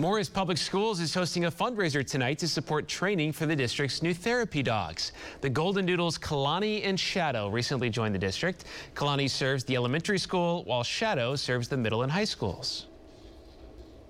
Morris 0.00 0.28
Public 0.28 0.58
Schools 0.58 1.00
is 1.00 1.12
hosting 1.12 1.46
a 1.46 1.50
fundraiser 1.50 2.06
tonight 2.06 2.38
to 2.38 2.46
support 2.46 2.86
training 2.86 3.32
for 3.32 3.46
the 3.46 3.56
district's 3.56 4.00
new 4.00 4.14
therapy 4.14 4.62
dogs. 4.62 5.10
The 5.40 5.50
Golden 5.50 5.86
Doodles 5.86 6.16
Kalani 6.16 6.86
and 6.86 6.98
Shadow 6.98 7.48
recently 7.48 7.90
joined 7.90 8.14
the 8.14 8.18
district. 8.20 8.66
Kalani 8.94 9.28
serves 9.28 9.64
the 9.64 9.74
elementary 9.74 10.20
school, 10.20 10.62
while 10.66 10.84
Shadow 10.84 11.34
serves 11.34 11.66
the 11.66 11.76
middle 11.76 12.04
and 12.04 12.12
high 12.12 12.26
schools. 12.26 12.86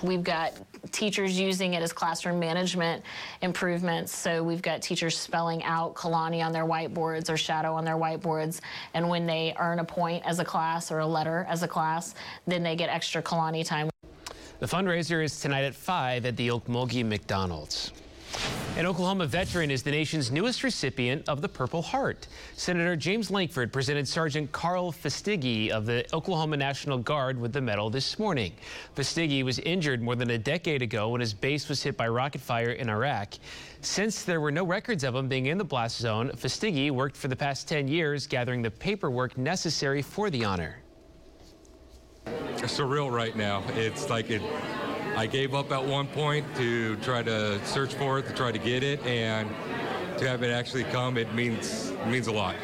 We've 0.03 0.23
got 0.23 0.53
teachers 0.93 1.41
using 1.41 1.73
it 1.73 1.83
as 1.83 1.95
classroom 1.95 2.39
management 2.39 3.03
improvements. 3.41 4.15
So 4.15 4.43
we've 4.43 4.61
got 4.61 4.83
teachers 4.83 5.17
spelling 5.17 5.65
out 5.65 5.95
Kalani 5.95 6.45
on 6.45 6.53
their 6.53 6.67
whiteboards 6.67 7.31
or 7.31 7.39
Shadow 7.39 7.73
on 7.73 7.87
their 7.87 7.97
whiteboards. 7.97 8.61
And 8.93 9.09
when 9.09 9.25
they 9.25 9.55
earn 9.59 9.79
a 9.79 9.85
point 9.85 10.23
as 10.27 10.39
a 10.39 10.45
class 10.45 10.93
or 10.93 10.99
a 10.99 11.07
letter 11.07 11.47
as 11.49 11.63
a 11.63 11.69
class, 11.69 12.15
then 12.47 12.63
they 12.63 12.77
get 12.77 12.91
extra 12.91 13.23
Kalani 13.23 13.65
time. 13.65 13.89
The 14.61 14.67
fundraiser 14.67 15.23
is 15.23 15.39
tonight 15.41 15.63
at 15.63 15.75
5 15.77 16.27
at 16.27 16.37
the 16.37 16.49
Okmulgee 16.49 17.05
McDonald's. 17.05 17.93
An 18.77 18.87
Oklahoma 18.87 19.25
veteran 19.27 19.71
is 19.71 19.85
the 19.85 19.93
nation's 19.93 20.33
newest 20.33 20.65
recipient 20.65 21.29
of 21.29 21.43
the 21.43 21.49
Purple 21.49 21.81
Heart. 21.81 22.27
Senator 22.57 22.97
James 22.97 23.31
Lankford 23.31 23.73
presented 23.73 24.09
Sergeant 24.09 24.51
Carl 24.51 24.91
Fastiggi 24.91 25.71
of 25.71 25.87
the 25.87 26.05
Oklahoma 26.13 26.57
National 26.57 26.99
Guard 26.99 27.41
with 27.41 27.53
the 27.53 27.61
medal 27.61 27.89
this 27.89 28.19
morning. 28.19 28.53
Fastiggi 28.97 29.45
was 29.45 29.61
injured 29.61 30.03
more 30.03 30.17
than 30.17 30.31
a 30.31 30.39
decade 30.39 30.83
ago 30.83 31.11
when 31.11 31.21
his 31.21 31.33
base 31.33 31.69
was 31.69 31.81
hit 31.81 31.97
by 31.97 32.09
rocket 32.09 32.41
fire 32.41 32.73
in 32.73 32.89
Iraq. 32.89 33.35
Since 33.83 34.25
there 34.25 34.41
were 34.41 34.51
no 34.51 34.65
records 34.65 35.05
of 35.05 35.15
him 35.15 35.29
being 35.29 35.47
in 35.47 35.59
the 35.59 35.65
blast 35.65 35.99
zone, 35.99 36.33
Fastiggi 36.35 36.91
worked 36.91 37.17
for 37.17 37.29
the 37.29 37.37
past 37.37 37.69
10 37.69 37.87
years 37.87 38.27
gathering 38.27 38.63
the 38.63 38.73
paperwork 38.73 39.39
necessary 39.39 40.03
for 40.03 40.31
the 40.31 40.45
honor 40.45 40.79
surreal 42.67 43.11
right 43.11 43.35
now. 43.37 43.63
It's 43.75 44.11
like 44.11 44.31
it. 44.31 44.43
I 45.17 45.27
gave 45.27 45.55
up 45.55 45.73
at 45.73 45.85
one 45.85 46.07
point 46.07 46.47
to 46.57 46.97
try 46.97 47.23
to 47.23 47.65
search 47.65 47.95
for 47.95 48.19
it, 48.19 48.27
to 48.27 48.35
try 48.35 48.53
to 48.53 48.59
get 48.59 48.83
it, 48.83 49.05
and 49.05 49.49
to 50.19 50.29
have 50.29 50.43
it 50.43 50.51
actually 50.51 50.85
come, 50.85 51.17
it 51.17 51.33
means 51.35 51.93
means 52.07 52.27
a 52.27 52.33
lot. 52.33 52.55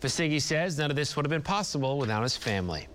Fastiggi 0.00 0.40
says 0.40 0.78
none 0.78 0.90
of 0.90 0.96
this 0.96 1.16
would 1.16 1.24
have 1.24 1.30
been 1.30 1.42
possible 1.42 1.98
without 1.98 2.22
his 2.22 2.36
family. 2.36 2.86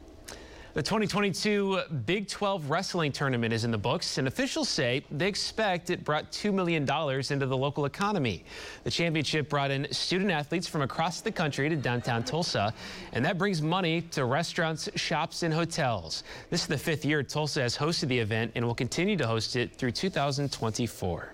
The 0.76 0.84
2022 0.84 1.82
Big 2.06 2.28
12 2.28 2.70
Wrestling 2.70 3.12
Tournament 3.12 3.52
is 3.52 3.64
in 3.64 3.72
the 3.72 3.78
books, 3.78 4.20
and 4.20 4.28
officials 4.28 4.70
say 4.70 5.04
they 5.10 5.28
expect 5.28 5.90
it 5.90 6.04
brought 6.04 6.32
$2 6.32 6.54
million 6.54 6.84
into 6.84 7.46
the 7.48 7.58
local 7.58 7.86
economy. 7.86 8.46
The 8.84 8.92
championship 8.92 9.50
brought 9.50 9.72
in 9.72 9.92
student 9.92 10.30
athletes 10.30 10.68
from 10.68 10.84
across 10.84 11.22
the 11.22 11.32
country 11.32 11.70
to 11.70 11.76
downtown 11.76 12.24
Tulsa, 12.24 12.72
and 13.14 13.26
that 13.26 13.40
brings 13.40 13.64
money 13.64 14.02
to 14.12 14.26
restaurants, 14.26 14.88
shops, 14.94 15.42
and 15.42 15.52
hotels. 15.52 16.24
This 16.52 16.62
is 16.62 16.68
the 16.68 16.78
fifth 16.78 17.04
year 17.04 17.24
Tulsa 17.24 17.64
has 17.64 17.76
hosted 17.76 18.10
the 18.10 18.20
event 18.20 18.52
and 18.54 18.64
will 18.64 18.76
continue 18.76 19.18
to 19.18 19.26
host 19.26 19.56
it 19.56 19.76
through 19.76 19.94
2024. 19.94 21.34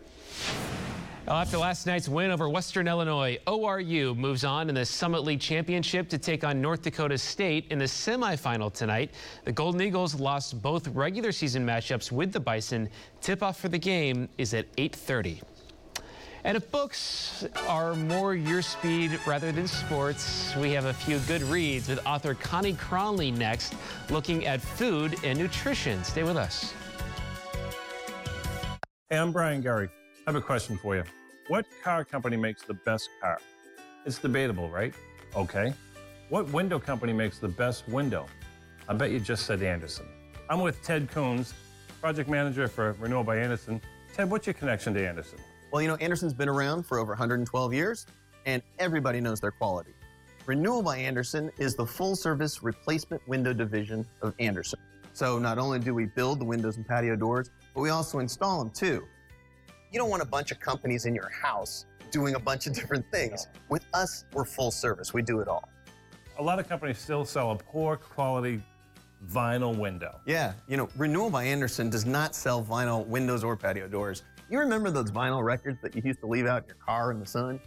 After 1.28 1.58
last 1.58 1.88
night's 1.88 2.08
win 2.08 2.30
over 2.30 2.48
Western 2.48 2.88
Illinois, 2.88 3.40
ORU 3.48 4.16
moves 4.16 4.46
on 4.46 4.70
in 4.70 4.76
the 4.76 4.86
Summit 4.86 5.24
League 5.24 5.40
Championship 5.40 6.08
to 6.10 6.20
take 6.20 6.44
on 6.44 6.62
North 6.62 6.84
Dakota 6.84 7.18
State 7.18 7.66
in 7.72 7.80
the 7.80 7.86
semifinal 7.86 8.72
tonight. 8.72 9.10
The 9.44 9.52
Golden 9.52 9.82
Eagles 9.82 10.14
lost 10.14 10.62
both 10.62 10.88
regular 10.90 11.32
season 11.32 11.66
matchups 11.66 12.12
with 12.12 12.32
the 12.32 12.40
Bison. 12.40 12.88
Tip-off 13.22 13.60
for 13.60 13.70
the 13.70 13.80
game 13.80 14.30
is 14.38 14.54
at 14.54 14.72
8.30. 14.76 15.42
And 16.44 16.56
if 16.56 16.70
books 16.70 17.48
are 17.68 17.96
more 17.96 18.36
your 18.36 18.62
speed 18.62 19.20
rather 19.26 19.52
than 19.52 19.68
sports, 19.68 20.56
we 20.58 20.74
have 20.74 20.86
a 20.86 20.94
few 20.94 21.18
good 21.22 21.42
reads 21.42 21.90
with 21.90 22.06
author 22.06 22.36
Connie 22.36 22.74
Cronley 22.74 23.36
next, 23.36 23.74
looking 24.12 24.46
at 24.46 24.62
food 24.62 25.18
and 25.24 25.40
nutrition. 25.40 26.04
Stay 26.04 26.22
with 26.22 26.38
us. 26.38 26.72
Hey, 29.10 29.18
I'm 29.18 29.32
Brian 29.32 29.62
Gary. 29.62 29.90
I 30.28 30.32
have 30.32 30.42
a 30.42 30.44
question 30.44 30.76
for 30.76 30.96
you. 30.96 31.04
What 31.50 31.68
car 31.84 32.04
company 32.04 32.36
makes 32.36 32.64
the 32.64 32.74
best 32.74 33.12
car? 33.22 33.40
It's 34.08 34.18
debatable, 34.18 34.72
right? 34.72 34.92
Okay. 35.36 35.72
What 36.30 36.50
window 36.52 36.80
company 36.80 37.14
makes 37.14 37.38
the 37.38 37.48
best 37.48 37.88
window? 37.88 38.26
I 38.90 38.96
bet 38.96 39.12
you 39.12 39.20
just 39.20 39.46
said 39.46 39.62
Andersen. 39.62 40.08
I'm 40.50 40.62
with 40.62 40.82
Ted 40.82 41.12
Coons, 41.12 41.54
project 42.02 42.28
manager 42.28 42.68
for 42.68 42.94
Renewal 42.94 43.24
by 43.24 43.38
Andersen. 43.38 43.80
Ted, 44.16 44.32
what's 44.32 44.48
your 44.48 44.56
connection 44.56 44.96
to 44.96 45.08
Andersen? 45.08 45.38
Well, 45.70 45.84
you 45.84 45.88
know, 45.88 45.96
Andersen's 45.98 46.34
been 46.34 46.50
around 46.50 46.88
for 46.88 46.98
over 46.98 47.12
112 47.12 47.72
years, 47.72 48.08
and 48.48 48.64
everybody 48.80 49.22
knows 49.22 49.40
their 49.40 49.52
quality. 49.52 49.94
Renewal 50.48 50.82
by 50.82 50.98
Andersen 50.98 51.52
is 51.60 51.76
the 51.76 51.86
full 51.86 52.16
service 52.16 52.64
replacement 52.64 53.22
window 53.28 53.54
division 53.54 54.04
of 54.24 54.34
Andersen. 54.40 54.80
So 55.14 55.38
not 55.38 55.60
only 55.60 55.78
do 55.78 55.94
we 55.94 56.08
build 56.08 56.40
the 56.40 56.46
windows 56.46 56.78
and 56.78 56.88
patio 56.88 57.16
doors, 57.16 57.52
but 57.76 57.82
we 57.82 57.92
also 57.92 58.18
install 58.18 58.58
them 58.58 58.72
too. 58.72 59.06
You 59.92 60.00
don't 60.00 60.10
want 60.10 60.22
a 60.22 60.28
bunch 60.28 60.52
of 60.52 60.60
companies 60.60 61.06
in 61.06 61.16
your 61.16 61.30
house 61.30 61.86
doing 62.12 62.36
a 62.36 62.40
bunch 62.40 62.68
of 62.68 62.74
different 62.74 63.06
things. 63.12 63.48
With 63.70 63.86
us, 63.94 64.26
we're 64.34 64.46
full 64.46 64.72
service. 64.72 65.14
We 65.14 65.22
do 65.22 65.40
it 65.40 65.48
all. 65.48 65.70
A 66.38 66.44
lot 66.44 66.60
of 66.60 66.68
companies 66.68 66.98
still 66.98 67.26
sell 67.26 67.52
a 67.52 67.56
poor 67.56 67.96
quality 67.98 68.62
vinyl 69.28 69.78
window. 69.78 70.20
Yeah, 70.26 70.54
you 70.68 70.78
know, 70.78 70.90
Renewal 70.98 71.30
by 71.30 71.46
Andersen 71.46 71.90
does 71.90 72.06
not 72.06 72.36
sell 72.36 72.64
vinyl 72.64 73.06
windows 73.08 73.44
or 73.44 73.56
patio 73.56 73.88
doors. 73.88 74.24
You 74.50 74.60
remember 74.60 74.92
those 74.92 75.12
vinyl 75.12 75.44
records 75.44 75.80
that 75.82 75.96
you 75.96 76.02
used 76.06 76.20
to 76.20 76.28
leave 76.28 76.46
out 76.46 76.64
in 76.64 76.68
your 76.68 76.78
car 76.78 77.12
in 77.12 77.20
the 77.20 77.26
sun? 77.26 77.60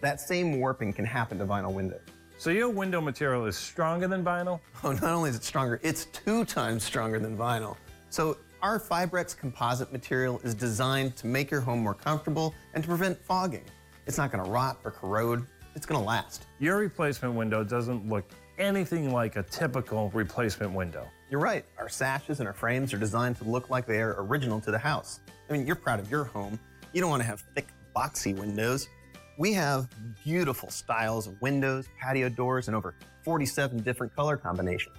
That 0.00 0.20
same 0.20 0.58
warping 0.58 0.92
can 0.92 1.04
happen 1.04 1.38
to 1.38 1.46
vinyl 1.46 1.72
windows. 1.72 2.00
So 2.38 2.50
your 2.50 2.68
window 2.68 3.00
material 3.00 3.46
is 3.46 3.56
stronger 3.56 4.06
than 4.06 4.24
vinyl? 4.24 4.60
Oh, 4.84 4.92
not 4.92 5.02
only 5.02 5.30
is 5.30 5.36
it 5.36 5.44
stronger, 5.44 5.80
it's 5.82 6.06
two 6.06 6.44
times 6.44 6.84
stronger 6.84 7.18
than 7.18 7.36
vinyl. 7.36 7.76
So 8.10 8.38
our 8.62 8.80
Fibrex 8.80 9.36
composite 9.36 9.92
material 9.92 10.40
is 10.42 10.54
designed 10.54 11.16
to 11.16 11.26
make 11.26 11.50
your 11.50 11.60
home 11.60 11.80
more 11.80 11.94
comfortable 11.94 12.54
and 12.74 12.82
to 12.82 12.88
prevent 12.88 13.22
fogging. 13.24 13.64
It's 14.06 14.18
not 14.18 14.32
going 14.32 14.44
to 14.44 14.50
rot 14.50 14.80
or 14.84 14.90
corrode. 14.90 15.46
It's 15.74 15.86
going 15.86 16.00
to 16.00 16.06
last. 16.06 16.46
Your 16.58 16.78
replacement 16.78 17.34
window 17.34 17.62
doesn't 17.62 18.08
look 18.08 18.30
anything 18.58 19.12
like 19.12 19.36
a 19.36 19.44
typical 19.44 20.10
replacement 20.10 20.72
window. 20.72 21.06
You're 21.30 21.40
right. 21.40 21.64
Our 21.78 21.88
sashes 21.88 22.40
and 22.40 22.48
our 22.48 22.54
frames 22.54 22.92
are 22.92 22.98
designed 22.98 23.36
to 23.36 23.44
look 23.44 23.70
like 23.70 23.86
they 23.86 24.00
are 24.00 24.16
original 24.18 24.60
to 24.62 24.70
the 24.70 24.78
house. 24.78 25.20
I 25.48 25.52
mean, 25.52 25.66
you're 25.66 25.76
proud 25.76 26.00
of 26.00 26.10
your 26.10 26.24
home. 26.24 26.58
You 26.92 27.00
don't 27.00 27.10
want 27.10 27.22
to 27.22 27.26
have 27.26 27.44
thick, 27.54 27.68
boxy 27.94 28.36
windows. 28.36 28.88
We 29.38 29.52
have 29.52 29.88
beautiful 30.24 30.68
styles 30.70 31.28
of 31.28 31.40
windows, 31.40 31.86
patio 32.00 32.28
doors, 32.28 32.66
and 32.66 32.76
over 32.76 32.96
47 33.22 33.82
different 33.82 34.16
color 34.16 34.36
combinations. 34.36 34.96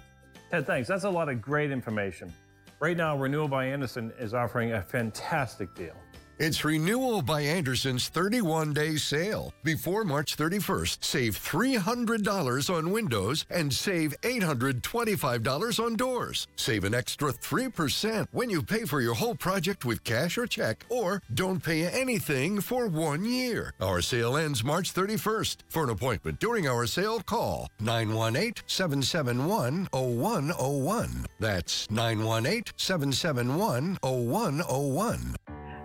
Ted, 0.50 0.66
thanks. 0.66 0.88
That's 0.88 1.04
a 1.04 1.10
lot 1.10 1.28
of 1.28 1.42
great 1.42 1.70
information. 1.70 2.32
Right 2.80 2.96
now, 2.96 3.14
Renewal 3.14 3.46
by 3.46 3.66
Andersen 3.66 4.10
is 4.18 4.32
offering 4.32 4.72
a 4.72 4.80
fantastic 4.80 5.74
deal. 5.74 5.94
It's 6.42 6.64
Renewal 6.64 7.20
by 7.20 7.42
Andersen's 7.42 8.08
31 8.08 8.72
day 8.72 8.96
sale. 8.96 9.52
Before 9.62 10.04
March 10.04 10.38
31st, 10.38 11.04
save 11.04 11.38
$300 11.38 12.74
on 12.74 12.92
windows 12.92 13.44
and 13.50 13.70
save 13.70 14.18
$825 14.22 15.84
on 15.84 15.96
doors. 15.96 16.48
Save 16.56 16.84
an 16.84 16.94
extra 16.94 17.30
3% 17.34 18.26
when 18.32 18.48
you 18.48 18.62
pay 18.62 18.86
for 18.86 19.02
your 19.02 19.12
whole 19.12 19.34
project 19.34 19.84
with 19.84 20.02
cash 20.02 20.38
or 20.38 20.46
check, 20.46 20.86
or 20.88 21.20
don't 21.34 21.62
pay 21.62 21.86
anything 21.86 22.62
for 22.62 22.86
one 22.86 23.26
year. 23.26 23.74
Our 23.78 24.00
sale 24.00 24.38
ends 24.38 24.64
March 24.64 24.94
31st. 24.94 25.56
For 25.68 25.84
an 25.84 25.90
appointment 25.90 26.40
during 26.40 26.66
our 26.66 26.86
sale, 26.86 27.20
call 27.20 27.68
918 27.80 28.64
771 28.66 29.88
0101. 29.92 31.26
That's 31.38 31.90
918 31.90 32.72
771 32.78 33.98
0101. 34.00 35.36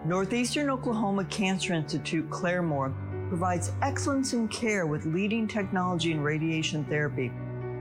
Northeastern 0.06 0.70
Oklahoma 0.70 1.26
Cancer 1.26 1.74
Institute 1.74 2.30
Claremore 2.30 2.93
provides 3.28 3.72
excellence 3.82 4.34
in 4.34 4.47
care 4.49 4.86
with 4.86 5.03
leading 5.08 5.47
technology 5.47 6.12
in 6.12 6.22
radiation 6.22 6.84
therapy. 6.86 7.32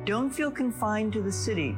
Don't 0.06 0.30
feel 0.30 0.50
confined 0.50 1.12
to 1.12 1.20
the 1.20 1.30
city. 1.30 1.76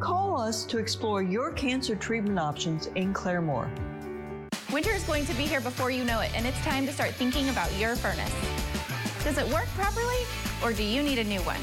Call 0.00 0.36
us 0.40 0.64
to 0.64 0.78
explore 0.78 1.22
your 1.22 1.52
cancer 1.52 1.94
treatment 1.94 2.40
options 2.40 2.88
in 2.96 3.14
Claremore. 3.14 3.70
Winter 4.72 4.90
is 4.90 5.04
going 5.04 5.26
to 5.26 5.34
be 5.34 5.44
here 5.44 5.60
before 5.60 5.92
you 5.92 6.02
know 6.02 6.18
it, 6.18 6.32
and 6.34 6.44
it's 6.44 6.60
time 6.62 6.86
to 6.86 6.92
start 6.92 7.10
thinking 7.10 7.48
about 7.50 7.72
your 7.78 7.94
furnace. 7.94 8.34
Does 9.22 9.38
it 9.38 9.46
work 9.54 9.68
properly, 9.76 10.24
or 10.64 10.72
do 10.72 10.82
you 10.82 11.04
need 11.04 11.20
a 11.20 11.24
new 11.24 11.40
one? 11.42 11.60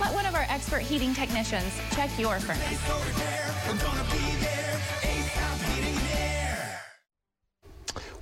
Let 0.00 0.14
one 0.14 0.26
of 0.26 0.36
our 0.36 0.46
expert 0.48 0.82
heating 0.82 1.12
technicians 1.14 1.80
check 1.90 2.16
your 2.16 2.38
furnace. 2.38 2.80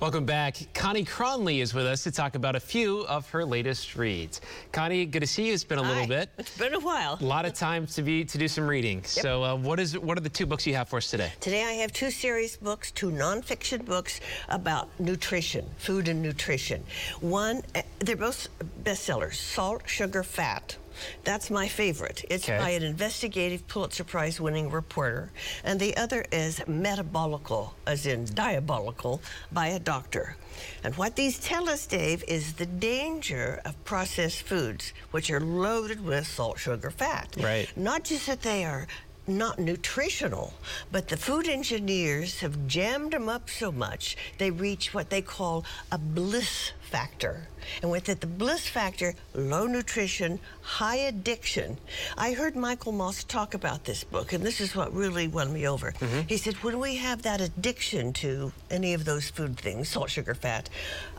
Welcome 0.05 0.27
back. 0.27 0.59
Connie 0.75 1.03
Cronley 1.03 1.63
is 1.63 1.73
with 1.73 1.87
us 1.87 2.03
to 2.03 2.11
talk 2.11 2.35
about 2.35 2.55
a 2.55 2.61
few 2.61 3.07
of 3.07 3.27
her 3.31 3.43
latest 3.43 3.97
reads. 3.97 4.43
Connie, 4.71 5.07
good 5.07 5.21
to 5.21 5.27
see 5.27 5.47
you. 5.47 5.55
It's 5.55 5.65
been 5.65 5.79
a 5.79 5.83
Hi. 5.83 5.89
little 5.89 6.07
bit. 6.07 6.29
It's 6.37 6.59
been 6.59 6.75
a 6.75 6.79
while. 6.79 7.17
A 7.19 7.25
lot 7.25 7.47
of 7.47 7.55
time 7.55 7.87
to 7.87 8.03
be 8.03 8.23
to 8.23 8.37
do 8.37 8.47
some 8.47 8.67
reading. 8.67 8.99
Yep. 8.99 9.07
So, 9.07 9.43
uh, 9.43 9.57
what 9.57 9.81
is 9.81 9.99
what 9.99 10.19
are 10.19 10.21
the 10.21 10.29
two 10.29 10.45
books 10.45 10.67
you 10.67 10.75
have 10.75 10.91
for 10.91 10.99
us 10.99 11.11
today? 11.11 11.33
Today 11.41 11.65
I 11.65 11.73
have 11.81 11.91
two 11.91 12.11
series 12.11 12.59
books, 12.59 12.91
two 12.91 13.11
nonfiction 13.11 13.87
books 13.87 14.21
about 14.51 14.91
nutrition, 15.01 15.65
food 15.79 16.09
and 16.09 16.23
nutrition. 16.23 16.85
One, 17.23 17.63
eh, 17.75 17.81
they're 18.01 18.15
both 18.15 18.49
bestsellers, 18.83 19.37
Salt, 19.37 19.85
Sugar, 19.87 20.23
Fat. 20.23 20.77
That's 21.25 21.51
my 21.51 21.69
favorite. 21.69 22.25
It's 22.31 22.47
by 22.47 22.71
an 22.71 22.83
investigative 22.83 23.67
Pulitzer 23.69 24.05
Prize 24.05 24.41
winning 24.41 24.71
reporter. 24.71 25.31
And 25.65 25.81
the 25.81 25.97
other 25.97 26.25
is 26.33 26.61
Metabolical, 26.61 27.71
as 27.87 28.07
in 28.07 28.25
diabolical, 28.27 29.21
by 29.53 29.69
a 29.69 29.79
doctor. 29.79 30.37
And 30.83 30.95
what 30.97 31.17
these 31.17 31.39
tell 31.39 31.69
us, 31.69 31.87
Dave, 31.87 32.23
is 32.29 32.55
the 32.55 32.67
danger 32.67 33.61
of 33.65 33.83
processed 33.85 34.43
foods, 34.43 34.93
which 35.11 35.31
are 35.31 35.41
loaded 35.41 36.05
with 36.05 36.27
salt, 36.27 36.59
sugar, 36.59 36.91
fat. 36.91 37.35
Right. 37.39 37.69
Not 37.77 38.05
just 38.05 38.27
that 38.27 38.43
they 38.43 38.65
are 38.65 38.87
not 39.27 39.59
nutritional, 39.59 40.53
but 40.93 41.09
the 41.09 41.17
food 41.17 41.49
engineers 41.49 42.41
have 42.41 42.67
jammed 42.67 43.13
them 43.13 43.29
up 43.29 43.49
so 43.49 43.73
much 43.73 44.17
they 44.39 44.51
reach 44.51 44.93
what 44.93 45.11
they 45.11 45.23
call 45.23 45.65
a 45.91 45.99
bliss 45.99 46.73
factor. 46.95 47.49
And 47.83 47.91
with 47.91 48.09
it, 48.09 48.21
the 48.21 48.29
bliss 48.29 48.69
factor, 48.69 49.15
low 49.35 49.67
nutrition, 49.67 50.39
high 50.63 50.99
addiction. 51.11 51.77
I 52.17 52.35
heard 52.35 52.55
Michael 52.55 52.93
Moss 52.93 53.25
talk 53.25 53.55
about 53.55 53.83
this 53.83 54.05
book, 54.05 54.33
and 54.33 54.45
this 54.45 54.61
is 54.61 54.77
what 54.77 54.95
really 54.95 55.27
won 55.27 55.53
me 55.53 55.67
over. 55.67 55.93
He 56.29 56.37
said, 56.37 56.55
when 56.63 56.79
we 56.79 56.95
have 56.95 57.23
that 57.23 57.41
addiction 57.41 58.13
to 58.13 58.53
any 58.71 58.95
of 58.95 59.05
those 59.05 59.29
food 59.29 59.59
things, 59.59 59.89
salt, 59.89 60.09
sugar, 60.09 60.37
fat, 60.37 60.71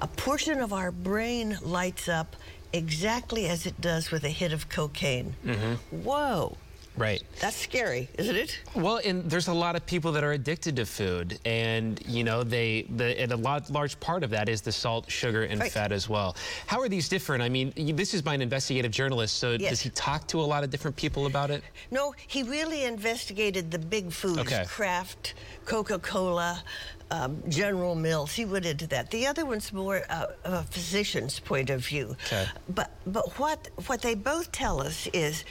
a 0.02 0.08
portion 0.08 0.62
of 0.62 0.72
our 0.72 0.94
brain 0.94 1.58
lights 1.62 2.08
up 2.08 2.38
exactly 2.72 3.48
as 3.48 3.66
it 3.66 3.82
does 3.82 4.12
with 4.12 4.24
a 4.24 4.30
hit 4.30 4.54
of 4.54 4.70
cocaine. 4.70 5.36
Mm-hmm. 5.46 6.04
Whoa. 6.04 6.56
Right. 6.98 7.22
That's 7.42 7.58
scary, 7.58 8.08
isn't 8.18 8.36
it? 8.36 8.60
Well, 8.74 9.02
and 9.04 9.30
there's 9.30 9.48
a 9.50 9.54
lot 9.54 9.76
of 9.76 9.86
people 9.86 10.12
that 10.14 10.24
are 10.24 10.32
addicted 10.32 10.78
to 10.78 10.86
food, 10.86 11.40
and 11.46 12.02
you 12.08 12.24
know 12.24 12.44
they 12.44 12.84
the 12.96 13.20
and 13.20 13.32
a 13.34 13.36
lot, 13.38 13.70
large 13.70 14.00
part 14.00 14.24
of 14.24 14.30
that 14.30 14.48
is 14.48 14.62
the 14.62 14.72
salt, 14.72 15.12
sugar, 15.12 15.44
and 15.44 15.60
Right. 15.60 15.72
fat 15.72 15.92
as 15.92 16.08
well. 16.08 16.36
How 16.68 16.80
are 16.80 16.88
these 16.88 17.10
different? 17.10 17.44
I 17.44 17.50
mean, 17.50 17.74
this 17.96 18.14
is 18.14 18.22
by 18.22 18.34
an 18.34 18.42
investigative 18.42 18.92
journalist, 18.92 19.38
so 19.38 19.52
Yes. 19.52 19.70
does 19.72 19.82
he 19.82 19.90
talk 19.90 20.28
to 20.30 20.40
a 20.40 20.48
lot 20.48 20.64
of 20.64 20.70
different 20.70 20.96
people 20.96 21.26
about 21.26 21.52
it? 21.52 21.64
No, 21.92 22.14
he 22.28 22.44
really 22.44 22.86
investigated 22.86 23.72
the 23.72 23.80
big 23.80 24.12
foods, 24.14 24.40
Okay. 24.40 24.64
Kraft, 24.66 25.34
Coca-Cola, 25.66 26.64
um, 27.12 27.44
General 27.50 27.96
Mills. 27.96 28.34
He 28.34 28.46
went 28.46 28.66
into 28.66 28.88
that. 28.88 29.12
The 29.12 29.28
other 29.28 29.46
one's 29.46 29.74
more 29.74 30.04
uh, 30.10 30.28
of 30.46 30.54
a 30.54 30.64
physician's 30.64 31.40
point 31.40 31.70
of 31.70 31.86
view. 31.86 32.16
Okay. 32.28 32.46
But 32.70 32.92
but 33.06 33.38
what 33.38 33.68
what 33.88 34.02
they 34.02 34.16
both 34.16 34.52
tell 34.54 34.80
us 34.82 35.08
is. 35.14 35.44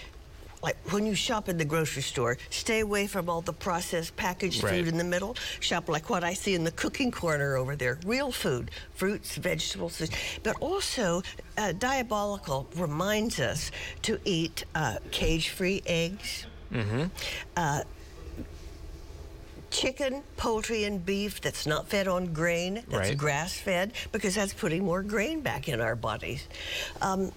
Like 0.65 0.79
when 0.93 1.05
you 1.05 1.15
shop 1.15 1.51
in 1.51 1.59
the 1.59 1.65
grocery 1.67 2.01
store, 2.01 2.39
stay 2.49 2.81
away 2.81 3.07
from 3.07 3.29
all 3.29 3.43
the 3.43 3.53
processed 3.53 4.17
packaged 4.17 4.63
Right. 4.65 4.73
food 4.73 4.89
in 4.89 4.97
the 4.97 5.05
middle. 5.05 5.37
Shop 5.61 5.91
like 5.91 6.09
what 6.09 6.25
I 6.25 6.33
see 6.33 6.55
in 6.55 6.65
the 6.65 6.71
cooking 6.73 7.11
corner 7.11 7.57
over 7.57 7.77
there 7.77 7.99
real 8.07 8.33
food, 8.33 8.71
fruits, 8.95 9.37
vegetables. 9.37 10.01
But 10.43 10.57
also, 10.61 11.23
uh, 11.59 11.73
Diabolical 11.73 12.67
reminds 12.77 13.39
us 13.41 13.71
to 14.03 14.19
eat 14.25 14.65
uh, 14.75 14.97
cage 15.11 15.51
free 15.51 15.83
eggs, 15.87 16.47
Mm-hmm. 16.73 17.05
uh, 17.59 17.83
chicken, 19.71 20.23
poultry, 20.37 20.85
and 20.85 21.05
beef 21.05 21.41
that's 21.41 21.67
not 21.67 21.89
fed 21.89 22.09
on 22.09 22.33
grain, 22.33 22.75
that's 22.89 23.09
Right. 23.11 23.19
grass 23.19 23.53
fed, 23.55 23.93
because 24.13 24.35
that's 24.35 24.55
putting 24.55 24.85
more 24.85 25.03
grain 25.03 25.41
back 25.41 25.69
in 25.69 25.81
our 25.81 25.95
bodies. 25.97 26.47
Um, 27.03 27.33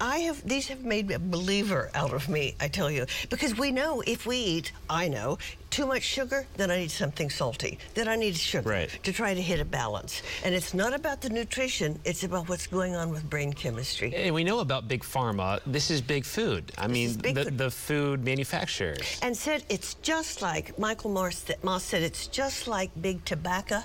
I, 0.00 0.18
have 0.18 0.46
these 0.46 0.68
have 0.68 0.84
made 0.84 1.10
a 1.10 1.18
believer 1.18 1.90
out 1.94 2.12
of 2.12 2.28
me, 2.28 2.54
I 2.60 2.68
tell 2.68 2.90
you, 2.90 3.06
because 3.30 3.56
we 3.56 3.70
know 3.70 4.02
if 4.06 4.26
we 4.26 4.36
eat, 4.36 4.72
I 4.90 5.08
know, 5.08 5.38
too 5.70 5.86
much 5.86 6.02
sugar, 6.02 6.46
then 6.56 6.70
I 6.70 6.78
need 6.78 6.90
something 6.90 7.28
salty. 7.28 7.78
Then 7.94 8.08
I 8.08 8.16
need 8.16 8.36
sugar 8.36 8.86
to 9.02 9.12
try 9.12 9.34
to 9.34 9.42
hit 9.42 9.60
a 9.60 9.64
balance. 9.64 10.22
And 10.44 10.54
it's 10.54 10.74
not 10.74 10.94
about 10.94 11.20
the 11.20 11.30
nutrition; 11.30 11.98
it's 12.04 12.24
about 12.24 12.48
what's 12.48 12.66
going 12.66 12.94
on 12.94 13.10
with 13.10 13.28
brain 13.28 13.52
chemistry. 13.52 14.14
And 14.14 14.34
we 14.34 14.44
know 14.44 14.60
about 14.60 14.88
big 14.88 15.02
pharma. 15.02 15.60
This 15.66 15.90
is 15.90 16.00
big 16.00 16.24
food. 16.24 16.72
I 16.78 16.86
mean, 16.86 17.18
the, 17.18 17.44
food. 17.44 17.58
the 17.58 17.70
food 17.70 18.24
manufacturers. 18.24 19.18
and 19.22 19.36
said 19.36 19.64
it's 19.68 19.94
just 19.94 20.42
like 20.42 20.78
Michael 20.78 21.10
Moss, 21.10 21.44
Moss 21.62 21.84
said 21.84 22.02
it's 22.02 22.26
just 22.26 22.68
like 22.68 22.90
big 23.00 23.24
tobacco 23.24 23.82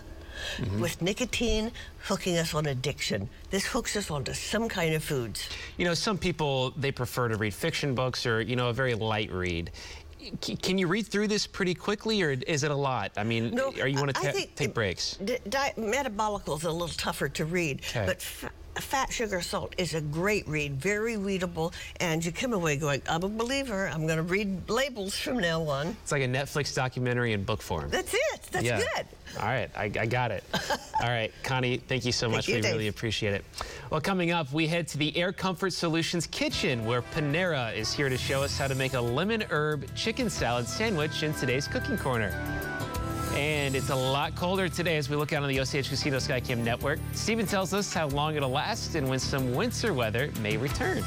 Mhm. 0.57 0.79
with 0.79 1.01
nicotine 1.01 1.71
hooking 2.03 2.37
us 2.37 2.53
on 2.53 2.65
addiction. 2.67 3.29
This 3.49 3.65
hooks 3.65 3.95
us 3.95 4.09
onto 4.11 4.33
some 4.33 4.67
kind 4.69 4.93
of 4.93 5.03
foods. 5.03 5.47
You 5.77 5.85
know, 5.85 5.93
some 5.93 6.17
people 6.17 6.71
they 6.77 6.91
prefer 6.91 7.27
to 7.29 7.37
read 7.37 7.53
fiction 7.53 7.95
books 7.95 8.25
or 8.25 8.41
you 8.41 8.55
know 8.55 8.69
a 8.69 8.73
very 8.73 8.93
light 8.95 9.31
read. 9.31 9.71
Can 10.61 10.77
you 10.77 10.85
read 10.87 11.07
through 11.07 11.29
this 11.29 11.47
pretty 11.47 11.73
quickly, 11.73 12.21
or 12.21 12.31
is 12.45 12.63
it 12.63 12.69
a 12.69 12.75
lot? 12.75 13.11
I 13.17 13.23
mean, 13.23 13.55
No, 13.55 13.73
are 13.81 13.87
you 13.87 13.97
want 13.97 14.13
to 14.13 14.21
think 14.31 14.53
take 14.55 14.71
breaks? 14.71 15.17
D- 15.23 15.39
di- 15.49 15.73
metabolical 15.79 16.55
is 16.59 16.63
a 16.63 16.71
little 16.71 16.87
tougher 16.95 17.27
to 17.29 17.45
read, 17.45 17.81
Okay. 17.89 18.05
but 18.05 18.17
f- 18.17 18.45
fat, 18.79 19.11
sugar, 19.11 19.41
salt 19.41 19.73
is 19.77 19.93
a 19.93 20.01
great 20.01 20.47
read, 20.47 20.75
very 20.81 21.17
readable, 21.17 21.73
and 21.99 22.23
you 22.23 22.31
come 22.31 22.53
away 22.53 22.77
going, 22.77 23.01
I'm 23.09 23.23
a 23.23 23.29
believer. 23.29 23.87
I'm 23.87 24.05
going 24.07 24.17
to 24.17 24.23
read 24.23 24.69
labels 24.69 25.15
from 25.17 25.39
now 25.39 25.61
on. 25.63 25.87
It's 26.03 26.11
like 26.11 26.23
a 26.23 26.27
Netflix 26.27 26.73
documentary 26.73 27.33
in 27.33 27.43
book 27.43 27.61
form. 27.61 27.89
That's 27.89 28.13
it. 28.13 28.41
That's 28.51 28.65
Yeah. 28.65 28.77
good. 28.79 29.05
All 29.39 29.45
right, 29.47 29.69
I, 29.77 29.83
I 29.85 30.05
got 30.05 30.31
it. 30.31 30.43
All 31.01 31.07
right, 31.09 31.31
Connie, 31.43 31.77
thank 31.77 32.03
you 32.05 32.11
so 32.11 32.27
much. 32.29 32.47
you, 32.49 32.55
we 32.55 32.61
Dave. 32.61 32.73
really 32.73 32.87
appreciate 32.89 33.33
it. 33.33 33.45
Well, 33.89 34.01
coming 34.01 34.31
up, 34.31 34.51
we 34.51 34.67
head 34.67 34.87
to 34.89 34.97
the 34.97 35.15
Air 35.15 35.31
Comfort 35.31 35.71
Solutions 35.71 36.27
kitchen 36.27 36.85
where 36.85 37.01
Panera 37.01 37.73
is 37.75 37.93
here 37.93 38.09
to 38.09 38.17
show 38.17 38.43
us 38.43 38.57
how 38.57 38.67
to 38.67 38.75
make 38.75 38.93
a 38.93 38.99
lemon 39.01 39.43
herb 39.49 39.85
chicken 39.95 40.29
salad 40.29 40.67
sandwich 40.67 41.23
in 41.23 41.33
today's 41.33 41.65
cooking 41.67 41.97
corner. 41.97 42.31
And 43.33 43.75
it's 43.75 43.89
a 43.89 43.95
lot 43.95 44.35
colder 44.35 44.67
today 44.67 44.97
as 44.97 45.09
we 45.09 45.15
look 45.15 45.33
out 45.33 45.43
on 45.43 45.49
the 45.49 45.59
OCH 45.59 45.89
Casino 45.89 46.17
Skycam 46.17 46.59
network. 46.59 46.99
Stephen 47.13 47.45
tells 47.45 47.73
us 47.73 47.93
how 47.93 48.07
long 48.09 48.35
it'll 48.35 48.49
last 48.49 48.95
and 48.95 49.07
when 49.07 49.19
some 49.19 49.53
winter 49.55 49.93
weather 49.93 50.31
may 50.41 50.57
return. 50.57 51.03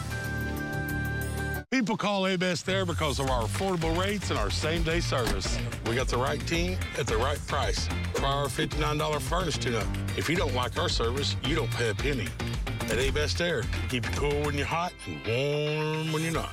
People 1.70 1.96
call 1.96 2.28
A 2.28 2.36
Best 2.36 2.66
there 2.66 2.86
because 2.86 3.18
of 3.18 3.28
our 3.28 3.42
affordable 3.42 4.00
rates 4.00 4.30
and 4.30 4.38
our 4.38 4.48
same 4.48 4.84
day 4.84 5.00
service. 5.00 5.58
We 5.86 5.96
got 5.96 6.06
the 6.06 6.16
right 6.16 6.38
team 6.46 6.78
at 6.98 7.08
the 7.08 7.16
right 7.16 7.44
price. 7.48 7.88
Try 8.14 8.30
our 8.30 8.46
$59 8.46 9.20
furnace 9.20 9.58
tune 9.58 9.74
up. 9.74 9.86
If 10.16 10.30
you 10.30 10.36
don't 10.36 10.54
like 10.54 10.78
our 10.78 10.88
service, 10.88 11.36
you 11.44 11.56
don't 11.56 11.70
pay 11.72 11.90
a 11.90 11.94
penny. 11.94 12.28
At 12.82 12.98
A 12.98 13.10
Best 13.10 13.40
Air, 13.40 13.64
keep 13.88 14.06
you 14.06 14.12
cool 14.12 14.42
when 14.42 14.54
you're 14.54 14.66
hot 14.66 14.92
and 15.06 15.16
warm 15.26 16.12
when 16.12 16.22
you're 16.22 16.32
not. 16.32 16.52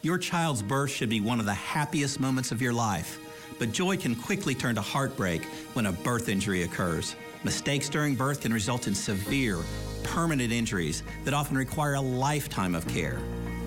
Your 0.00 0.16
child's 0.16 0.62
birth 0.62 0.90
should 0.90 1.10
be 1.10 1.20
one 1.20 1.38
of 1.38 1.44
the 1.46 1.52
happiest 1.52 2.18
moments 2.18 2.50
of 2.50 2.62
your 2.62 2.72
life, 2.72 3.18
but 3.58 3.72
joy 3.72 3.96
can 3.96 4.14
quickly 4.14 4.54
turn 4.54 4.74
to 4.74 4.80
heartbreak 4.80 5.44
when 5.74 5.86
a 5.86 5.92
birth 5.92 6.28
injury 6.28 6.62
occurs. 6.62 7.16
Mistakes 7.44 7.88
during 7.88 8.14
birth 8.14 8.40
can 8.40 8.52
result 8.52 8.86
in 8.86 8.94
severe, 8.94 9.58
permanent 10.02 10.52
injuries 10.52 11.02
that 11.24 11.34
often 11.34 11.56
require 11.56 11.94
a 11.94 12.00
lifetime 12.00 12.74
of 12.74 12.86
care. 12.88 13.18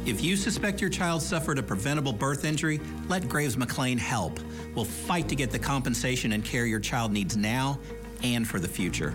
If 0.05 0.23
you 0.23 0.35
suspect 0.35 0.81
your 0.81 0.89
child 0.89 1.21
suffered 1.21 1.59
a 1.59 1.63
preventable 1.63 2.13
birth 2.13 2.45
injury, 2.45 2.79
let 3.07 3.27
Graves 3.27 3.55
McLain 3.55 3.97
help. 3.97 4.39
We'll 4.73 4.85
fight 4.85 5.27
to 5.29 5.35
get 5.35 5.51
the 5.51 5.59
compensation 5.59 6.31
and 6.31 6.43
care 6.43 6.65
your 6.65 6.79
child 6.79 7.11
needs 7.11 7.35
now 7.35 7.79
and 8.23 8.47
for 8.47 8.59
the 8.59 8.67
future. 8.67 9.11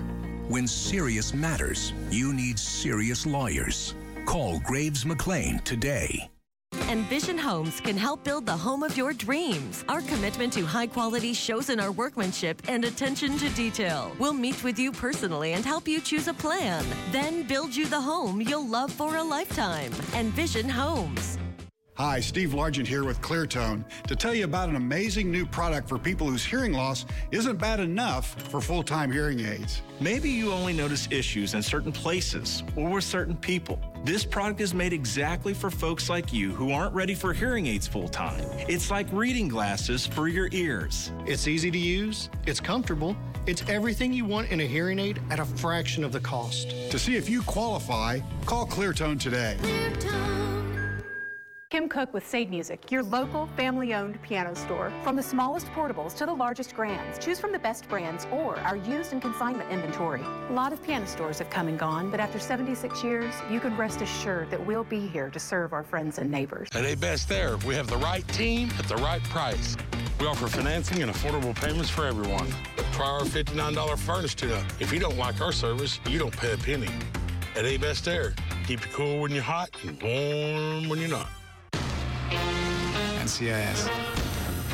When 0.48 0.66
serious 0.68 1.32
matters, 1.32 1.92
you 2.10 2.34
need 2.34 2.58
serious 2.58 3.24
lawyers. 3.24 3.94
Call 4.26 4.60
Graves 4.60 5.04
McLain 5.04 5.62
today. 5.64 6.30
Envision 6.95 7.36
Homes 7.36 7.80
can 7.80 7.97
help 7.97 8.22
build 8.22 8.47
the 8.47 8.57
home 8.57 8.84
of 8.84 8.97
your 8.97 9.12
dreams. 9.12 9.84
Our 9.88 10.01
commitment 10.03 10.53
to 10.53 10.64
high 10.64 10.86
quality 10.86 11.34
shows 11.34 11.68
in 11.68 11.80
our 11.80 11.90
workmanship 11.90 12.62
and 12.68 12.84
attention 12.84 13.36
to 13.38 13.49
detail. 13.49 14.12
We'll 14.20 14.32
meet 14.32 14.62
with 14.62 14.78
you 14.78 14.92
personally 14.92 15.55
and 15.55 15.64
help 15.64 15.88
you 15.88 16.01
choose 16.01 16.28
a 16.28 16.34
plan. 16.34 16.86
Then 17.11 17.49
build 17.49 17.74
you 17.74 17.86
the 17.86 18.01
home 18.01 18.40
you'll 18.40 18.68
love 18.68 18.92
for 18.92 19.16
a 19.16 19.24
lifetime. 19.24 19.90
Envision 20.14 20.68
Homes. 20.68 21.36
Hi, 21.97 22.18
Steve 22.18 22.55
Largent 22.55 22.88
here 22.88 23.05
with 23.05 23.20
Cleartone 23.20 23.84
to 24.09 24.16
tell 24.16 24.34
you 24.34 24.42
about 24.42 24.68
an 24.68 24.74
amazing 24.74 25.30
new 25.30 25.47
product 25.47 25.88
for 25.88 25.97
people 25.97 26.28
whose 26.28 26.45
hearing 26.45 26.72
loss 26.72 27.07
isn't 27.30 27.57
bad 27.57 27.78
enough 27.78 28.34
for 28.51 28.61
full 28.61 28.82
time 28.82 29.12
hearing 29.12 29.38
aids. 29.38 29.80
Maybe 30.01 30.28
you 30.28 30.51
only 30.51 30.72
notice 30.72 31.07
issues 31.12 31.55
in 31.55 31.62
certain 31.62 31.92
places 31.92 32.64
or 32.74 32.90
with 32.90 33.05
certain 33.05 33.36
people. 33.36 33.78
This 34.03 34.24
product 34.24 34.61
is 34.61 34.74
made 34.74 34.92
exactly 34.92 35.55
for 35.55 35.70
folks 35.70 36.11
like 36.11 36.32
you 36.32 36.51
who 36.51 36.72
aren't 36.72 36.92
ready 36.95 37.14
for 37.14 37.32
hearing 37.32 37.68
aids 37.68 37.86
full 37.86 38.09
time. 38.09 38.42
It's 38.68 38.90
like 38.90 39.07
reading 39.12 39.47
glasses 39.47 40.05
for 40.05 40.26
your 40.26 40.49
ears. 40.51 41.12
It's 41.26 41.47
easy 41.47 41.70
to 41.70 41.78
use, 41.78 42.28
it's 42.45 42.59
comfortable, 42.59 43.16
it's 43.47 43.62
everything 43.68 44.12
you 44.12 44.24
want 44.24 44.51
in 44.51 44.61
a 44.62 44.66
hearing 44.66 44.99
aid 44.99 45.22
at 45.30 45.38
a 45.38 45.45
fraction 45.45 46.03
of 46.03 46.11
the 46.11 46.18
cost. 46.18 46.70
To 46.90 46.99
see 46.99 47.14
if 47.14 47.28
you 47.28 47.40
qualify, 47.42 48.18
call 48.47 48.66
Cleartone 48.66 49.20
today. 49.20 49.57
Kim 51.74 51.88
Cook 51.88 52.14
with 52.14 52.24
Saied 52.24 52.50
Music, 52.50 52.92
your 52.92 53.02
local 53.02 53.48
family-owned 53.56 54.22
piano 54.22 54.54
store. 54.54 54.92
From 55.02 55.16
the 55.16 55.22
smallest 55.24 55.66
portables 55.72 56.14
to 56.14 56.24
the 56.24 56.32
largest 56.32 56.72
grands, 56.72 57.18
choose 57.18 57.40
from 57.40 57.50
the 57.50 57.58
best 57.58 57.88
brands 57.88 58.28
or 58.30 58.60
our 58.60 58.76
used 58.76 59.12
and 59.12 59.20
consignment 59.20 59.68
inventory. 59.72 60.22
A 60.50 60.52
lot 60.52 60.72
of 60.72 60.80
piano 60.84 61.04
stores 61.04 61.40
have 61.40 61.50
come 61.50 61.66
and 61.66 61.76
gone, 61.76 62.12
but 62.12 62.20
after 62.20 62.38
76 62.38 63.02
years, 63.02 63.34
you 63.50 63.58
can 63.58 63.76
rest 63.76 64.02
assured 64.02 64.52
that 64.52 64.64
we'll 64.64 64.84
be 64.84 65.08
here 65.08 65.30
to 65.30 65.40
serve 65.40 65.72
our 65.72 65.82
friends 65.82 66.18
and 66.18 66.30
neighbors. 66.30 66.68
At 66.74 66.84
A 66.84 66.94
Best 66.94 67.32
Air, 67.32 67.56
we 67.66 67.74
have 67.74 67.88
the 67.88 67.96
right 67.96 68.26
team 68.28 68.70
at 68.78 68.86
the 68.86 68.98
right 68.98 69.24
price. 69.24 69.76
We 70.20 70.28
offer 70.28 70.46
financing 70.46 71.02
and 71.02 71.10
affordable 71.10 71.56
payments 71.56 71.90
for 71.90 72.06
everyone. 72.06 72.46
Try 72.92 73.08
our 73.08 73.22
$59 73.22 73.98
furnace 73.98 74.36
tune 74.36 74.52
up. 74.52 74.64
If 74.78 74.92
you 74.92 75.00
don't 75.00 75.18
like 75.18 75.40
our 75.40 75.50
service, 75.50 75.98
you 76.08 76.20
don't 76.20 76.36
pay 76.36 76.52
a 76.52 76.56
penny. 76.56 76.90
At 77.56 77.64
A 77.64 77.78
Best 77.78 78.06
Air, 78.06 78.32
keep 78.64 78.86
you 78.86 78.92
cool 78.92 79.22
when 79.22 79.32
you're 79.32 79.42
hot 79.42 79.70
and 79.84 80.00
warm 80.00 80.88
when 80.88 81.00
you're 81.00 81.08
not. 81.08 81.26
NCIS. 83.22 83.89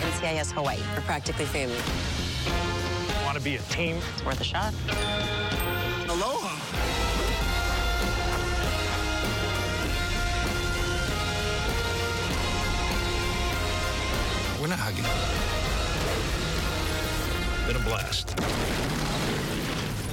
NCIS 0.01 0.53
Hawaii. 0.53 0.79
We're 0.95 1.03
practically 1.03 1.45
family. 1.47 1.79
Want 3.25 3.39
to 3.39 3.45
be 3.45 3.57
a 3.57 3.63
team? 3.63 3.97
It's 4.15 4.25
worth 4.25 4.41
a 4.41 4.45
shot. 4.45 4.75
Aloha. 6.09 6.57
We're 14.61 14.69
not 14.69 14.79
hugging. 14.79 15.05
Been 17.67 17.77
a 17.77 17.85
blast. 17.87 18.37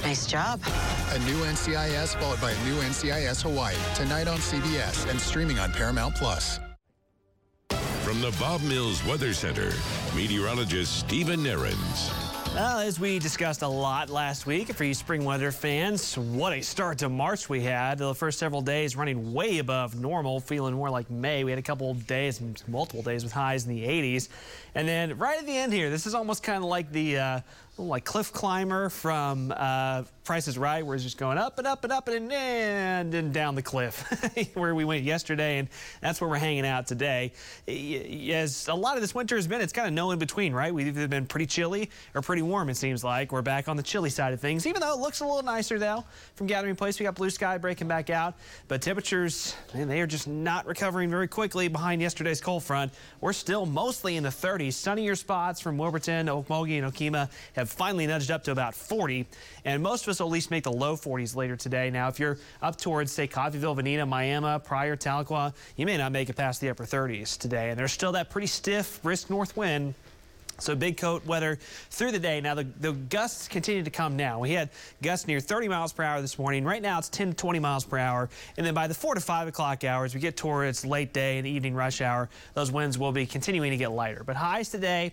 Nice 0.02 0.26
job. 0.26 0.60
A 1.10 1.18
new 1.20 1.36
NCIS 1.44 2.16
followed 2.18 2.40
by 2.40 2.52
a 2.52 2.64
new 2.64 2.76
NCIS 2.82 3.42
Hawaii. 3.42 3.74
Tonight 3.94 4.28
on 4.28 4.38
CBS 4.38 5.10
and 5.10 5.20
streaming 5.20 5.58
on 5.58 5.72
Paramount 5.72 6.14
Plus. 6.14 6.60
From 8.08 8.22
the 8.22 8.34
Bob 8.40 8.62
Mills 8.62 9.04
Weather 9.04 9.34
Center, 9.34 9.70
meteorologist 10.16 10.98
Stephen 10.98 11.40
Nehrenz. 11.40 12.10
Well, 12.54 12.78
as 12.78 12.98
we 12.98 13.18
discussed 13.18 13.60
a 13.60 13.68
lot 13.68 14.08
last 14.08 14.46
week, 14.46 14.72
for 14.72 14.84
you 14.84 14.94
spring 14.94 15.26
weather 15.26 15.52
fans, 15.52 16.16
what 16.16 16.54
a 16.54 16.62
start 16.62 16.96
to 16.98 17.10
March 17.10 17.50
we 17.50 17.60
had. 17.60 17.98
The 17.98 18.14
first 18.14 18.38
several 18.38 18.62
days 18.62 18.96
running 18.96 19.34
way 19.34 19.58
above 19.58 20.00
normal, 20.00 20.40
feeling 20.40 20.74
more 20.74 20.88
like 20.88 21.10
May. 21.10 21.44
We 21.44 21.50
had 21.50 21.58
a 21.58 21.62
couple 21.62 21.90
of 21.90 22.06
days, 22.06 22.40
multiple 22.66 23.02
days 23.02 23.24
with 23.24 23.32
highs 23.32 23.66
in 23.66 23.74
the 23.74 23.86
80s. 23.86 24.28
And 24.78 24.86
then 24.86 25.18
right 25.18 25.36
at 25.36 25.44
the 25.44 25.56
end 25.56 25.72
here, 25.72 25.90
this 25.90 26.06
is 26.06 26.14
almost 26.14 26.44
kind 26.44 26.62
of 26.62 26.70
like 26.70 26.92
the 26.92 27.18
uh, 27.18 27.40
like 27.78 28.04
cliff 28.04 28.32
climber 28.32 28.88
from 28.88 29.52
uh, 29.56 30.02
Price 30.24 30.46
is 30.46 30.58
Right, 30.58 30.84
where 30.84 30.94
it's 30.94 31.04
just 31.04 31.16
going 31.16 31.38
up 31.38 31.58
and 31.58 31.66
up 31.66 31.84
and 31.84 31.92
up 31.92 32.08
and 32.08 32.30
and, 32.32 33.14
and 33.14 33.32
down 33.32 33.54
the 33.54 33.62
cliff, 33.62 34.04
where 34.54 34.74
we 34.74 34.84
went 34.84 35.04
yesterday, 35.04 35.58
and 35.58 35.68
that's 36.00 36.20
where 36.20 36.28
we're 36.28 36.36
hanging 36.36 36.66
out 36.66 36.86
today. 36.86 37.32
As 37.66 38.68
a 38.68 38.74
lot 38.74 38.96
of 38.96 39.00
this 39.00 39.14
winter 39.14 39.36
has 39.36 39.46
been, 39.46 39.60
it's 39.60 39.72
kind 39.72 39.88
of 39.88 39.94
no 39.94 40.10
in 40.10 40.18
between, 40.18 40.52
right? 40.52 40.74
We've 40.74 40.88
either 40.88 41.08
been 41.08 41.26
pretty 41.26 41.46
chilly 41.46 41.90
or 42.14 42.20
pretty 42.20 42.42
warm. 42.42 42.68
It 42.68 42.76
seems 42.76 43.02
like 43.02 43.32
we're 43.32 43.42
back 43.42 43.68
on 43.68 43.76
the 43.76 43.82
chilly 43.82 44.10
side 44.10 44.32
of 44.32 44.40
things, 44.40 44.66
even 44.66 44.80
though 44.80 44.92
it 44.92 45.00
looks 45.00 45.20
a 45.20 45.24
little 45.24 45.42
nicer 45.42 45.78
now 45.78 46.04
from 46.34 46.46
Gathering 46.46 46.76
Place. 46.76 46.98
We 47.00 47.04
got 47.04 47.14
blue 47.14 47.30
sky 47.30 47.58
breaking 47.58 47.88
back 47.88 48.10
out, 48.10 48.34
but 48.66 48.82
temperatures, 48.82 49.56
man, 49.72 49.88
they 49.88 50.00
are 50.00 50.06
just 50.06 50.28
not 50.28 50.66
recovering 50.66 51.10
very 51.10 51.28
quickly 51.28 51.68
behind 51.68 52.02
yesterday's 52.02 52.40
cold 52.40 52.64
front. 52.64 52.92
We're 53.20 53.32
still 53.32 53.66
mostly 53.66 54.16
in 54.16 54.24
the 54.24 54.28
30s. 54.28 54.67
The 54.68 54.72
sunnier 54.72 55.16
spots 55.16 55.62
from 55.62 55.78
Wilburton, 55.78 56.26
Okmulgee, 56.26 56.76
and 56.76 56.92
Okemah 56.92 57.30
have 57.54 57.70
finally 57.70 58.06
nudged 58.06 58.30
up 58.30 58.44
to 58.44 58.50
about 58.50 58.74
40, 58.74 59.24
and 59.64 59.82
most 59.82 60.02
of 60.02 60.10
us 60.10 60.20
will 60.20 60.26
at 60.26 60.32
least 60.32 60.50
make 60.50 60.64
the 60.64 60.70
low 60.70 60.94
40s 60.94 61.34
later 61.34 61.56
today. 61.56 61.88
Now, 61.88 62.08
if 62.08 62.20
you're 62.20 62.36
up 62.60 62.76
towards, 62.76 63.10
say, 63.10 63.26
Coffeyville, 63.26 63.74
Vinita, 63.74 64.06
Miami, 64.06 64.58
Pryor, 64.62 64.94
Tahlequah, 64.94 65.54
you 65.76 65.86
may 65.86 65.96
not 65.96 66.12
make 66.12 66.28
it 66.28 66.36
past 66.36 66.60
the 66.60 66.68
upper 66.68 66.84
30s 66.84 67.38
today, 67.38 67.70
and 67.70 67.78
there's 67.78 67.92
still 67.92 68.12
that 68.12 68.28
pretty 68.28 68.46
stiff, 68.46 69.00
brisk 69.02 69.30
north 69.30 69.56
wind 69.56 69.94
so 70.58 70.74
big 70.74 70.96
coat 70.96 71.24
weather 71.26 71.58
through 71.90 72.12
the 72.12 72.18
day. 72.18 72.40
Now 72.40 72.54
the, 72.54 72.66
the 72.80 72.92
gusts 72.92 73.48
continue 73.48 73.82
to 73.82 73.90
come 73.90 74.16
now. 74.16 74.40
We 74.40 74.50
had 74.50 74.70
gusts 75.02 75.26
near 75.26 75.40
30 75.40 75.68
miles 75.68 75.92
per 75.92 76.02
hour 76.02 76.20
this 76.20 76.38
morning. 76.38 76.64
Right 76.64 76.82
now 76.82 76.98
it's 76.98 77.08
10 77.08 77.30
to 77.30 77.34
20 77.34 77.58
miles 77.58 77.84
per 77.84 77.98
hour. 77.98 78.28
And 78.56 78.66
then 78.66 78.74
by 78.74 78.86
the 78.86 78.94
4 78.94 79.14
to 79.14 79.20
5 79.20 79.48
o'clock 79.48 79.84
hours, 79.84 80.14
we 80.14 80.20
get 80.20 80.36
towards 80.36 80.84
late 80.84 81.12
day 81.12 81.38
and 81.38 81.46
evening 81.46 81.74
rush 81.74 82.00
hour. 82.00 82.28
Those 82.54 82.70
winds 82.72 82.98
will 82.98 83.12
be 83.12 83.26
continuing 83.26 83.70
to 83.70 83.76
get 83.76 83.92
lighter. 83.92 84.22
But 84.24 84.36
highs 84.36 84.68
today, 84.68 85.12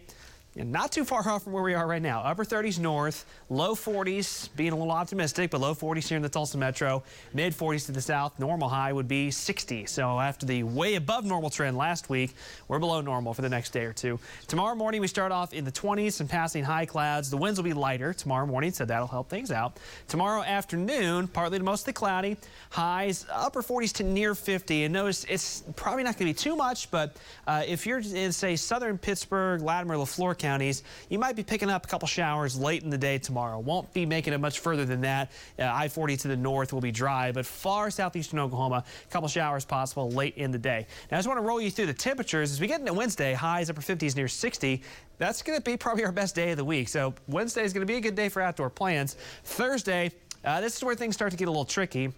not 0.64 0.92
too 0.92 1.04
far 1.04 1.28
off 1.28 1.44
from 1.44 1.52
where 1.52 1.64
we 1.64 1.74
are 1.74 1.86
right 1.86 2.02
now. 2.02 2.22
Upper 2.22 2.46
30s 2.46 2.80
north, 2.80 3.26
low 3.50 3.76
40s, 3.76 4.48
being 4.56 4.72
a 4.72 4.76
little 4.76 4.92
optimistic, 4.92 5.52
but 5.52 5.60
low 5.60 5.76
40s 5.76 6.08
here 6.08 6.16
in 6.16 6.24
the 6.24 6.30
Tulsa 6.30 6.58
Metro, 6.58 7.04
mid 7.34 7.54
40s 7.54 7.88
to 7.88 7.92
the 7.92 8.02
south. 8.02 8.40
Normal 8.40 8.70
high 8.70 8.94
would 8.94 9.08
be 9.08 9.32
60. 9.32 9.86
So 9.86 10.18
after 10.18 10.46
the 10.46 10.64
way 10.64 10.96
above 10.96 11.26
normal 11.26 11.50
trend 11.50 11.76
last 11.76 12.10
week, 12.10 12.36
we're 12.70 12.80
below 12.80 13.02
normal 13.02 13.34
for 13.34 13.42
the 13.42 13.50
next 13.50 13.72
day 13.72 13.84
or 13.84 13.92
two. 13.92 14.18
Tomorrow 14.48 14.76
morning, 14.76 15.02
we 15.02 15.08
start 15.08 15.34
off 15.34 15.54
in 15.54 15.66
the 15.66 15.72
20s 15.74 16.22
and 16.22 16.30
passing 16.30 16.64
high 16.64 16.86
clouds. 16.86 17.30
The 17.30 17.38
winds 17.38 17.60
will 17.60 17.66
be 17.66 17.74
lighter 17.74 18.14
tomorrow 18.14 18.46
morning, 18.46 18.72
so 18.72 18.86
that'll 18.86 19.08
help 19.08 19.30
things 19.30 19.52
out. 19.52 19.78
Tomorrow 20.08 20.44
afternoon, 20.44 21.28
partly 21.28 21.58
to 21.58 21.66
mostly 21.66 21.92
cloudy, 21.92 22.38
highs 22.70 23.26
upper 23.30 23.62
40s 23.62 23.92
to 23.94 24.04
near 24.04 24.34
50. 24.34 24.86
And 24.86 24.94
notice 24.94 25.26
it's 25.28 25.64
probably 25.76 26.04
not 26.04 26.18
going 26.18 26.34
to 26.34 26.40
be 26.40 26.50
too 26.50 26.56
much, 26.56 26.90
but 26.92 27.18
uh, 27.46 27.64
if 27.68 27.86
you're 27.86 28.00
in, 28.00 28.32
say, 28.32 28.56
southern 28.56 28.98
Pittsburgh, 28.98 29.62
Latimer, 29.62 29.96
LeFlore 29.96 30.45
counties, 30.46 30.84
you 31.10 31.18
might 31.18 31.36
be 31.36 31.42
picking 31.44 31.72
up 31.72 31.86
a 31.86 31.88
couple 31.88 32.08
showers 32.08 32.56
late 32.56 32.84
in 32.84 32.92
the 32.92 32.98
day 32.98 33.18
tomorrow. 33.18 33.58
Won't 33.58 33.92
be 33.94 34.06
making 34.06 34.34
it 34.34 34.40
much 34.40 34.60
further 34.60 34.86
than 34.86 35.02
that. 35.02 35.32
Uh, 35.58 35.64
I-40 35.64 36.20
to 36.22 36.28
the 36.28 36.38
north 36.38 36.72
will 36.72 36.82
be 36.82 36.92
dry, 36.92 37.32
but 37.32 37.48
far 37.48 37.90
southeastern 37.90 38.38
Oklahoma, 38.38 38.84
a 38.86 39.12
couple 39.12 39.28
showers 39.28 39.66
possible 39.66 40.12
late 40.12 40.38
in 40.38 40.52
the 40.52 40.60
day. 40.60 40.86
Now, 41.10 41.18
I 41.18 41.20
just 41.20 41.28
want 41.28 41.40
to 41.40 41.46
roll 41.46 41.60
you 41.60 41.72
through 41.72 41.88
the 41.88 41.94
temperatures. 41.94 42.52
As 42.52 42.62
we 42.62 42.68
get 42.68 42.80
into 42.80 42.94
Wednesday, 42.94 43.34
highs 43.34 43.72
upper 43.72 43.82
50s 43.82 44.16
near 44.16 44.28
60. 44.28 44.84
That's 45.18 45.42
going 45.42 45.58
to 45.58 45.64
be 45.64 45.78
probably 45.78 46.06
our 46.06 46.12
best 46.12 46.36
day 46.36 46.52
of 46.52 46.58
the 46.58 46.66
week. 46.66 46.90
So 46.90 47.16
Wednesday 47.28 47.64
is 47.64 47.74
going 47.74 47.88
to 47.88 47.92
be 47.92 47.98
a 47.98 48.02
good 48.02 48.16
day 48.16 48.30
for 48.30 48.42
outdoor 48.42 48.70
plans. 48.70 49.16
Thursday, 49.46 50.12
uh, 50.44 50.62
this 50.62 50.78
is 50.78 50.84
where 50.84 50.94
things 50.94 51.16
start 51.16 51.32
to 51.32 51.38
get 51.38 51.48
a 51.48 51.52
little 51.52 51.66
tricky. 51.66 52.14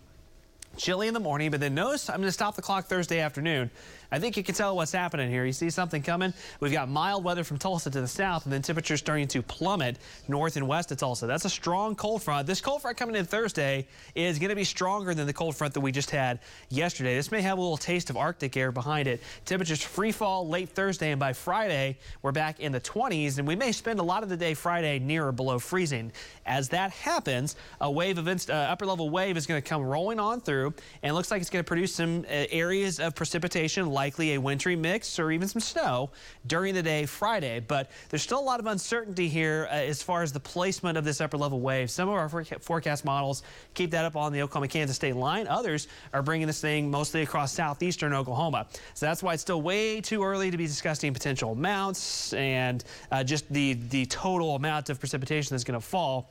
Chilly 0.75 1.07
in 1.07 1.13
the 1.13 1.19
morning, 1.19 1.49
but 1.49 1.59
then 1.59 1.73
notice 1.73 2.09
I'm 2.09 2.17
going 2.17 2.27
to 2.27 2.31
stop 2.31 2.55
the 2.55 2.61
clock 2.61 2.85
Thursday 2.85 3.19
afternoon. 3.19 3.71
I 4.11 4.19
think 4.19 4.37
you 4.37 4.43
can 4.43 4.55
tell 4.55 4.75
what's 4.75 4.91
happening 4.91 5.29
here. 5.29 5.45
You 5.45 5.51
see 5.51 5.69
something 5.69 6.01
coming? 6.01 6.33
We've 6.61 6.71
got 6.71 6.87
mild 6.87 7.23
weather 7.23 7.43
from 7.43 7.57
Tulsa 7.57 7.89
to 7.89 7.99
the 7.99 8.07
south, 8.07 8.45
and 8.45 8.53
then 8.53 8.61
temperatures 8.61 8.99
starting 8.99 9.27
to 9.29 9.41
plummet 9.41 9.97
north 10.27 10.55
and 10.55 10.67
west 10.67 10.91
of 10.91 10.97
Tulsa. 10.97 11.27
That's 11.27 11.43
a 11.43 11.49
strong 11.49 11.95
cold 11.95 12.23
front. 12.23 12.47
This 12.47 12.61
cold 12.61 12.81
front 12.81 12.95
coming 12.95 13.15
in 13.15 13.25
Thursday 13.25 13.85
is 14.15 14.39
going 14.39 14.49
to 14.49 14.55
be 14.55 14.63
stronger 14.63 15.13
than 15.13 15.27
the 15.27 15.33
cold 15.33 15.57
front 15.57 15.73
that 15.73 15.81
we 15.81 15.91
just 15.91 16.09
had 16.09 16.39
yesterday. 16.69 17.15
This 17.15 17.31
may 17.31 17.41
have 17.41 17.57
a 17.57 17.61
little 17.61 17.77
taste 17.77 18.09
of 18.09 18.15
Arctic 18.15 18.55
air 18.55 18.71
behind 18.71 19.07
it. 19.07 19.21
Temperatures 19.43 19.83
free 19.83 20.13
fall 20.13 20.47
late 20.47 20.69
Thursday, 20.69 21.11
and 21.11 21.19
by 21.19 21.33
Friday, 21.33 21.97
we're 22.21 22.31
back 22.31 22.61
in 22.61 22.71
the 22.71 22.81
20s, 22.81 23.39
and 23.39 23.47
we 23.47 23.55
may 23.55 23.73
spend 23.73 23.99
a 23.99 24.03
lot 24.03 24.23
of 24.23 24.29
the 24.29 24.37
day 24.37 24.53
Friday 24.53 24.99
near 24.99 25.27
or 25.27 25.31
below 25.33 25.59
freezing. 25.59 26.13
As 26.45 26.69
that 26.69 26.91
happens, 26.91 27.57
a 27.81 27.91
wave 27.91 28.17
of 28.17 28.27
uh, 28.27 28.53
upper 28.53 28.85
level 28.85 29.09
wave 29.09 29.35
is 29.35 29.45
going 29.45 29.61
to 29.61 29.67
come 29.67 29.81
rolling 29.81 30.19
on 30.19 30.39
through, 30.39 30.73
and 31.03 31.13
looks 31.13 31.29
like 31.29 31.41
it's 31.41 31.49
going 31.49 31.63
to 31.63 31.67
produce 31.67 31.93
some 31.93 32.19
uh, 32.29 32.45
areas 32.51 32.99
of 33.01 33.13
precipitation 33.13 33.96
likely 33.97 34.35
a 34.35 34.37
wintry 34.37 34.75
mix 34.75 35.17
or 35.17 35.31
even 35.31 35.47
some 35.47 35.59
snow 35.59 36.11
during 36.45 36.75
the 36.75 36.83
day 36.83 37.07
Friday. 37.07 37.59
But 37.59 37.89
there's 38.09 38.21
still 38.21 38.39
a 38.39 38.47
lot 38.51 38.59
of 38.59 38.67
uncertainty 38.67 39.27
here 39.27 39.67
uh, 39.71 39.73
as 39.73 40.03
far 40.03 40.21
as 40.21 40.31
the 40.31 40.39
placement 40.39 40.99
of 40.99 41.03
this 41.03 41.19
upper 41.19 41.35
level 41.35 41.59
wave. 41.59 41.89
Some 41.89 42.07
of 42.07 42.13
our 42.13 42.29
forecast 42.29 43.05
models 43.05 43.41
keep 43.73 43.89
that 43.91 44.05
up 44.05 44.15
on 44.15 44.31
the 44.33 44.43
Oklahoma-Kansas 44.43 44.95
state 44.95 45.15
line. 45.15 45.47
Others 45.47 45.87
are 46.13 46.21
bringing 46.21 46.45
this 46.45 46.61
thing 46.61 46.91
mostly 46.91 47.23
across 47.23 47.51
southeastern 47.51 48.13
Oklahoma. 48.13 48.67
So 48.93 49.07
that's 49.07 49.23
why 49.23 49.33
it's 49.33 49.41
still 49.41 49.63
way 49.63 49.99
too 49.99 50.23
early 50.23 50.51
to 50.51 50.57
be 50.57 50.67
discussing 50.67 51.11
potential 51.11 51.53
amounts 51.53 52.33
and 52.33 52.83
uh, 53.11 53.23
just 53.23 53.51
the, 53.51 53.73
the 53.89 54.05
total 54.05 54.55
amount 54.55 54.91
of 54.91 54.99
precipitation 54.99 55.55
that's 55.55 55.63
going 55.63 55.79
to 55.79 55.85
fall 55.85 56.29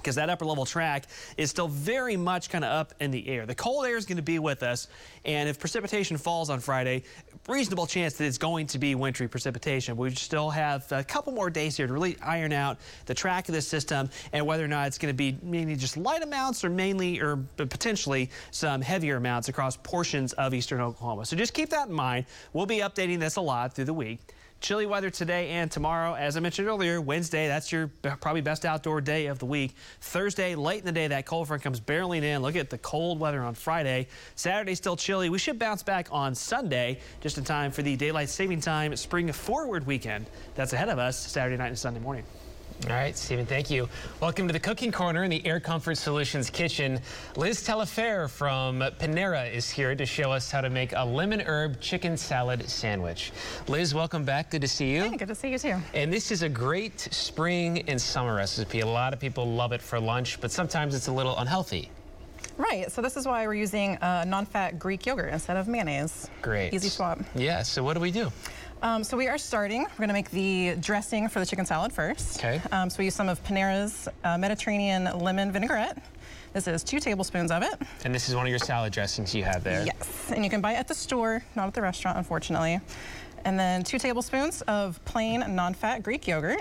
because 0.00 0.14
that 0.16 0.30
upper 0.30 0.44
level 0.44 0.64
track 0.64 1.06
is 1.36 1.50
still 1.50 1.68
very 1.68 2.16
much 2.16 2.50
kind 2.50 2.64
of 2.64 2.70
up 2.70 2.94
in 3.00 3.10
the 3.10 3.28
air. 3.28 3.46
The 3.46 3.54
cold 3.54 3.86
air 3.86 3.96
is 3.96 4.06
going 4.06 4.16
to 4.16 4.22
be 4.22 4.38
with 4.38 4.62
us, 4.62 4.88
and 5.24 5.48
if 5.48 5.58
precipitation 5.58 6.16
falls 6.16 6.50
on 6.50 6.60
Friday, 6.60 7.02
reasonable 7.48 7.86
chance 7.86 8.14
that 8.14 8.24
it's 8.24 8.38
going 8.38 8.66
to 8.68 8.78
be 8.78 8.94
wintry 8.94 9.28
precipitation. 9.28 9.96
We 9.96 10.14
still 10.14 10.50
have 10.50 10.90
a 10.92 11.02
couple 11.02 11.32
more 11.32 11.50
days 11.50 11.76
here 11.76 11.86
to 11.86 11.92
really 11.92 12.16
iron 12.22 12.52
out 12.52 12.78
the 13.06 13.14
track 13.14 13.48
of 13.48 13.54
this 13.54 13.66
system 13.66 14.10
and 14.32 14.46
whether 14.46 14.64
or 14.64 14.68
not 14.68 14.86
it's 14.86 14.98
going 14.98 15.12
to 15.12 15.16
be 15.16 15.36
mainly 15.42 15.76
just 15.76 15.96
light 15.96 16.22
amounts 16.22 16.64
or 16.64 16.70
mainly 16.70 17.20
or 17.20 17.36
potentially 17.56 18.30
some 18.50 18.80
heavier 18.80 19.16
amounts 19.16 19.48
across 19.48 19.76
portions 19.78 20.32
of 20.34 20.54
eastern 20.54 20.80
Oklahoma. 20.80 21.24
So 21.26 21.36
just 21.36 21.54
keep 21.54 21.70
that 21.70 21.88
in 21.88 21.94
mind. 21.94 22.26
We'll 22.52 22.66
be 22.66 22.78
updating 22.78 23.18
this 23.18 23.36
a 23.36 23.40
lot 23.40 23.74
through 23.74 23.86
the 23.86 23.94
week. 23.94 24.20
Chilly 24.60 24.84
weather 24.84 25.08
today 25.08 25.48
and 25.48 25.70
tomorrow. 25.70 26.14
As 26.14 26.36
I 26.36 26.40
mentioned 26.40 26.68
earlier, 26.68 27.00
Wednesday, 27.00 27.48
that's 27.48 27.72
your 27.72 27.88
probably 28.02 28.42
best 28.42 28.66
outdoor 28.66 29.00
day 29.00 29.26
of 29.26 29.38
the 29.38 29.46
week. 29.46 29.74
Thursday, 30.02 30.54
late 30.54 30.80
in 30.80 30.84
the 30.84 30.92
day, 30.92 31.08
that 31.08 31.24
cold 31.24 31.48
front 31.48 31.62
comes 31.62 31.80
barreling 31.80 32.22
in. 32.22 32.42
Look 32.42 32.56
at 32.56 32.68
the 32.68 32.76
cold 32.76 33.18
weather 33.18 33.40
on 33.40 33.54
Friday. 33.54 34.06
Saturday, 34.34 34.74
still 34.74 34.96
chilly. 34.96 35.30
We 35.30 35.38
should 35.38 35.58
bounce 35.58 35.82
back 35.82 36.08
on 36.12 36.34
Sunday, 36.34 36.98
just 37.22 37.38
in 37.38 37.44
time 37.44 37.70
for 37.70 37.80
the 37.80 37.96
daylight 37.96 38.28
saving 38.28 38.60
time 38.60 38.94
spring 38.96 39.32
forward 39.32 39.86
weekend 39.86 40.26
that's 40.54 40.74
ahead 40.74 40.90
of 40.90 40.98
us 40.98 41.18
Saturday 41.18 41.56
night 41.56 41.68
and 41.68 41.78
Sunday 41.78 42.00
morning. 42.00 42.24
All 42.86 42.96
right, 42.96 43.16
Stephen, 43.16 43.44
thank 43.44 43.70
you. 43.70 43.88
Welcome 44.20 44.46
to 44.46 44.52
the 44.54 44.58
Cooking 44.58 44.90
Corner 44.90 45.22
in 45.22 45.30
the 45.30 45.46
Air 45.46 45.60
Comfort 45.60 45.96
Solutions 45.96 46.48
kitchen. 46.48 46.98
Liz 47.36 47.62
Telefair 47.62 48.28
from 48.28 48.80
Panera 48.98 49.52
is 49.52 49.68
here 49.68 49.94
to 49.94 50.06
show 50.06 50.32
us 50.32 50.50
how 50.50 50.62
to 50.62 50.70
make 50.70 50.94
a 50.96 51.04
lemon 51.04 51.42
herb 51.42 51.78
chicken 51.80 52.16
salad 52.16 52.68
sandwich. 52.68 53.32
Liz, 53.68 53.94
welcome 53.94 54.24
back. 54.24 54.50
Good 54.50 54.62
to 54.62 54.68
see 54.68 54.92
you. 54.94 55.02
Hey, 55.02 55.16
good 55.18 55.28
to 55.28 55.34
see 55.34 55.50
you 55.50 55.58
too. 55.58 55.76
And 55.92 56.10
this 56.10 56.32
is 56.32 56.42
a 56.42 56.48
great 56.48 56.98
spring 56.98 57.82
and 57.86 58.00
summer 58.00 58.34
recipe. 58.34 58.80
A 58.80 58.86
lot 58.86 59.12
of 59.12 59.20
people 59.20 59.46
love 59.46 59.72
it 59.72 59.82
for 59.82 60.00
lunch, 60.00 60.40
but 60.40 60.50
sometimes 60.50 60.94
it's 60.94 61.08
a 61.08 61.12
little 61.12 61.36
unhealthy. 61.36 61.90
Right, 62.56 62.90
so 62.90 63.02
this 63.02 63.16
is 63.16 63.26
why 63.26 63.46
we're 63.46 63.54
using 63.54 63.96
uh, 63.98 64.24
non-fat 64.26 64.78
Greek 64.78 65.04
yogurt 65.04 65.32
instead 65.32 65.56
of 65.56 65.68
mayonnaise. 65.68 66.28
Great. 66.42 66.72
Easy 66.72 66.88
swap. 66.88 67.18
Yeah, 67.34 67.62
so 67.62 67.82
what 67.82 67.94
do 67.94 68.00
we 68.00 68.10
do? 68.10 68.32
Um, 68.82 69.04
so 69.04 69.16
we 69.16 69.28
are 69.28 69.36
starting. 69.36 69.82
We're 69.82 69.96
going 69.98 70.08
to 70.08 70.14
make 70.14 70.30
the 70.30 70.74
dressing 70.80 71.28
for 71.28 71.38
the 71.38 71.46
chicken 71.46 71.66
salad 71.66 71.92
first. 71.92 72.38
Okay. 72.38 72.60
Um, 72.72 72.88
so 72.88 72.98
we 72.98 73.04
use 73.06 73.14
some 73.14 73.28
of 73.28 73.42
Panera's 73.44 74.08
uh, 74.24 74.38
Mediterranean 74.38 75.04
lemon 75.18 75.52
vinaigrette. 75.52 76.02
This 76.54 76.66
is 76.66 76.82
two 76.82 76.98
tablespoons 76.98 77.50
of 77.50 77.62
it. 77.62 77.74
And 78.04 78.14
this 78.14 78.28
is 78.28 78.34
one 78.34 78.46
of 78.46 78.50
your 78.50 78.58
salad 78.58 78.92
dressings 78.92 79.34
you 79.34 79.44
have 79.44 79.62
there. 79.62 79.84
Yes, 79.84 80.32
and 80.34 80.42
you 80.42 80.50
can 80.50 80.60
buy 80.60 80.72
it 80.72 80.76
at 80.76 80.88
the 80.88 80.94
store, 80.94 81.44
not 81.54 81.68
at 81.68 81.74
the 81.74 81.82
restaurant, 81.82 82.16
unfortunately. 82.16 82.80
And 83.44 83.58
then 83.58 83.84
two 83.84 83.98
tablespoons 83.98 84.62
of 84.62 85.02
plain 85.04 85.44
non-fat 85.48 86.02
Greek 86.02 86.26
yogurt. 86.26 86.60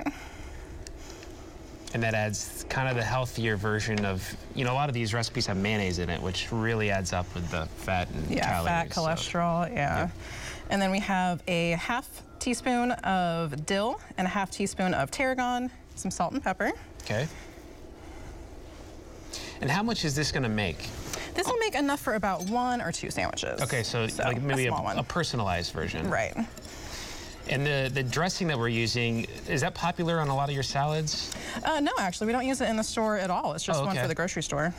And 1.93 2.03
that 2.03 2.13
adds 2.13 2.65
kind 2.69 2.87
of 2.87 2.95
the 2.97 3.03
healthier 3.03 3.55
version 3.57 4.05
of, 4.05 4.23
you 4.53 4.63
know, 4.63 4.73
a 4.73 4.75
lot 4.75 4.89
of 4.89 4.93
these 4.93 5.11
recipes 5.13 5.47
have 5.47 5.57
mayonnaise 5.57 5.97
in 5.97 6.09
it, 6.09 6.21
which 6.21 6.51
really 6.51 6.91
adds 6.91 7.13
up 7.13 7.33
with 7.33 7.49
the 7.49 7.65
fat 7.77 8.07
and 8.11 8.29
Yeah, 8.29 8.45
calories. 8.45 8.67
fat, 8.67 8.93
so- 8.93 9.01
cholesterol, 9.01 9.73
yeah. 9.73 10.09
And 10.69 10.81
then 10.81 10.91
we 10.91 10.99
have 10.99 11.41
a 11.47 11.71
half 11.71 12.07
teaspoon 12.39 12.91
of 12.91 13.65
dill 13.65 13.99
and 14.17 14.25
a 14.27 14.29
half 14.29 14.51
teaspoon 14.51 14.93
of 14.93 15.11
tarragon, 15.11 15.71
some 15.95 16.11
salt 16.11 16.33
and 16.33 16.43
pepper. 16.43 16.71
Okay. 17.03 17.27
And 19.61 19.69
how 19.69 19.83
much 19.83 20.05
is 20.05 20.15
this 20.15 20.31
going 20.31 20.43
to 20.43 20.49
make? 20.49 20.77
This 21.33 21.47
will 21.47 21.57
make 21.57 21.75
enough 21.75 21.99
for 21.99 22.15
about 22.15 22.43
one 22.49 22.81
or 22.81 22.91
two 22.91 23.09
sandwiches. 23.11 23.61
Okay, 23.61 23.83
so, 23.83 24.07
like 24.19 24.41
maybe 24.41 24.67
a 24.67 24.73
a, 24.73 24.97
a 24.97 25.03
personalized 25.03 25.73
version. 25.73 26.09
Right. 26.09 26.35
And 27.49 27.65
the, 27.65 27.89
the 27.91 28.03
dressing 28.03 28.47
that 28.47 28.59
we're 28.59 28.67
using, 28.67 29.25
is 29.47 29.61
that 29.61 29.73
popular 29.73 30.19
on 30.19 30.27
a 30.27 30.35
lot 30.35 30.49
of 30.49 30.53
your 30.53 30.63
salads? 30.63 31.33
Uh, 31.63 31.79
no, 31.79 31.91
actually, 31.97 32.27
we 32.27 32.33
don't 32.33 32.45
use 32.45 32.61
it 32.61 32.69
in 32.69 32.75
the 32.77 32.83
store 32.83 33.17
at 33.17 33.31
all. 33.31 33.53
It's 33.53 33.63
just 33.63 33.79
Oh, 33.79 33.85
one 33.85 33.93
okay. 33.93 34.01
for 34.03 34.07
the 34.07 34.15
grocery 34.15 34.43
store. 34.43 34.73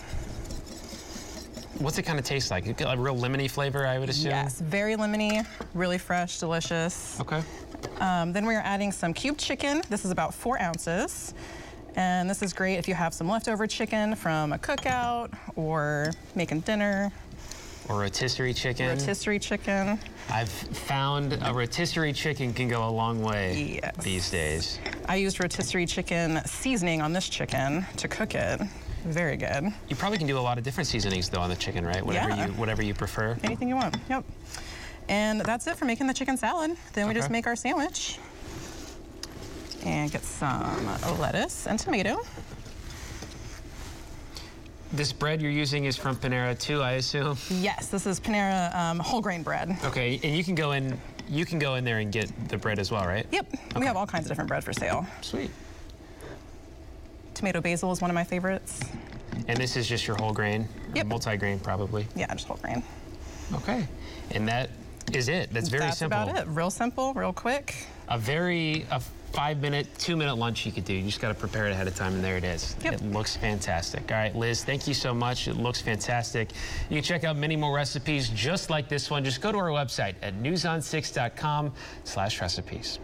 What's 1.81 1.97
it 1.97 2.03
kind 2.03 2.19
of 2.19 2.27
taste 2.27 2.51
like? 2.51 2.67
A 2.83 2.97
real 2.99 3.17
lemony 3.17 3.51
flavor, 3.51 3.87
I 3.87 3.99
would 3.99 4.11
assume? 4.11 4.33
Yes, 4.33 4.61
very 4.61 4.97
lemony, 4.97 5.47
really 5.73 5.97
fresh, 5.97 6.39
delicious. 6.39 7.19
Okay. 7.19 7.43
Um, 8.01 8.35
then 8.35 8.45
we 8.45 8.55
are 8.55 8.61
adding 8.61 8.93
some 8.93 9.15
cubed 9.15 9.41
chicken. 9.41 9.81
This 9.89 10.05
is 10.05 10.11
about 10.11 10.35
four 10.35 10.61
ounces. 10.61 11.33
And 11.97 12.29
this 12.29 12.43
is 12.43 12.53
great 12.53 12.77
if 12.77 12.87
you 12.87 12.95
have 12.95 13.15
some 13.15 13.31
leftover 13.31 13.67
chicken 13.67 14.15
from 14.15 14.53
a 14.53 14.59
cookout 14.59 15.35
or 15.57 16.13
making 16.35 16.61
dinner. 16.61 17.11
Or 17.89 18.01
rotisserie 18.01 18.53
chicken. 18.53 18.91
Rotisserie 18.91 19.39
chicken. 19.39 19.99
I've 20.29 20.51
found 20.51 21.39
a 21.43 21.55
rotisserie 21.55 22.13
chicken 22.13 22.53
can 22.53 22.69
go 22.69 22.87
a 22.87 22.91
long 22.91 23.23
way 23.23 23.81
these 24.03 24.29
days. 24.29 24.79
I 25.09 25.17
used 25.17 25.41
rotisserie 25.41 25.87
chicken 25.87 26.43
seasoning 26.45 27.01
on 27.01 27.15
this 27.15 27.27
chicken 27.31 27.87
to 27.97 28.07
cook 28.07 28.35
it. 28.35 28.61
Very 29.05 29.37
good. 29.37 29.73
You 29.89 29.97
probably 29.97 30.19
can 30.19 30.27
do 30.27 30.39
a 30.39 30.41
lot 30.41 30.59
of 30.59 30.65
different 30.65 30.87
seasonings 30.87 31.29
though 31.29 31.41
on 31.41 31.49
the 31.51 31.57
chicken, 31.57 31.85
right? 31.87 32.05
Whatever 32.05 32.31
Yeah. 32.31 32.47
you 32.47 32.53
whatever 32.55 32.83
you 32.83 32.95
prefer. 32.95 33.37
Anything 33.43 33.69
you 33.69 33.77
want. 33.77 33.97
Yep. 34.09 34.25
And 35.09 35.41
that's 35.41 35.67
it 35.67 35.77
for 35.77 35.85
making 35.87 36.07
the 36.07 36.15
chicken 36.15 36.37
salad. 36.37 36.77
Then 36.93 37.09
we 37.09 37.15
just 37.15 37.31
make 37.31 37.47
our 37.47 37.57
sandwich. 37.57 38.19
And 39.85 40.11
get 40.13 40.23
some 40.23 40.87
lettuce 41.19 41.67
and 41.67 41.79
tomato. 41.79 42.19
This 44.93 45.13
bread 45.13 45.41
you're 45.41 45.53
using 45.53 45.85
is 45.85 45.97
from 45.97 46.17
Panera 46.17 46.59
too, 46.59 46.83
I 46.83 46.93
assume. 46.93 47.39
Yes, 47.49 47.87
this 47.89 48.07
is 48.07 48.19
Panera 48.21 48.75
um, 48.75 48.99
whole 48.99 49.21
grain 49.21 49.43
bread. 49.43 49.77
Okay, 49.85 50.21
and 50.23 50.37
you 50.37 50.45
can 50.45 50.55
go 50.55 50.73
in 50.73 51.01
you 51.29 51.47
can 51.47 51.59
go 51.61 51.77
in 51.77 51.85
there 51.85 51.99
and 51.99 52.11
get 52.13 52.31
the 52.49 52.59
bread 52.59 52.79
as 52.81 52.91
well, 52.91 53.07
right? 53.07 53.25
Yep, 53.31 53.47
we 53.77 53.87
have 53.87 53.97
all 53.97 54.07
kinds 54.07 54.25
of 54.27 54.31
different 54.31 54.49
bread 54.49 54.65
for 54.65 54.73
sale. 54.73 55.07
Sweet. 55.21 55.51
Tomato 57.35 57.61
basil 57.61 57.93
is 57.93 58.01
one 58.01 58.11
of 58.11 58.15
my 58.15 58.25
favorites. 58.25 58.81
And 59.49 59.59
this 59.59 59.77
is 59.77 59.89
just 59.89 60.07
your 60.07 60.17
whole 60.17 60.33
grain? 60.33 60.69
Yep. 60.95 61.07
Multi-grain 61.07 61.61
probably. 61.61 62.07
Yeah, 62.15 62.33
just 62.35 62.47
whole 62.47 62.59
grain. 62.59 62.83
Okay. 63.55 63.87
And 64.33 64.47
that 64.49 64.71
is 65.13 65.29
it. 65.29 65.53
That's 65.53 65.69
very 65.69 65.85
That's 65.85 65.99
simple. 65.99 66.23
about 66.23 66.37
it. 66.37 66.47
Real 66.49 66.71
simple, 66.71 67.15
real 67.15 67.33
quick. 67.33 67.75
A 68.09 68.19
very 68.19 68.87
a 68.91 69.01
five 69.33 69.61
minute, 69.61 69.87
two 69.99 70.17
minute 70.17 70.35
lunch 70.35 70.67
you 70.67 70.73
could 70.73 70.85
do. 70.85 70.93
You 70.93 71.05
just 71.05 71.21
got 71.21 71.29
to 71.29 71.35
prepare 71.35 71.67
it 71.67 71.73
ahead 71.73 71.87
of 71.87 71.95
time, 71.95 72.15
and 72.15 72.25
there 72.25 72.37
it 72.37 72.43
is. 72.45 72.75
It 72.85 73.01
looks 73.03 73.37
fantastic. 73.37 74.11
All 74.11 74.19
right, 74.19 74.35
Liz, 74.35 74.65
thank 74.65 74.89
you 74.89 74.95
so 74.95 75.15
much. 75.15 75.47
It 75.49 75.55
looks 75.55 75.81
fantastic. 75.81 76.51
You 76.89 76.97
can 76.97 77.05
check 77.05 77.25
out 77.25 77.37
many 77.37 77.57
more 77.57 77.75
recipes 77.75 78.29
just 78.31 78.71
like 78.71 78.89
this 78.89 79.11
one. 79.11 79.25
Just 79.25 79.41
go 79.41 79.53
to 79.53 79.59
our 79.59 79.69
website 79.69 80.15
at 80.23 80.35
newson6.com/recipes. 80.43 82.99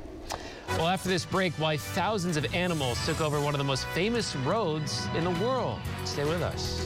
Well, 0.71 0.89
after 0.89 1.09
this 1.09 1.25
break, 1.25 1.53
why 1.55 1.77
thousands 1.77 2.37
of 2.37 2.55
animals 2.55 3.05
took 3.07 3.21
over 3.21 3.41
one 3.41 3.55
of 3.55 3.59
the 3.59 3.65
most 3.65 3.87
famous 3.89 4.37
roads 4.37 5.07
in 5.15 5.25
the 5.25 5.31
world. 5.45 5.79
Stay 6.05 6.25
with 6.25 6.43
us. 6.43 6.85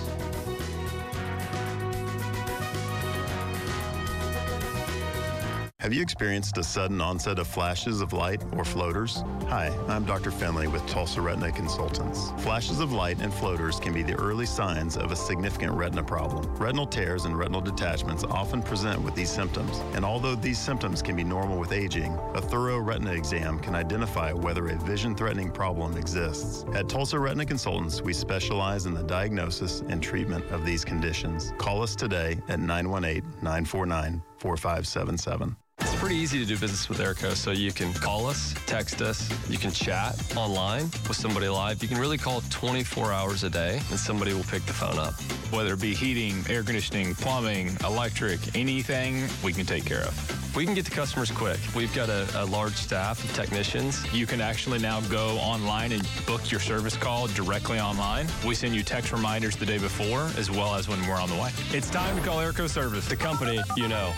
Have 5.80 5.94
you 5.94 6.02
experienced 6.02 6.58
a 6.58 6.62
sudden 6.62 7.00
onset 7.00 7.38
of 7.38 7.46
flashes 7.46 8.02
of 8.02 8.12
light 8.12 8.44
or 8.52 8.66
floaters? 8.66 9.24
Hi, 9.48 9.74
I'm 9.88 10.04
Dr. 10.04 10.30
Finley 10.30 10.66
with 10.66 10.86
Tulsa 10.86 11.22
Retina 11.22 11.50
Consultants. 11.52 12.32
Flashes 12.42 12.80
of 12.80 12.92
light 12.92 13.18
and 13.22 13.32
floaters 13.32 13.80
can 13.80 13.94
be 13.94 14.02
the 14.02 14.12
early 14.16 14.44
signs 14.44 14.98
of 14.98 15.10
a 15.10 15.16
significant 15.16 15.72
retina 15.72 16.02
problem. 16.02 16.44
Retinal 16.56 16.86
tears 16.86 17.24
and 17.24 17.34
retinal 17.34 17.62
detachments 17.62 18.24
often 18.24 18.62
present 18.62 19.00
with 19.00 19.14
these 19.14 19.30
symptoms, 19.30 19.78
and 19.94 20.04
although 20.04 20.34
these 20.34 20.58
symptoms 20.58 21.00
can 21.00 21.16
be 21.16 21.24
normal 21.24 21.58
with 21.58 21.72
aging, 21.72 22.12
a 22.34 22.42
thorough 22.42 22.78
retina 22.78 23.12
exam 23.12 23.58
can 23.58 23.74
identify 23.74 24.34
whether 24.34 24.68
a 24.68 24.76
vision 24.80 25.14
threatening 25.14 25.50
problem 25.50 25.96
exists. 25.96 26.66
At 26.74 26.90
Tulsa 26.90 27.18
Retina 27.18 27.46
Consultants, 27.46 28.02
we 28.02 28.12
specialize 28.12 28.84
in 28.84 28.92
the 28.92 29.02
diagnosis 29.04 29.80
and 29.88 30.02
treatment 30.02 30.44
of 30.50 30.66
these 30.66 30.84
conditions. 30.84 31.54
Call 31.56 31.82
us 31.82 31.96
today 31.96 32.38
at 32.50 32.60
918 32.60 33.22
949 33.40 34.22
4577. 34.41 35.57
It's 35.80 35.94
pretty 35.94 36.16
easy 36.16 36.38
to 36.38 36.44
do 36.44 36.58
business 36.58 36.88
with 36.88 36.98
Airco, 36.98 37.34
so 37.34 37.50
you 37.50 37.72
can 37.72 37.92
call 37.92 38.26
us, 38.26 38.54
text 38.66 39.00
us, 39.02 39.28
you 39.48 39.58
can 39.58 39.70
chat 39.70 40.20
online 40.36 40.84
with 41.08 41.16
somebody 41.16 41.48
live. 41.48 41.82
You 41.82 41.88
can 41.88 41.98
really 41.98 42.18
call 42.18 42.42
24 42.50 43.12
hours 43.12 43.44
a 43.44 43.50
day 43.50 43.80
and 43.90 43.98
somebody 43.98 44.32
will 44.32 44.44
pick 44.44 44.64
the 44.66 44.72
phone 44.72 44.98
up. 44.98 45.14
Whether 45.52 45.74
it 45.74 45.80
be 45.80 45.94
heating, 45.94 46.44
air 46.48 46.62
conditioning, 46.62 47.14
plumbing, 47.14 47.76
electric, 47.84 48.54
anything 48.54 49.26
we 49.42 49.52
can 49.52 49.66
take 49.66 49.84
care 49.84 50.02
of. 50.02 50.56
We 50.56 50.64
can 50.64 50.74
get 50.74 50.84
to 50.86 50.90
customers 50.90 51.30
quick. 51.30 51.60
We've 51.76 51.94
got 51.94 52.08
a, 52.08 52.26
a 52.34 52.44
large 52.44 52.74
staff 52.74 53.22
of 53.22 53.32
technicians. 53.34 54.04
You 54.12 54.26
can 54.26 54.40
actually 54.40 54.80
now 54.80 55.00
go 55.02 55.38
online 55.38 55.92
and 55.92 56.06
book 56.26 56.50
your 56.50 56.60
service 56.60 56.96
call 56.96 57.28
directly 57.28 57.78
online. 57.78 58.26
We 58.44 58.54
send 58.54 58.74
you 58.74 58.82
text 58.82 59.12
reminders 59.12 59.56
the 59.56 59.66
day 59.66 59.78
before 59.78 60.28
as 60.36 60.50
well 60.50 60.74
as 60.74 60.88
when 60.88 61.00
we're 61.06 61.20
on 61.20 61.28
the 61.28 61.36
way. 61.36 61.50
It's 61.72 61.88
time 61.88 62.16
to 62.16 62.22
call 62.22 62.38
Airco 62.38 62.68
Service, 62.68 63.06
the 63.06 63.16
company 63.16 63.60
you 63.76 63.88
know. 63.88 64.12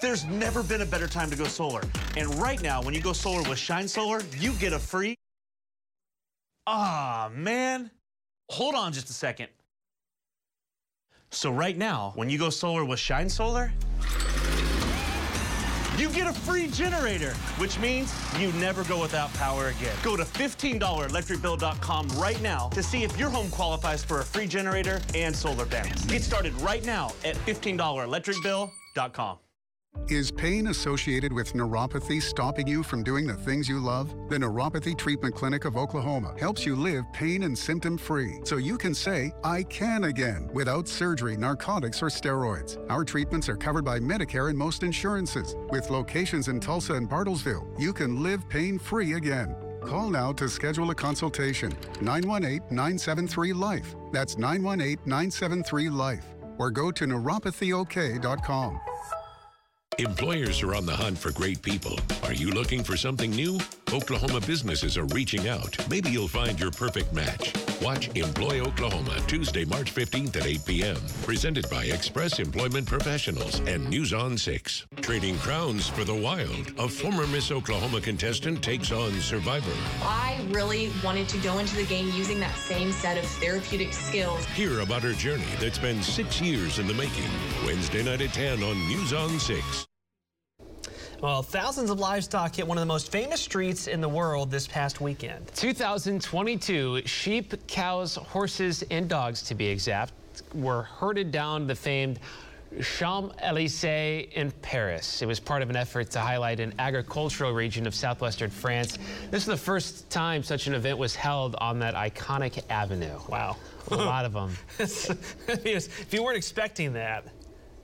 There's 0.00 0.24
never 0.26 0.62
been 0.62 0.82
a 0.82 0.86
better 0.86 1.08
time 1.08 1.28
to 1.30 1.36
go 1.36 1.44
solar. 1.44 1.82
And 2.16 2.32
right 2.36 2.62
now, 2.62 2.82
when 2.82 2.94
you 2.94 3.00
go 3.00 3.12
solar 3.12 3.48
with 3.48 3.58
Shine 3.58 3.88
Solar, 3.88 4.22
you 4.38 4.52
get 4.54 4.72
a 4.72 4.78
free. 4.78 5.16
Ah, 6.66 7.30
man. 7.34 7.90
Hold 8.50 8.74
on 8.74 8.92
just 8.92 9.10
a 9.10 9.12
second. 9.12 9.48
So, 11.30 11.50
right 11.50 11.76
now, 11.76 12.12
when 12.14 12.30
you 12.30 12.38
go 12.38 12.48
solar 12.48 12.84
with 12.84 12.98
Shine 12.98 13.28
Solar, 13.28 13.72
you 15.98 16.08
get 16.10 16.28
a 16.28 16.32
free 16.32 16.68
generator, 16.68 17.34
which 17.58 17.78
means 17.80 18.14
you 18.38 18.52
never 18.52 18.84
go 18.84 19.00
without 19.00 19.34
power 19.34 19.66
again. 19.68 19.96
Go 20.02 20.16
to 20.16 20.22
$15electricbill.com 20.22 22.08
right 22.10 22.40
now 22.40 22.68
to 22.68 22.82
see 22.82 23.02
if 23.02 23.18
your 23.18 23.30
home 23.30 23.50
qualifies 23.50 24.04
for 24.04 24.20
a 24.20 24.24
free 24.24 24.46
generator 24.46 25.02
and 25.14 25.34
solar 25.34 25.66
panels. 25.66 26.04
Get 26.04 26.22
started 26.22 26.54
right 26.60 26.86
now 26.86 27.12
at 27.24 27.34
$15electricbill.com. 27.46 29.38
Is 30.08 30.30
pain 30.30 30.68
associated 30.68 31.32
with 31.32 31.52
neuropathy 31.52 32.22
stopping 32.22 32.66
you 32.66 32.82
from 32.82 33.02
doing 33.02 33.26
the 33.26 33.34
things 33.34 33.68
you 33.68 33.78
love? 33.78 34.14
The 34.30 34.38
Neuropathy 34.38 34.96
Treatment 34.96 35.34
Clinic 35.34 35.66
of 35.66 35.76
Oklahoma 35.76 36.34
helps 36.38 36.64
you 36.64 36.76
live 36.76 37.04
pain 37.12 37.42
and 37.42 37.56
symptom 37.56 37.98
free 37.98 38.40
so 38.44 38.56
you 38.56 38.78
can 38.78 38.94
say, 38.94 39.32
I 39.44 39.64
can 39.64 40.04
again 40.04 40.48
without 40.54 40.88
surgery, 40.88 41.36
narcotics, 41.36 42.02
or 42.02 42.06
steroids. 42.06 42.78
Our 42.88 43.04
treatments 43.04 43.50
are 43.50 43.56
covered 43.56 43.84
by 43.84 43.98
Medicare 43.98 44.48
and 44.48 44.56
most 44.58 44.82
insurances. 44.82 45.54
With 45.70 45.90
locations 45.90 46.48
in 46.48 46.60
Tulsa 46.60 46.94
and 46.94 47.08
Bartlesville, 47.08 47.78
you 47.78 47.92
can 47.92 48.22
live 48.22 48.48
pain 48.48 48.78
free 48.78 49.14
again. 49.14 49.54
Call 49.82 50.08
now 50.08 50.32
to 50.32 50.48
schedule 50.48 50.90
a 50.90 50.94
consultation 50.94 51.70
918 52.00 52.62
973 52.70 53.52
Life. 53.52 53.94
That's 54.12 54.38
918 54.38 54.98
973 55.04 55.90
Life. 55.90 56.24
Or 56.58 56.70
go 56.70 56.90
to 56.90 57.04
neuropathyok.com. 57.04 58.80
Employers 59.98 60.62
are 60.62 60.76
on 60.76 60.86
the 60.86 60.94
hunt 60.94 61.18
for 61.18 61.32
great 61.32 61.60
people. 61.60 61.98
Are 62.22 62.32
you 62.32 62.50
looking 62.50 62.84
for 62.84 62.96
something 62.96 63.32
new? 63.32 63.58
Oklahoma 63.92 64.40
businesses 64.40 64.96
are 64.96 65.06
reaching 65.06 65.48
out. 65.48 65.76
Maybe 65.90 66.08
you'll 66.08 66.28
find 66.28 66.60
your 66.60 66.70
perfect 66.70 67.12
match. 67.12 67.52
Watch 67.82 68.08
Employ 68.14 68.60
Oklahoma 68.60 69.18
Tuesday, 69.26 69.64
March 69.64 69.92
15th 69.92 70.36
at 70.36 70.46
8 70.46 70.64
p.m. 70.64 70.96
Presented 71.24 71.68
by 71.68 71.86
Express 71.86 72.38
Employment 72.38 72.86
Professionals 72.86 73.58
and 73.66 73.90
News 73.90 74.12
on 74.12 74.38
6. 74.38 74.86
Trading 75.00 75.36
crowns 75.38 75.88
for 75.88 76.04
the 76.04 76.14
wild. 76.14 76.72
A 76.78 76.88
former 76.88 77.26
Miss 77.26 77.50
Oklahoma 77.50 78.00
contestant 78.00 78.62
takes 78.62 78.92
on 78.92 79.10
Survivor. 79.20 79.72
I 80.02 80.38
really 80.50 80.92
wanted 81.02 81.28
to 81.30 81.38
go 81.38 81.58
into 81.58 81.74
the 81.74 81.86
game 81.86 82.06
using 82.14 82.38
that 82.38 82.54
same 82.54 82.92
set 82.92 83.18
of 83.18 83.24
therapeutic 83.24 83.92
skills. 83.92 84.44
Hear 84.46 84.78
about 84.78 85.02
her 85.02 85.14
journey 85.14 85.42
that's 85.58 85.78
been 85.78 86.04
six 86.04 86.40
years 86.40 86.78
in 86.78 86.86
the 86.86 86.94
making. 86.94 87.30
Wednesday 87.66 88.04
night 88.04 88.20
at 88.20 88.32
10 88.32 88.62
on 88.62 88.78
News 88.86 89.12
on 89.12 89.40
6. 89.40 89.87
Well, 91.20 91.42
thousands 91.42 91.90
of 91.90 91.98
livestock 91.98 92.54
hit 92.54 92.66
one 92.66 92.78
of 92.78 92.82
the 92.82 92.86
most 92.86 93.10
famous 93.10 93.40
streets 93.40 93.88
in 93.88 94.00
the 94.00 94.08
world 94.08 94.52
this 94.52 94.68
past 94.68 95.00
weekend. 95.00 95.50
2022, 95.56 97.02
sheep, 97.06 97.66
cows, 97.66 98.14
horses, 98.14 98.84
and 98.92 99.08
dogs, 99.08 99.42
to 99.42 99.56
be 99.56 99.66
exact, 99.66 100.12
were 100.54 100.82
herded 100.84 101.32
down 101.32 101.66
the 101.66 101.74
famed 101.74 102.20
Champs-Élysées 102.80 104.30
in 104.32 104.52
Paris. 104.62 105.20
It 105.20 105.26
was 105.26 105.40
part 105.40 105.62
of 105.62 105.70
an 105.70 105.76
effort 105.76 106.08
to 106.12 106.20
highlight 106.20 106.60
an 106.60 106.72
agricultural 106.78 107.52
region 107.52 107.88
of 107.88 107.96
southwestern 107.96 108.50
France. 108.50 108.96
This 109.32 109.42
is 109.42 109.46
the 109.46 109.56
first 109.56 110.08
time 110.10 110.44
such 110.44 110.68
an 110.68 110.74
event 110.74 110.98
was 110.98 111.16
held 111.16 111.56
on 111.56 111.80
that 111.80 111.94
iconic 111.94 112.62
avenue. 112.70 113.18
Wow. 113.28 113.56
A 113.90 113.96
lot 113.96 114.24
of 114.24 114.34
them. 114.34 114.56
if 114.78 116.12
you 116.12 116.22
weren't 116.22 116.36
expecting 116.36 116.92
that, 116.92 117.24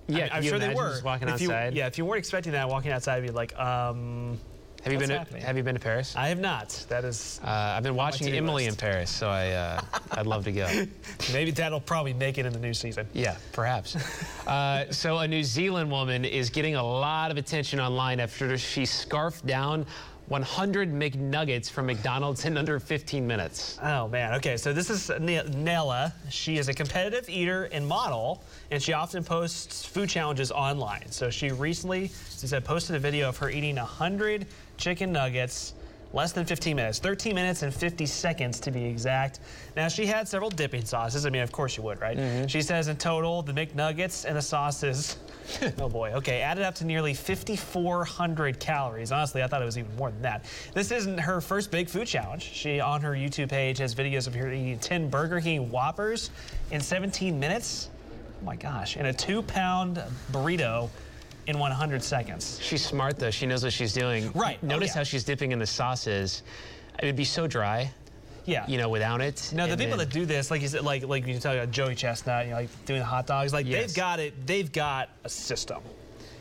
Yeah, 0.07 0.28
I, 0.32 0.38
am 0.38 0.42
sure 0.42 0.59
they 0.59 0.74
were. 0.74 1.00
walking 1.05 1.28
If 1.28 1.40
you- 1.40 1.50
yeah, 1.50 1.86
if 1.86 1.98
you 1.98 2.05
weren't 2.05 2.18
expecting 2.18 2.52
that, 2.52 2.68
walking 2.68 2.92
outside, 2.92 3.22
you'd 3.22 3.28
be 3.28 3.32
like, 3.32 3.59
um. 3.59 4.38
Have 4.82 4.92
you 4.92 4.98
been? 4.98 5.09
happening? 5.09 5.40
To, 5.40 5.46
have 5.46 5.57
you 5.57 5.62
been 5.62 5.76
to 5.76 5.80
Paris? 5.80 6.14
I 6.14 6.28
have 6.28 6.38
not. 6.38 6.84
That 6.90 7.07
is. 7.07 7.40
Uh, 7.42 7.48
I've 7.48 7.82
been 7.82 7.94
watching 7.96 8.28
Emily 8.28 8.66
list. 8.66 8.76
in 8.76 8.80
Paris, 8.90 9.11
so 9.11 9.30
I 9.30 9.52
uh, 9.52 9.80
I'd 10.11 10.26
love 10.26 10.44
to 10.44 10.52
go. 10.52 10.68
Maybe 11.32 11.52
that'll 11.52 11.80
probably 11.80 12.12
make 12.12 12.36
it 12.36 12.44
in 12.44 12.52
the 12.52 12.59
new 12.59 12.74
season. 12.74 13.09
Yeah, 13.14 13.36
perhaps. 13.52 13.96
uh, 14.46 14.92
so 14.92 15.16
a 15.16 15.26
New 15.26 15.42
Zealand 15.42 15.90
woman 15.90 16.26
is 16.26 16.50
getting 16.50 16.74
a 16.74 16.82
lot 16.82 17.30
of 17.30 17.38
attention 17.38 17.80
online 17.80 18.20
after 18.20 18.59
she 18.59 18.84
scarfed 18.84 19.46
down 19.46 19.86
100 20.29 20.91
McNuggets 20.93 21.70
from 21.70 21.87
McDonald's 21.87 22.45
in 22.47 22.57
under 22.57 22.81
15 22.81 23.27
minutes. 23.27 23.79
Oh 23.83 24.09
man. 24.09 24.35
Okay, 24.35 24.57
so 24.57 24.72
this 24.72 24.89
is 24.89 25.11
Ne- 25.20 25.43
Nella. 25.55 26.14
She 26.31 26.57
is 26.57 26.68
a 26.68 26.75
competitive 26.75 27.29
eater 27.29 27.64
and 27.64 27.87
model, 27.87 28.43
and 28.70 28.83
she 28.83 28.95
often 28.95 29.22
posts 29.22 29.85
food 29.85 30.09
challenges 30.09 30.51
online. 30.51 31.11
So 31.11 31.29
she 31.29 31.51
recently, 31.51 32.05
I 32.05 32.47
said, 32.47 32.64
posted 32.64 32.97
a 32.97 32.99
video 32.99 33.29
of 33.29 33.37
her 33.39 33.51
eating 33.51 33.77
100 33.77 34.47
chicken 34.79 35.12
nuggets. 35.12 35.75
Less 36.12 36.31
than 36.31 36.47
15 36.47 36.77
minutes, 36.77 37.01
13 37.01 37.35
minutes 37.35 37.62
and 37.62 37.75
50 37.75 38.07
seconds 38.07 38.61
to 38.61 38.70
be 38.70 38.85
exact. 38.85 39.41
Now, 39.75 39.89
she 39.89 40.07
had 40.07 40.29
several 40.29 40.49
dipping 40.49 40.85
sauces. 40.85 41.27
I 41.27 41.31
mean, 41.31 41.43
of 41.43 41.51
course 41.51 41.77
you 41.77 41.83
would, 41.83 42.01
right? 42.01 42.16
Mm-hmm. 42.16 42.47
She 42.47 42.62
says 42.62 42.87
in 42.87 42.97
total, 42.99 43.43
the 43.43 43.53
McNuggets 43.53 44.25
and 44.25 44.37
the 44.37 44.43
sauces, 44.43 45.16
oh 45.78 45.88
boy, 45.88 46.12
okay, 46.12 46.40
added 46.40 46.64
up 46.64 46.74
to 46.76 46.84
nearly 46.84 47.14
5,400 47.14 48.59
calories. 48.61 49.12
Honestly, 49.12 49.42
I 49.42 49.47
thought 49.47 49.62
it 49.62 49.66
was 49.66 49.78
even 49.78 49.95
more 49.97 50.11
than 50.11 50.22
that. 50.22 50.45
This 50.72 50.90
isn't 50.90 51.18
her 51.18 51.40
first 51.40 51.70
big 51.70 51.88
food 51.88 52.07
challenge. 52.07 52.42
She, 52.42 52.80
on 52.80 53.01
her 53.03 53.12
YouTube 53.12 53.51
page, 53.51 53.78
has 53.78 53.95
videos 53.95 54.26
of 54.26 54.34
her 54.34 54.53
eating 54.53 54.78
10 54.78 55.11
Burger 55.11 55.40
King 55.40 55.70
Whoppers 55.70 56.30
in 56.70 56.80
17 56.80 57.38
minutes. 57.38 57.90
Oh 58.40 58.45
my 58.45 58.57
gosh, 58.57 58.97
and 58.97 59.07
a 59.07 59.12
two 59.12 59.42
pound 59.42 60.03
burrito 60.32 60.88
in 61.47 61.59
100 61.59 62.03
seconds. 62.03 62.59
She's 62.62 62.84
smart 62.84 63.18
though. 63.18 63.30
She 63.30 63.47
knows 63.47 63.62
what 63.62 63.72
she's 63.72 63.92
doing. 63.92 64.30
Right. 64.34 64.59
Oh, 64.62 64.66
Notice 64.66 64.90
yeah. 64.90 64.97
how 64.97 65.03
she's 65.03 65.24
dipping 65.24 65.53
in 65.53 65.59
the 65.59 65.66
sauces. 65.66 66.42
It 67.01 67.07
would 67.07 67.16
be 67.16 67.24
so 67.24 67.47
dry. 67.47 67.90
Yeah. 68.47 68.64
You 68.68 68.78
know, 68.78 68.88
without 68.88 69.20
it. 69.20 69.51
No, 69.55 69.64
the 69.66 69.72
and 69.72 69.80
people 69.80 69.97
then- 69.97 70.07
that 70.09 70.12
do 70.14 70.26
this, 70.26 70.51
like 70.51 70.61
you 70.62 70.68
said, 70.68 70.82
like 70.84 71.07
like 71.07 71.26
you 71.26 71.38
talk 71.38 71.55
about 71.55 71.70
Joey 71.70 71.95
Chestnut, 71.95 72.45
you 72.45 72.51
know, 72.51 72.59
like 72.59 72.84
doing 72.84 73.01
the 73.01 73.07
hot 73.07 73.26
dogs, 73.26 73.53
like 73.53 73.66
Yes. 73.66 73.86
they've 73.86 73.97
got 73.97 74.20
it. 74.20 74.47
They've 74.47 74.70
got 74.70 75.09
a 75.24 75.28
system. 75.28 75.82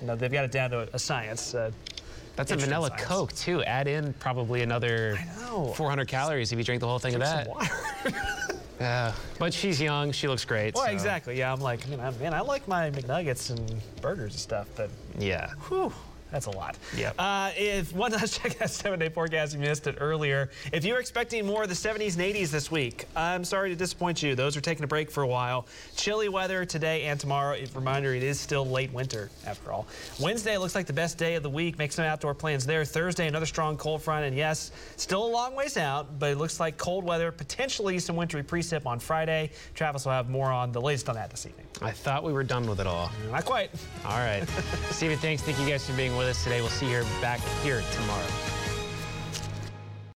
You 0.02 0.08
know, 0.08 0.16
they've 0.16 0.32
got 0.32 0.44
it 0.46 0.52
down 0.52 0.72
to 0.72 0.80
a, 0.80 0.88
a 0.94 1.00
science. 1.00 1.54
Uh, 1.56 1.72
That's 2.36 2.52
a 2.52 2.58
vanilla 2.58 2.90
science. 2.90 3.04
Coke 3.04 3.34
too. 3.34 3.64
Add 3.64 3.88
in 3.88 4.14
probably 4.14 4.64
another 4.64 5.18
400 5.76 6.08
calories 6.08 6.52
if 6.52 6.58
you 6.58 6.64
drink 6.66 6.82
the 6.82 6.88
whole 6.88 7.00
thing 7.00 7.14
of 7.16 7.22
that. 7.22 7.48
some 7.48 8.14
Yeah. 8.80 9.14
but 9.40 9.54
she's 9.54 9.80
young. 9.80 10.12
She 10.12 10.28
looks 10.28 10.44
great. 10.44 10.74
Well, 10.76 10.86
so- 10.86 10.92
exactly. 10.92 11.38
Yeah, 11.38 11.54
I'm 11.54 11.62
like, 11.62 11.86
I 11.88 11.90
mean, 11.90 12.00
I, 12.02 12.12
man, 12.12 12.34
I 12.34 12.42
like 12.42 12.68
my 12.68 12.90
McNuggets 12.92 13.50
and 13.50 13.80
burgers 14.02 14.34
and 14.34 14.40
stuff, 14.42 14.68
but 14.76 14.90
Yeah. 15.18 15.52
whew, 15.70 15.94
that's 16.34 16.48
a 16.48 16.52
lot. 16.52 16.78
Yep. 16.98 17.16
Uh, 17.20 17.52
if 17.56 17.94
one 17.96 18.12
last 18.12 18.42
check 18.42 18.58
that 18.58 18.72
seven-day 18.72 19.10
forecast, 19.10 19.54
you 19.54 19.60
missed 19.60 19.86
it 19.86 19.98
earlier. 20.00 20.50
If 20.74 20.84
you're 20.84 21.00
expecting 21.00 21.46
more 21.46 21.62
of 21.62 21.70
the 21.70 21.76
70s 21.76 22.18
and 22.18 22.36
80s 22.36 22.50
this 22.50 22.72
week, 22.72 23.06
I'm 23.16 23.46
sorry 23.46 23.70
to 23.70 23.76
disappoint 23.76 24.24
you. 24.24 24.34
Those 24.34 24.58
are 24.58 24.62
taking 24.62 24.84
a 24.84 24.88
break 24.88 25.12
for 25.12 25.22
a 25.22 25.28
while. 25.28 25.68
Chilly 25.96 26.30
weather 26.30 26.66
today 26.66 27.04
and 27.04 27.20
tomorrow. 27.20 27.54
A 27.54 27.68
reminder, 27.76 28.16
it 28.16 28.24
is 28.24 28.40
still 28.40 28.66
late 28.66 28.92
winter 28.92 29.30
after 29.46 29.72
all. 29.72 29.86
Wednesday 30.20 30.58
looks 30.58 30.74
like 30.74 30.88
the 30.88 30.94
best 30.94 31.20
day 31.20 31.36
of 31.36 31.44
the 31.44 31.50
week. 31.52 31.78
Make 31.78 31.92
some 31.92 32.06
outdoor 32.06 32.34
plans 32.34 32.66
there. 32.66 32.84
Thursday, 32.84 33.28
another 33.28 33.46
strong 33.46 33.78
cold 33.78 34.02
front, 34.02 34.26
and 34.26 34.36
yes, 34.36 34.72
still 34.98 35.28
a 35.28 35.32
long 35.32 35.54
ways 35.54 35.78
out, 35.78 36.18
but 36.18 36.32
it 36.32 36.40
looks 36.40 36.60
like 36.60 36.78
cold 36.78 37.04
weather, 37.04 37.32
potentially 37.32 38.00
some 38.00 38.16
wintry 38.16 38.42
precip 38.42 38.88
on 38.88 38.98
Friday. 38.98 39.52
Travis 39.76 40.06
will 40.06 40.14
have 40.14 40.32
more 40.32 40.52
on 40.52 40.72
the 40.72 40.82
latest 40.82 41.10
on 41.10 41.16
that 41.16 41.30
this 41.30 41.46
evening. 41.46 41.68
I 41.82 41.92
thought 41.92 42.24
we 42.24 42.34
were 42.34 42.44
done 42.44 42.68
with 42.68 42.80
it 42.80 42.88
all. 42.88 43.12
Not 43.32 43.46
quite. 43.46 43.70
All 44.06 44.18
right. 44.18 44.48
Stephen, 44.92 45.18
thanks. 45.18 45.42
Thank 45.42 45.60
you 45.60 45.68
guys 45.68 45.86
for 45.86 45.96
being 45.96 46.16
with 46.16 46.28
us 46.28 46.44
today. 46.44 46.62
We'll 46.62 46.70
see 46.70 46.90
you 46.90 47.04
back 47.22 47.40
here 47.64 47.84
tomorrow. 47.94 48.63